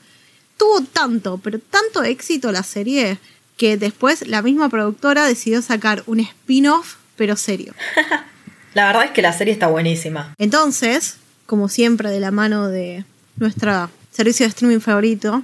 Tuvo 0.56 0.82
tanto, 0.82 1.38
pero 1.38 1.58
tanto 1.58 2.02
éxito 2.02 2.52
la 2.52 2.62
serie 2.62 3.18
que 3.56 3.76
después 3.76 4.26
la 4.26 4.42
misma 4.42 4.68
productora 4.68 5.26
decidió 5.26 5.62
sacar 5.62 6.02
un 6.06 6.20
spin-off, 6.20 6.96
pero 7.16 7.36
serio. 7.36 7.74
la 8.74 8.86
verdad 8.86 9.04
es 9.06 9.10
que 9.10 9.22
la 9.22 9.32
serie 9.32 9.52
está 9.52 9.66
buenísima. 9.66 10.34
Entonces, 10.38 11.16
como 11.46 11.68
siempre 11.68 12.10
de 12.10 12.20
la 12.20 12.30
mano 12.30 12.68
de 12.68 13.04
nuestro 13.36 13.90
servicio 14.10 14.46
de 14.46 14.50
streaming 14.50 14.80
favorito, 14.80 15.42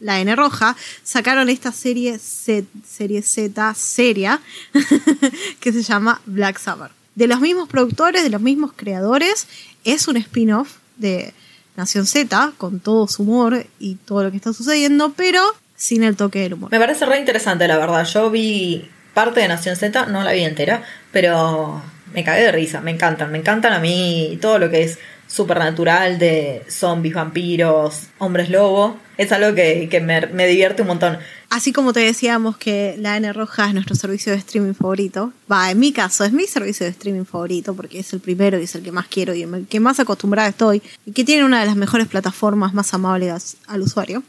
la 0.00 0.20
N 0.20 0.34
Roja, 0.36 0.76
sacaron 1.02 1.48
esta 1.48 1.72
serie, 1.72 2.18
serie 2.18 3.22
Z 3.22 3.74
seria 3.74 4.40
que 5.60 5.72
se 5.72 5.82
llama 5.82 6.20
Black 6.26 6.58
Summer. 6.58 6.90
De 7.14 7.26
los 7.26 7.40
mismos 7.40 7.68
productores, 7.68 8.22
de 8.22 8.30
los 8.30 8.40
mismos 8.42 8.72
creadores, 8.76 9.46
es 9.84 10.06
un 10.06 10.16
spin-off 10.18 10.76
de 10.96 11.32
Nación 11.76 12.06
Z, 12.06 12.52
con 12.58 12.80
todo 12.80 13.08
su 13.08 13.22
humor 13.22 13.66
y 13.78 13.94
todo 13.96 14.24
lo 14.24 14.30
que 14.30 14.36
está 14.36 14.52
sucediendo, 14.52 15.12
pero 15.14 15.42
sin 15.76 16.02
el 16.02 16.16
toque 16.16 16.40
del 16.40 16.54
humor. 16.54 16.70
Me 16.70 16.78
parece 16.78 17.06
re 17.06 17.18
interesante, 17.18 17.68
la 17.68 17.78
verdad. 17.78 18.04
Yo 18.04 18.30
vi 18.30 18.88
parte 19.14 19.40
de 19.40 19.48
Nación 19.48 19.76
Z, 19.76 20.06
no 20.06 20.22
la 20.22 20.32
vi 20.32 20.44
entera, 20.44 20.82
pero 21.12 21.82
me 22.12 22.24
cagué 22.24 22.42
de 22.42 22.52
risa, 22.52 22.80
me 22.80 22.90
encantan, 22.90 23.30
me 23.30 23.38
encantan 23.38 23.72
a 23.72 23.78
mí 23.78 24.38
todo 24.40 24.58
lo 24.58 24.70
que 24.70 24.82
es 24.84 24.98
supernatural 25.26 26.18
de 26.18 26.62
zombies, 26.68 27.14
vampiros, 27.14 28.08
hombres 28.18 28.50
lobo. 28.50 28.98
Es 29.16 29.32
algo 29.32 29.54
que, 29.54 30.00
me, 30.00 30.46
divierte 30.46 30.82
un 30.82 30.88
montón. 30.88 31.18
Así 31.48 31.72
como 31.72 31.92
te 31.92 32.00
decíamos 32.00 32.56
que 32.56 32.96
la 32.98 33.16
N 33.16 33.32
Roja 33.32 33.68
es 33.68 33.74
nuestro 33.74 33.96
servicio 33.96 34.32
de 34.32 34.38
streaming 34.38 34.74
favorito, 34.74 35.32
va, 35.50 35.70
en 35.70 35.78
mi 35.78 35.92
caso 35.92 36.24
es 36.24 36.32
mi 36.32 36.46
servicio 36.46 36.84
de 36.84 36.90
streaming 36.90 37.24
favorito 37.24 37.74
porque 37.74 38.00
es 38.00 38.12
el 38.12 38.20
primero 38.20 38.58
y 38.58 38.64
es 38.64 38.74
el 38.74 38.82
que 38.82 38.92
más 38.92 39.06
quiero 39.06 39.32
y 39.34 39.42
el 39.42 39.66
que 39.66 39.80
más 39.80 40.00
acostumbrada 40.00 40.48
estoy 40.48 40.82
y 41.06 41.12
que 41.12 41.24
tiene 41.24 41.44
una 41.44 41.60
de 41.60 41.66
las 41.66 41.76
mejores 41.76 42.08
plataformas 42.08 42.74
más 42.74 42.92
amables 42.94 43.56
al 43.68 43.80
usuario. 43.80 44.22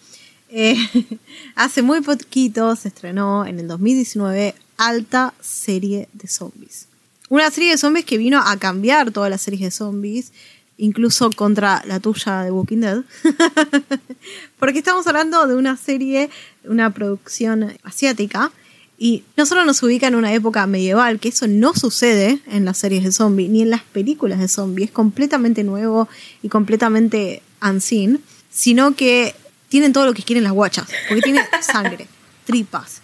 Eh, 0.50 0.78
hace 1.56 1.82
muy 1.82 2.02
poquito 2.02 2.76
se 2.76 2.88
estrenó 2.88 3.46
en 3.46 3.60
el 3.60 3.68
2019 3.68 4.56
Alta 4.78 5.34
Serie 5.42 6.08
de 6.14 6.28
Zombies. 6.28 6.88
Una 7.30 7.52
serie 7.52 7.72
de 7.72 7.78
zombies 7.78 8.06
que 8.06 8.18
vino 8.18 8.40
a 8.40 8.56
cambiar 8.58 9.12
todas 9.12 9.30
las 9.30 9.42
series 9.42 9.62
de 9.62 9.72
zombies 9.72 10.32
incluso 10.78 11.30
contra 11.32 11.84
la 11.86 12.00
tuya 12.00 12.44
de 12.44 12.52
Walking 12.52 12.78
Dead, 12.78 13.02
porque 14.60 14.80
estamos 14.80 15.08
hablando 15.08 15.48
de 15.48 15.56
una 15.56 15.76
serie, 15.78 16.30
una 16.64 16.94
producción 16.94 17.74
asiática, 17.84 18.52
y 19.00 19.24
no 19.36 19.46
solo 19.46 19.64
nos 19.64 19.84
ubica 19.84 20.08
en 20.08 20.16
una 20.16 20.34
época 20.34 20.66
medieval, 20.66 21.20
que 21.20 21.30
eso 21.30 21.48
no 21.48 21.76
sucede 21.76 22.40
en 22.48 22.66
las 22.66 22.80
series 22.80 23.04
de 23.04 23.12
zombie, 23.12 23.48
ni 23.48 23.62
en 23.62 23.70
las 23.70 23.84
películas 23.84 24.40
de 24.40 24.48
zombie, 24.48 24.86
es 24.86 24.92
completamente 24.92 25.64
nuevo 25.64 26.08
y 26.42 26.50
completamente 26.50 27.44
unseen, 27.62 28.22
sino 28.50 28.96
que 28.96 29.36
tienen 29.70 29.94
todo 29.94 30.06
lo 30.06 30.14
que 30.14 30.24
quieren 30.24 30.44
las 30.44 30.54
guachas, 30.54 30.88
porque 31.08 31.22
tiene 31.22 31.42
sangre, 31.62 32.08
tripas, 32.46 33.02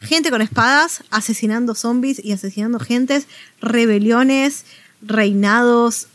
gente 0.00 0.30
con 0.30 0.42
espadas 0.42 1.02
asesinando 1.10 1.74
zombies 1.74 2.22
y 2.22 2.32
asesinando 2.32 2.78
gentes, 2.78 3.26
rebeliones, 3.60 4.64
reinados, 5.00 6.08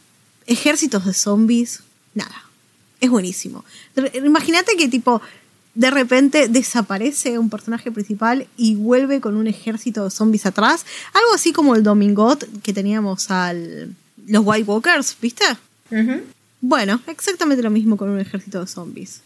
ejércitos 0.48 1.06
de 1.06 1.14
zombies, 1.14 1.82
nada. 2.14 2.44
Es 3.00 3.10
buenísimo. 3.10 3.64
Imagínate 4.14 4.76
que 4.76 4.88
tipo 4.88 5.22
de 5.76 5.92
repente 5.92 6.48
desaparece 6.48 7.38
un 7.38 7.52
personaje 7.52 7.92
principal 7.92 8.48
y 8.58 8.74
vuelve 8.74 9.22
con 9.22 9.38
un 9.38 9.46
ejército 9.46 10.06
de 10.06 10.10
zombies 10.10 10.48
atrás. 10.48 10.86
Algo 11.14 11.34
así 11.36 11.54
como 11.54 11.76
el 11.76 11.84
Domingot 11.84 12.62
que 12.64 12.74
teníamos 12.74 13.30
al 13.30 13.96
los 14.26 14.44
White 14.46 14.70
Walkers, 14.70 15.16
¿viste? 15.22 15.46
Bueno, 16.60 17.00
exactamente 17.06 17.62
lo 17.62 17.70
mismo 17.70 17.96
con 17.96 18.10
un 18.10 18.20
ejército 18.20 18.60
de 18.60 18.68
zombies. 18.68 19.22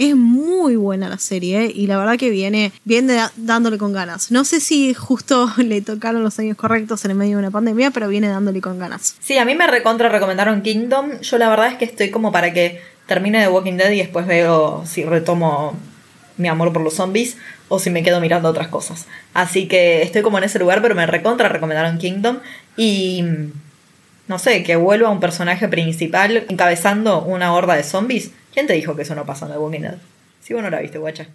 Es 0.00 0.16
muy 0.16 0.76
buena 0.76 1.10
la 1.10 1.18
serie 1.18 1.66
¿eh? 1.66 1.72
y 1.74 1.86
la 1.86 1.98
verdad 1.98 2.16
que 2.16 2.30
viene, 2.30 2.72
viene 2.84 3.20
dándole 3.36 3.76
con 3.76 3.92
ganas. 3.92 4.30
No 4.30 4.46
sé 4.46 4.58
si 4.60 4.94
justo 4.94 5.52
le 5.58 5.82
tocaron 5.82 6.24
los 6.24 6.38
años 6.38 6.56
correctos 6.56 7.04
en 7.04 7.10
el 7.10 7.18
medio 7.18 7.32
de 7.32 7.40
una 7.40 7.50
pandemia, 7.50 7.90
pero 7.90 8.08
viene 8.08 8.28
dándole 8.28 8.62
con 8.62 8.78
ganas. 8.78 9.16
Sí, 9.20 9.36
a 9.36 9.44
mí 9.44 9.54
me 9.54 9.66
recontra 9.66 10.08
recomendaron 10.08 10.62
Kingdom. 10.62 11.20
Yo 11.20 11.36
la 11.36 11.50
verdad 11.50 11.66
es 11.66 11.74
que 11.74 11.84
estoy 11.84 12.10
como 12.10 12.32
para 12.32 12.54
que 12.54 12.80
termine 13.04 13.42
de 13.42 13.48
Walking 13.48 13.74
Dead 13.74 13.90
y 13.90 13.98
después 13.98 14.26
veo 14.26 14.84
si 14.86 15.04
retomo 15.04 15.76
mi 16.38 16.48
amor 16.48 16.72
por 16.72 16.80
los 16.80 16.94
zombies 16.94 17.36
o 17.68 17.78
si 17.78 17.90
me 17.90 18.02
quedo 18.02 18.22
mirando 18.22 18.48
otras 18.48 18.68
cosas. 18.68 19.06
Así 19.34 19.68
que 19.68 20.00
estoy 20.00 20.22
como 20.22 20.38
en 20.38 20.44
ese 20.44 20.58
lugar, 20.58 20.80
pero 20.80 20.94
me 20.94 21.04
recontra 21.04 21.50
recomendaron 21.50 21.98
Kingdom 21.98 22.38
y 22.74 23.22
no 24.28 24.38
sé, 24.38 24.62
que 24.62 24.76
vuelva 24.76 25.10
un 25.10 25.20
personaje 25.20 25.68
principal 25.68 26.46
encabezando 26.48 27.22
una 27.22 27.52
horda 27.52 27.74
de 27.74 27.82
zombies 27.82 28.30
¿Quién 28.52 28.66
te 28.66 28.72
dijo 28.72 28.96
que 28.96 29.02
eso 29.02 29.14
no 29.14 29.26
pasa 29.26 29.46
en 29.46 29.52
The 29.52 29.58
Walking 29.58 29.80
Dead? 29.80 29.98
Si 30.42 30.54
vos 30.54 30.62
no 30.62 30.70
la 30.70 30.80
viste, 30.80 30.98
guacha. 30.98 31.26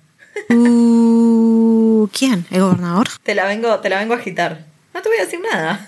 Uh, 0.49 2.07
¿Quién? 2.09 2.45
¿El 2.51 2.61
gobernador? 2.61 3.07
Te 3.23 3.35
la 3.35 3.45
vengo, 3.45 3.79
te 3.79 3.89
la 3.89 3.99
vengo 3.99 4.13
a 4.13 4.17
agitar. 4.17 4.65
No 4.93 5.01
te 5.01 5.09
voy 5.09 5.17
a 5.17 5.25
decir 5.25 5.39
nada. 5.39 5.87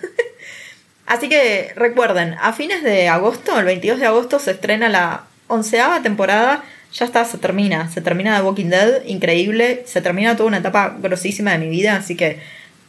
Así 1.06 1.30
que 1.30 1.72
recuerden, 1.76 2.36
a 2.42 2.54
fines 2.54 2.84
de 2.84 3.08
agosto, 3.08 3.58
el 3.60 3.66
22 3.66 4.00
de 4.00 4.06
agosto, 4.06 4.40
se 4.40 4.52
estrena 4.52 4.90
la 4.90 5.24
onceava 5.48 6.02
temporada. 6.02 6.64
Ya 6.94 7.06
está, 7.06 7.26
se 7.26 7.38
termina. 7.38 7.90
Se 7.90 8.02
termina 8.02 8.38
The 8.38 8.44
Walking 8.44 8.70
Dead, 8.70 9.06
increíble. 9.06 9.84
Se 9.86 10.02
termina 10.02 10.36
toda 10.36 10.48
una 10.48 10.58
etapa 10.58 10.96
grosísima 11.02 11.52
de 11.52 11.60
mi 11.60 11.70
vida, 11.70 11.96
así 11.96 12.16
que, 12.16 12.42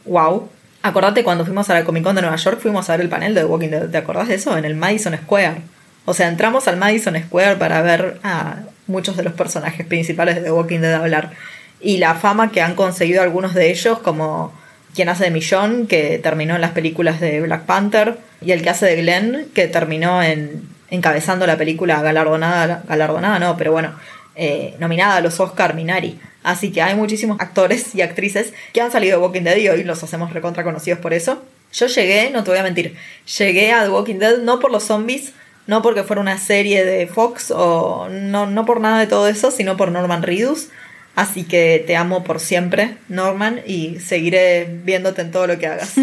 wow. 0.05 0.49
Acordate 0.81 1.23
cuando 1.23 1.45
fuimos 1.45 1.69
a 1.69 1.73
la 1.73 1.83
Comic 1.83 2.03
Con 2.03 2.15
de 2.15 2.21
Nueva 2.21 2.37
York, 2.37 2.59
fuimos 2.61 2.89
a 2.89 2.93
ver 2.93 3.01
el 3.01 3.09
panel 3.09 3.33
de 3.33 3.41
The 3.41 3.47
Walking 3.47 3.69
Dead. 3.69 3.89
¿Te 3.89 3.97
acordás 3.97 4.29
de 4.29 4.35
eso? 4.35 4.57
En 4.57 4.63
el 4.63 4.75
Madison 4.75 5.15
Square. 5.15 5.61
O 6.09 6.15
sea, 6.15 6.27
entramos 6.27 6.67
al 6.67 6.77
Madison 6.77 7.15
Square 7.21 7.57
para 7.57 7.83
ver 7.83 8.17
a 8.23 8.61
muchos 8.87 9.15
de 9.15 9.21
los 9.21 9.33
personajes 9.33 9.85
principales 9.85 10.37
de 10.37 10.41
The 10.41 10.51
Walking 10.51 10.79
Dead 10.79 10.95
hablar. 10.95 11.33
Y 11.81 11.97
la 11.97 12.15
fama 12.15 12.51
que 12.51 12.63
han 12.63 12.73
conseguido 12.73 13.21
algunos 13.21 13.53
de 13.53 13.69
ellos, 13.69 13.99
como 13.99 14.51
quien 14.95 15.07
hace 15.07 15.25
de 15.25 15.29
Millón, 15.29 15.85
que 15.85 16.17
terminó 16.17 16.55
en 16.55 16.61
las 16.61 16.71
películas 16.71 17.19
de 17.19 17.41
Black 17.41 17.65
Panther, 17.65 18.17
y 18.41 18.53
el 18.53 18.63
que 18.63 18.71
hace 18.71 18.87
de 18.87 18.95
Glenn, 18.95 19.49
que 19.53 19.67
terminó 19.67 20.23
en 20.23 20.67
encabezando 20.89 21.45
la 21.45 21.57
película 21.57 22.01
galardonada, 22.01 22.81
galardonada 22.87 23.37
no, 23.37 23.55
pero 23.55 23.71
bueno, 23.71 23.93
eh, 24.35 24.73
nominada 24.79 25.17
a 25.17 25.21
los 25.21 25.39
Oscar 25.39 25.75
Minari. 25.75 26.19
Así 26.41 26.71
que 26.71 26.81
hay 26.81 26.95
muchísimos 26.95 27.39
actores 27.39 27.93
y 27.93 28.01
actrices 28.01 28.51
que 28.73 28.81
han 28.81 28.91
salido 28.91 29.19
de 29.19 29.23
Walking 29.23 29.43
Dead 29.43 29.57
y 29.57 29.69
hoy 29.69 29.83
los 29.83 30.03
hacemos 30.03 30.33
recontra 30.33 30.63
conocidos 30.63 30.97
por 31.01 31.13
eso. 31.13 31.43
Yo 31.71 31.85
llegué, 31.85 32.31
no 32.31 32.43
te 32.43 32.49
voy 32.49 32.59
a 32.59 32.63
mentir, 32.63 32.95
llegué 33.37 33.73
a 33.73 33.83
The 33.83 33.89
Walking 33.91 34.15
Dead 34.15 34.39
no 34.39 34.59
por 34.59 34.71
los 34.71 34.85
zombies, 34.85 35.33
no 35.69 35.83
porque 35.83 36.03
fuera 36.03 36.19
una 36.19 36.39
serie 36.39 36.83
de 36.83 37.05
Fox 37.05 37.51
o 37.55 38.09
no, 38.09 38.47
no 38.47 38.65
por 38.65 38.81
nada 38.81 38.99
de 38.99 39.05
todo 39.05 39.27
eso, 39.27 39.51
sino 39.51 39.77
por 39.77 39.91
Norman 39.91 40.23
Reedus. 40.23 40.69
Así 41.15 41.43
que 41.43 41.83
te 41.85 41.95
amo 41.95 42.23
por 42.23 42.39
siempre, 42.39 42.97
Norman, 43.07 43.61
y 43.67 43.99
seguiré 43.99 44.67
viéndote 44.83 45.21
en 45.21 45.29
todo 45.29 45.45
lo 45.45 45.59
que 45.59 45.67
hagas. 45.67 45.93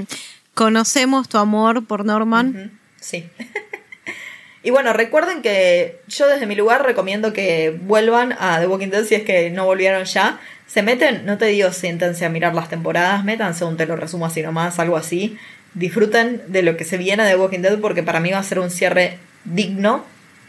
Conocemos 0.54 1.30
tu 1.30 1.38
amor 1.38 1.86
por 1.86 2.04
Norman. 2.04 2.78
Sí. 3.00 3.26
y 4.62 4.68
bueno, 4.68 4.92
recuerden 4.92 5.40
que 5.40 6.00
yo 6.06 6.28
desde 6.28 6.44
mi 6.44 6.54
lugar 6.54 6.84
recomiendo 6.84 7.32
que 7.32 7.74
vuelvan 7.82 8.36
a 8.38 8.60
The 8.60 8.66
Walking 8.66 8.88
Dead 8.88 9.04
si 9.04 9.14
es 9.14 9.22
que 9.22 9.48
no 9.48 9.64
volvieron 9.64 10.04
ya. 10.04 10.38
Se 10.66 10.82
meten, 10.82 11.24
no 11.24 11.38
te 11.38 11.46
digo 11.46 11.72
siéntense 11.72 12.26
a 12.26 12.28
mirar 12.28 12.54
las 12.54 12.68
temporadas, 12.68 13.24
métanse 13.24 13.64
un 13.64 13.78
te 13.78 13.86
lo 13.86 13.96
resumo 13.96 14.26
así 14.26 14.42
nomás, 14.42 14.78
algo 14.78 14.98
así. 14.98 15.38
Disfruten 15.74 16.42
de 16.48 16.62
lo 16.62 16.76
que 16.76 16.84
se 16.84 16.96
viene 16.96 17.24
de 17.24 17.36
Walking 17.36 17.60
Dead 17.60 17.78
porque 17.80 18.02
para 18.02 18.20
mí 18.20 18.30
va 18.30 18.38
a 18.38 18.42
ser 18.42 18.58
un 18.58 18.70
cierre 18.70 19.18
digno 19.44 20.04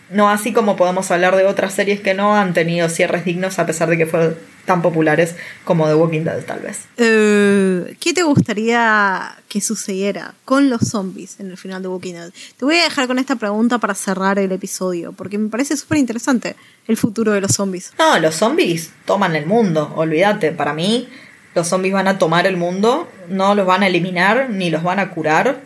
no 0.09 0.29
así 0.29 0.53
como 0.53 0.75
podemos 0.75 1.09
hablar 1.11 1.35
de 1.35 1.45
otras 1.45 1.73
series 1.73 1.99
que 1.99 2.13
no 2.13 2.35
han 2.35 2.53
tenido 2.53 2.89
cierres 2.89 3.25
dignos 3.25 3.57
a 3.59 3.65
pesar 3.65 3.89
de 3.89 3.97
que 3.97 4.05
fueron 4.05 4.37
tan 4.65 4.81
populares 4.81 5.35
como 5.63 5.87
The 5.87 5.95
Walking 5.95 6.23
Dead 6.23 6.43
tal 6.43 6.59
vez. 6.59 6.85
Eh, 6.97 7.95
¿Qué 7.99 8.13
te 8.13 8.23
gustaría 8.23 9.35
que 9.47 9.61
sucediera 9.61 10.33
con 10.43 10.69
los 10.69 10.81
zombies 10.89 11.39
en 11.39 11.51
el 11.51 11.57
final 11.57 11.81
de 11.81 11.87
Walking 11.87 12.13
Dead? 12.13 12.31
Te 12.57 12.65
voy 12.65 12.77
a 12.77 12.83
dejar 12.83 13.07
con 13.07 13.19
esta 13.19 13.35
pregunta 13.35 13.77
para 13.77 13.93
cerrar 13.93 14.39
el 14.39 14.51
episodio, 14.51 15.11
porque 15.11 15.37
me 15.37 15.49
parece 15.49 15.77
súper 15.77 15.99
interesante 15.99 16.55
el 16.87 16.97
futuro 16.97 17.31
de 17.31 17.41
los 17.41 17.51
zombies. 17.51 17.93
No, 17.97 18.19
los 18.19 18.35
zombies 18.35 18.91
toman 19.05 19.35
el 19.35 19.45
mundo, 19.45 19.93
olvídate, 19.95 20.51
para 20.51 20.73
mí 20.73 21.07
los 21.55 21.67
zombies 21.67 21.93
van 21.93 22.07
a 22.07 22.17
tomar 22.17 22.45
el 22.45 22.57
mundo, 22.57 23.09
no 23.29 23.55
los 23.55 23.65
van 23.65 23.81
a 23.81 23.87
eliminar 23.87 24.49
ni 24.49 24.69
los 24.69 24.83
van 24.83 24.99
a 24.99 25.09
curar, 25.09 25.57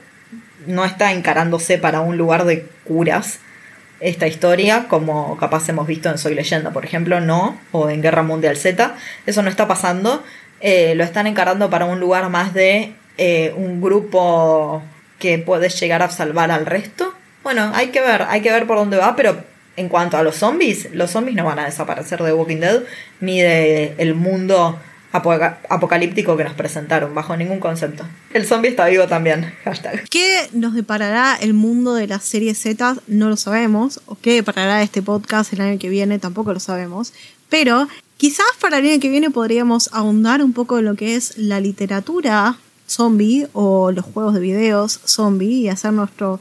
no 0.68 0.86
está 0.86 1.12
encarándose 1.12 1.78
para 1.78 2.02
un 2.02 2.18
lugar 2.18 2.46
de 2.46 2.66
curas 2.84 3.40
esta 4.00 4.28
historia, 4.28 4.86
como 4.88 5.36
capaz 5.38 5.68
hemos 5.68 5.88
visto 5.88 6.10
en 6.10 6.18
Soy 6.18 6.34
Leyenda, 6.34 6.72
por 6.72 6.86
ejemplo, 6.86 7.20
no, 7.20 7.60
o 7.72 7.90
en 7.90 8.02
Guerra 8.02 8.24
Mundial 8.24 8.56
Z. 8.56 8.96
Eso 9.26 9.42
no 9.42 9.50
está 9.50 9.68
pasando. 9.68 10.24
Eh, 10.62 10.94
lo 10.96 11.04
están 11.04 11.28
encarando 11.28 11.70
para 11.70 11.86
un 11.86 12.00
lugar 12.00 12.30
más 12.30 12.54
de 12.54 12.94
eh, 13.18 13.54
un 13.58 13.82
grupo 13.82 14.82
que 15.18 15.38
puede 15.38 15.70
llegar 15.70 16.02
a 16.02 16.10
salvar 16.10 16.52
al 16.52 16.66
resto. 16.66 17.14
Bueno, 17.44 17.72
hay 17.74 17.88
que 17.88 18.00
ver, 18.02 18.24
hay 18.30 18.42
que 18.42 18.52
ver 18.52 18.68
por 18.68 18.78
dónde 18.78 18.98
va, 18.98 19.16
pero 19.16 19.44
en 19.76 19.90
cuanto 19.90 20.18
a 20.18 20.24
los 20.24 20.36
zombies, 20.36 20.90
los 20.94 21.12
zombies 21.12 21.36
no 21.36 21.46
van 21.46 21.60
a 21.60 21.66
desaparecer 21.66 22.22
de 22.22 22.34
Walking 22.34 22.58
Dead 22.58 22.82
ni 23.22 23.42
de 23.42 23.96
el 23.98 24.14
mundo 24.14 24.78
apocalíptico 25.12 26.38
que 26.38 26.44
nos 26.44 26.54
presentaron, 26.54 27.14
bajo 27.16 27.36
ningún 27.36 27.60
concepto. 27.60 28.06
El 28.34 28.46
zombie 28.46 28.70
está 28.70 28.88
vivo 28.88 29.08
también. 29.08 29.54
¿Qué 30.10 30.50
nos 30.54 30.74
deparará 30.74 31.36
el 31.36 31.54
mundo 31.54 31.94
de 31.94 32.08
la 32.08 32.20
serie 32.20 32.54
Z? 32.54 32.96
No 33.08 33.30
lo 33.30 33.38
sabemos. 33.38 34.02
¿O 34.06 34.16
qué 34.16 34.34
deparará 34.34 34.84
este 34.84 35.02
podcast 35.02 35.54
el 35.54 35.62
año 35.62 35.80
que 35.80 35.90
viene? 35.90 36.20
Tampoco 36.20 36.54
lo 36.54 36.60
sabemos. 36.60 37.14
Pero 37.50 37.88
quizás 38.18 38.46
para 38.60 38.78
el 38.78 38.86
año 38.86 39.00
que 39.00 39.10
viene 39.10 39.32
podríamos 39.32 39.90
ahondar 39.94 40.44
un 40.44 40.54
poco 40.54 40.80
en 40.80 40.86
lo 40.86 40.96
que 40.96 41.16
es 41.16 41.38
la 41.38 41.60
literatura 41.60 42.58
zombie 42.88 43.48
o 43.54 43.92
los 43.92 44.06
juegos 44.06 44.34
de 44.34 44.40
videos 44.40 45.00
zombie 45.06 45.62
y 45.62 45.70
hacer 45.70 45.94
nuestro 45.94 46.40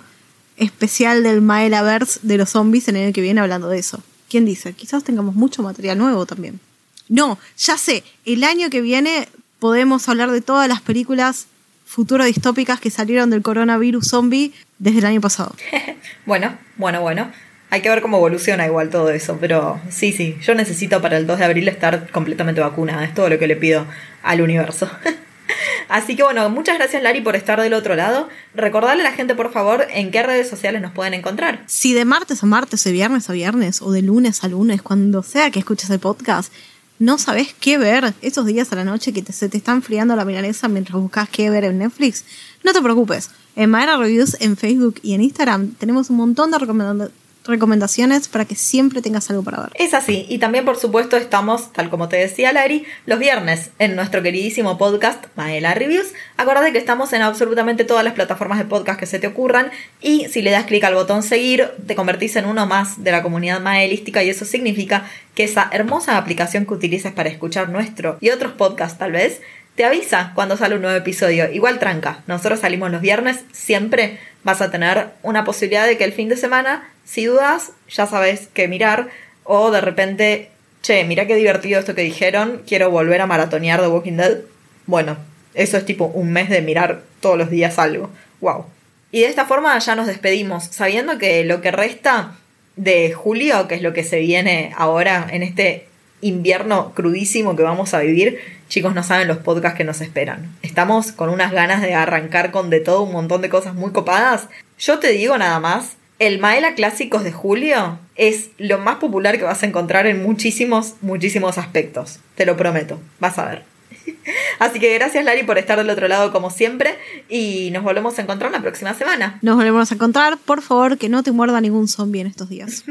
especial 0.57 1.23
del 1.23 1.41
Maelaverse 1.41 2.21
de 2.23 2.37
los 2.37 2.51
zombies 2.51 2.89
el 2.89 2.97
año 2.97 3.13
que 3.13 3.21
viene 3.21 3.41
hablando 3.41 3.69
de 3.69 3.79
eso. 3.79 4.03
¿Quién 4.29 4.45
dice? 4.45 4.73
Quizás 4.75 5.05
tengamos 5.05 5.35
mucho 5.35 5.63
material 5.63 5.99
nuevo 5.99 6.27
también. 6.27 6.61
No, 7.09 7.39
ya 7.57 7.77
sé, 7.79 8.05
el 8.25 8.45
año 8.45 8.71
que 8.71 8.81
viene 8.81 9.29
podemos 9.59 10.09
hablar 10.09 10.31
de 10.31 10.41
todas 10.41 10.69
las 10.69 10.81
películas 10.81 11.47
futuro 11.85 12.25
distópicas 12.25 12.81
que 12.81 12.91
salieron 12.91 13.31
del 13.31 13.43
coronavirus 13.43 14.09
zombie 14.09 14.53
desde 14.79 14.99
el 14.99 15.07
año 15.07 15.21
pasado. 15.21 15.55
bueno, 16.27 16.57
bueno, 16.77 17.01
bueno. 17.01 17.33
Hay 17.71 17.83
que 17.83 17.91
ver 17.91 18.01
cómo 18.01 18.17
evoluciona 18.17 18.65
igual 18.67 18.89
todo 18.89 19.11
eso, 19.11 19.37
pero 19.39 19.79
sí, 19.91 20.13
sí, 20.13 20.39
yo 20.41 20.55
necesito 20.55 21.03
para 21.03 21.19
el 21.19 21.27
2 21.27 21.39
de 21.39 21.45
abril 21.45 21.69
estar 21.69 22.11
completamente 22.11 22.63
vacunada, 22.63 23.05
es 23.05 23.15
todo 23.15 23.29
lo 23.29 23.39
que 23.39 23.47
le 23.47 23.57
pido 23.57 23.87
al 24.23 24.41
universo. 24.41 24.91
Así 25.89 26.17
que 26.17 26.23
bueno, 26.23 26.49
muchas 26.51 26.77
gracias 26.79 27.03
Lari 27.03 27.21
por 27.21 27.37
estar 27.37 27.61
del 27.61 27.73
otro 27.75 27.95
lado. 27.95 28.29
Recordarle 28.55 29.03
a 29.03 29.11
la 29.11 29.17
gente, 29.17 29.35
por 29.35 29.53
favor, 29.53 29.87
en 29.91 30.11
qué 30.11 30.23
redes 30.23 30.49
sociales 30.49 30.83
nos 30.83 30.93
pueden 30.93 31.15
encontrar. 31.15 31.63
Si 31.67 31.95
de 31.95 32.05
martes 32.05 32.43
a 32.43 32.47
martes, 32.47 32.85
de 32.85 32.93
viernes 32.93 33.29
a 33.31 33.33
viernes, 33.33 33.81
o 33.83 33.91
de 33.91 34.03
lunes 34.03 34.45
a 34.45 34.49
lunes, 34.49 34.83
cuando 34.83 35.23
sea 35.23 35.51
que 35.51 35.59
escuches 35.59 35.89
el 35.91 35.99
podcast, 35.99 36.53
no 36.99 37.19
sabes 37.19 37.55
qué 37.59 37.79
ver 37.79 38.15
esos 38.23 38.47
días 38.47 38.73
a 38.73 38.77
la 38.77 38.85
noche 38.85 39.13
que 39.13 39.23
te, 39.23 39.33
se 39.33 39.49
te 39.49 39.57
está 39.57 39.73
enfriando 39.73 40.17
la 40.17 40.25
milanesa 40.25 40.69
mientras 40.69 41.01
buscas 41.01 41.29
qué 41.29 41.51
ver 41.51 41.65
en 41.65 41.79
Netflix, 41.79 42.25
no 42.65 42.73
te 42.73 42.83
preocupes. 42.83 43.31
En 43.57 43.71
Madera 43.71 43.97
Reviews 43.97 44.37
en 44.41 44.57
Facebook 44.57 45.01
y 45.03 45.15
en 45.15 45.23
Instagram 45.23 45.73
tenemos 45.75 46.11
un 46.11 46.17
montón 46.17 46.51
de 46.51 46.59
recomendaciones 46.59 47.13
recomendaciones 47.49 48.29
para 48.29 48.45
que 48.45 48.55
siempre 48.55 49.03
tengas 49.03 49.29
algo 49.31 49.43
para 49.43 49.63
ver. 49.63 49.71
Es 49.75 49.95
así, 49.95 50.27
y 50.29 50.39
también 50.39 50.65
por 50.65 50.77
supuesto 50.77 51.17
estamos, 51.17 51.73
tal 51.73 51.91
como 51.91 52.09
te 52.09 52.17
decía 52.17 52.53
Larry, 52.53 52.85
los 53.07 53.19
viernes 53.19 53.71
en 53.79 53.97
nuestro 53.97 54.23
queridísimo 54.23 54.79
podcast 54.79 55.25
Maela 55.37 55.75
Reviews. 55.75 56.13
Acuérdate 56.37 56.73
que 56.73 56.79
estamos 56.79 57.13
en 57.13 57.23
absolutamente 57.23 57.85
todas 57.85 58.05
las 58.05 58.15
plataformas 58.15 58.59
de 58.59 58.65
podcast 58.65 59.01
que 59.01 59.07
se 59.07 59.19
te 59.19 59.27
ocurran 59.27 59.71
y 60.01 60.27
si 60.29 60.43
le 60.43 60.51
das 60.51 60.67
clic 60.67 60.85
al 60.85 60.95
botón 60.95 61.23
seguir 61.23 61.71
te 61.87 61.95
convertís 61.95 62.37
en 62.37 62.47
uno 62.47 62.67
más 62.67 63.03
de 63.03 63.11
la 63.11 63.23
comunidad 63.23 63.61
maelística 63.61 64.23
y 64.23 64.31
eso 64.31 64.45
significa 64.45 65.09
que 65.35 65.45
esa 65.45 65.69
hermosa 65.73 66.17
aplicación 66.17 66.67
que 66.67 66.75
utilices 66.75 67.13
para 67.13 67.29
escuchar 67.29 67.69
nuestro 67.69 68.19
y 68.21 68.31
otros 68.31 68.53
podcasts 68.53 68.99
tal 68.99 69.13
vez 69.13 69.41
te 69.79 69.85
avisa 69.85 70.33
cuando 70.35 70.57
sale 70.57 70.75
un 70.75 70.83
nuevo 70.83 70.97
episodio. 70.97 71.49
Igual 71.53 71.79
tranca, 71.79 72.25
nosotros 72.27 72.59
salimos 72.59 72.91
los 72.91 73.01
viernes, 73.01 73.45
siempre 73.53 74.19
vas 74.43 74.61
a 74.61 74.73
tener 74.73 75.11
una 75.23 75.45
posibilidad 75.45 75.87
de 75.87 75.97
que 75.97 76.03
el 76.03 76.13
fin 76.13 76.29
de 76.29 76.37
semana, 76.37 76.89
si 77.09 77.25
dudas, 77.25 77.73
ya 77.89 78.07
sabes 78.07 78.49
qué 78.53 78.69
mirar 78.69 79.09
o 79.45 79.71
de 79.71 79.81
repente, 79.81 80.51
che, 80.83 81.05
mira 81.05 81.27
qué 81.27 81.37
divertido 81.37 81.81
esto 81.81 81.95
que 81.95 82.03
dijeron, 82.03 82.63
quiero 82.67 82.91
volver 82.91 83.23
a 83.23 83.27
maratonear 83.27 83.81
The 83.81 83.89
Walking 83.89 84.17
Dead. 84.19 84.41
Bueno, 84.87 85.17
eso 85.55 85.79
es 85.79 85.87
tipo 85.87 86.05
un 86.05 86.31
mes 86.33 86.51
de 86.51 86.61
mirar 86.61 87.03
todos 87.21 87.39
los 87.39 87.49
días 87.49 87.79
algo. 87.79 88.11
Wow. 88.41 88.67
Y 89.11 89.23
de 89.23 89.29
esta 89.29 89.47
forma 89.47 89.79
ya 89.79 89.97
nos 89.97 90.07
despedimos, 90.07 90.65
sabiendo 90.65 91.17
que 91.17 91.45
lo 91.45 91.63
que 91.63 91.71
resta 91.71 92.35
de 92.77 93.13
julio, 93.15 93.67
que 93.69 93.77
es 93.77 93.83
lo 93.83 93.95
que 93.95 94.05
se 94.05 94.19
viene 94.19 94.73
ahora 94.77 95.27
en 95.31 95.43
este 95.43 95.89
invierno 96.21 96.93
crudísimo 96.95 97.57
que 97.57 97.63
vamos 97.63 97.95
a 97.95 98.01
vivir, 98.01 98.39
chicos 98.69 98.95
no 98.95 99.03
saben 99.03 99.29
los 99.29 99.39
podcasts 99.39 99.79
que 99.79 99.85
nos 99.85 100.03
esperan. 100.03 100.55
Estamos 100.61 101.13
con 101.13 101.31
unas 101.31 101.53
ganas 101.53 101.81
de 101.81 101.95
arrancar 101.95 102.51
con 102.51 102.69
de 102.69 102.81
todo 102.81 103.03
un 103.03 103.13
montón 103.13 103.41
de 103.41 103.49
cosas 103.49 103.75
muy 103.75 103.93
copadas. 103.93 104.49
Yo 104.79 104.99
te 104.99 105.09
digo 105.13 105.39
nada 105.39 105.59
más, 105.59 105.98
el 106.19 106.39
Maela 106.39 106.75
Clásicos 106.75 107.25
de 107.25 107.33
julio 107.33 107.99
es 108.17 108.51
lo 108.59 108.79
más 108.79 108.97
popular 108.97 109.39
que 109.39 109.45
vas 109.45 109.63
a 109.63 109.67
encontrar 109.67 110.07
en 110.07 110.23
muchísimos, 110.23 110.95
muchísimos 111.01 111.59
aspectos. 111.59 112.19
Te 112.35 112.45
lo 112.47 112.57
prometo, 112.57 112.99
vas 113.21 113.39
a 113.39 113.45
ver. 113.45 113.63
Así 114.59 114.81
que 114.81 114.93
gracias 114.95 115.25
Lari 115.25 115.45
por 115.45 115.59
estar 115.59 115.79
del 115.79 115.91
otro 115.91 116.09
lado 116.09 116.33
como 116.33 116.51
siempre 116.51 116.97
y 117.29 117.71
nos 117.73 117.85
volvemos 117.85 118.19
a 118.19 118.23
encontrar 118.23 118.51
la 118.51 118.61
próxima 118.61 118.95
semana. 118.95 119.39
Nos 119.43 119.57
volvemos 119.57 119.91
a 119.91 119.95
encontrar, 119.95 120.39
por 120.39 120.63
favor, 120.63 120.99
que 120.99 121.09
no 121.09 121.23
te 121.23 121.31
muerda 121.33 121.61
ningún 121.61 121.87
zombie 121.89 122.21
en 122.21 122.27
estos 122.27 122.49
días. 122.49 122.85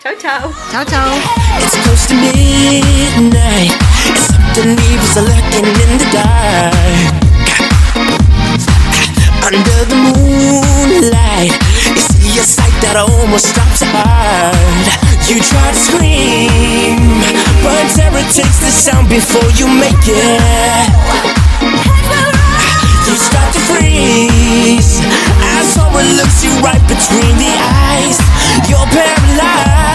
Chao, 0.00 0.12
chao. 0.20 0.52
Chao, 0.70 0.84
chao. 0.84 1.12
a 12.38 12.46
sight 12.46 12.74
that 12.86 12.94
I 12.94 13.02
almost 13.02 13.50
dropped 13.50 13.82
to 13.82 13.86
heart. 13.90 14.86
You 15.26 15.42
try 15.42 15.66
to 15.74 15.80
scream, 15.90 17.02
but 17.66 17.82
terror 17.98 18.22
takes 18.30 18.62
the 18.62 18.70
sound 18.70 19.10
before 19.10 19.50
you 19.58 19.66
make 19.66 20.06
it. 20.06 20.86
You 23.02 23.14
start 23.18 23.50
to 23.58 23.60
freeze 23.66 25.02
as 25.58 25.66
someone 25.74 26.06
looks 26.14 26.46
you 26.46 26.54
right 26.62 26.82
between 26.86 27.34
the 27.42 27.52
eyes. 27.58 28.22
You're 28.70 28.86
paralyzed. 28.86 29.87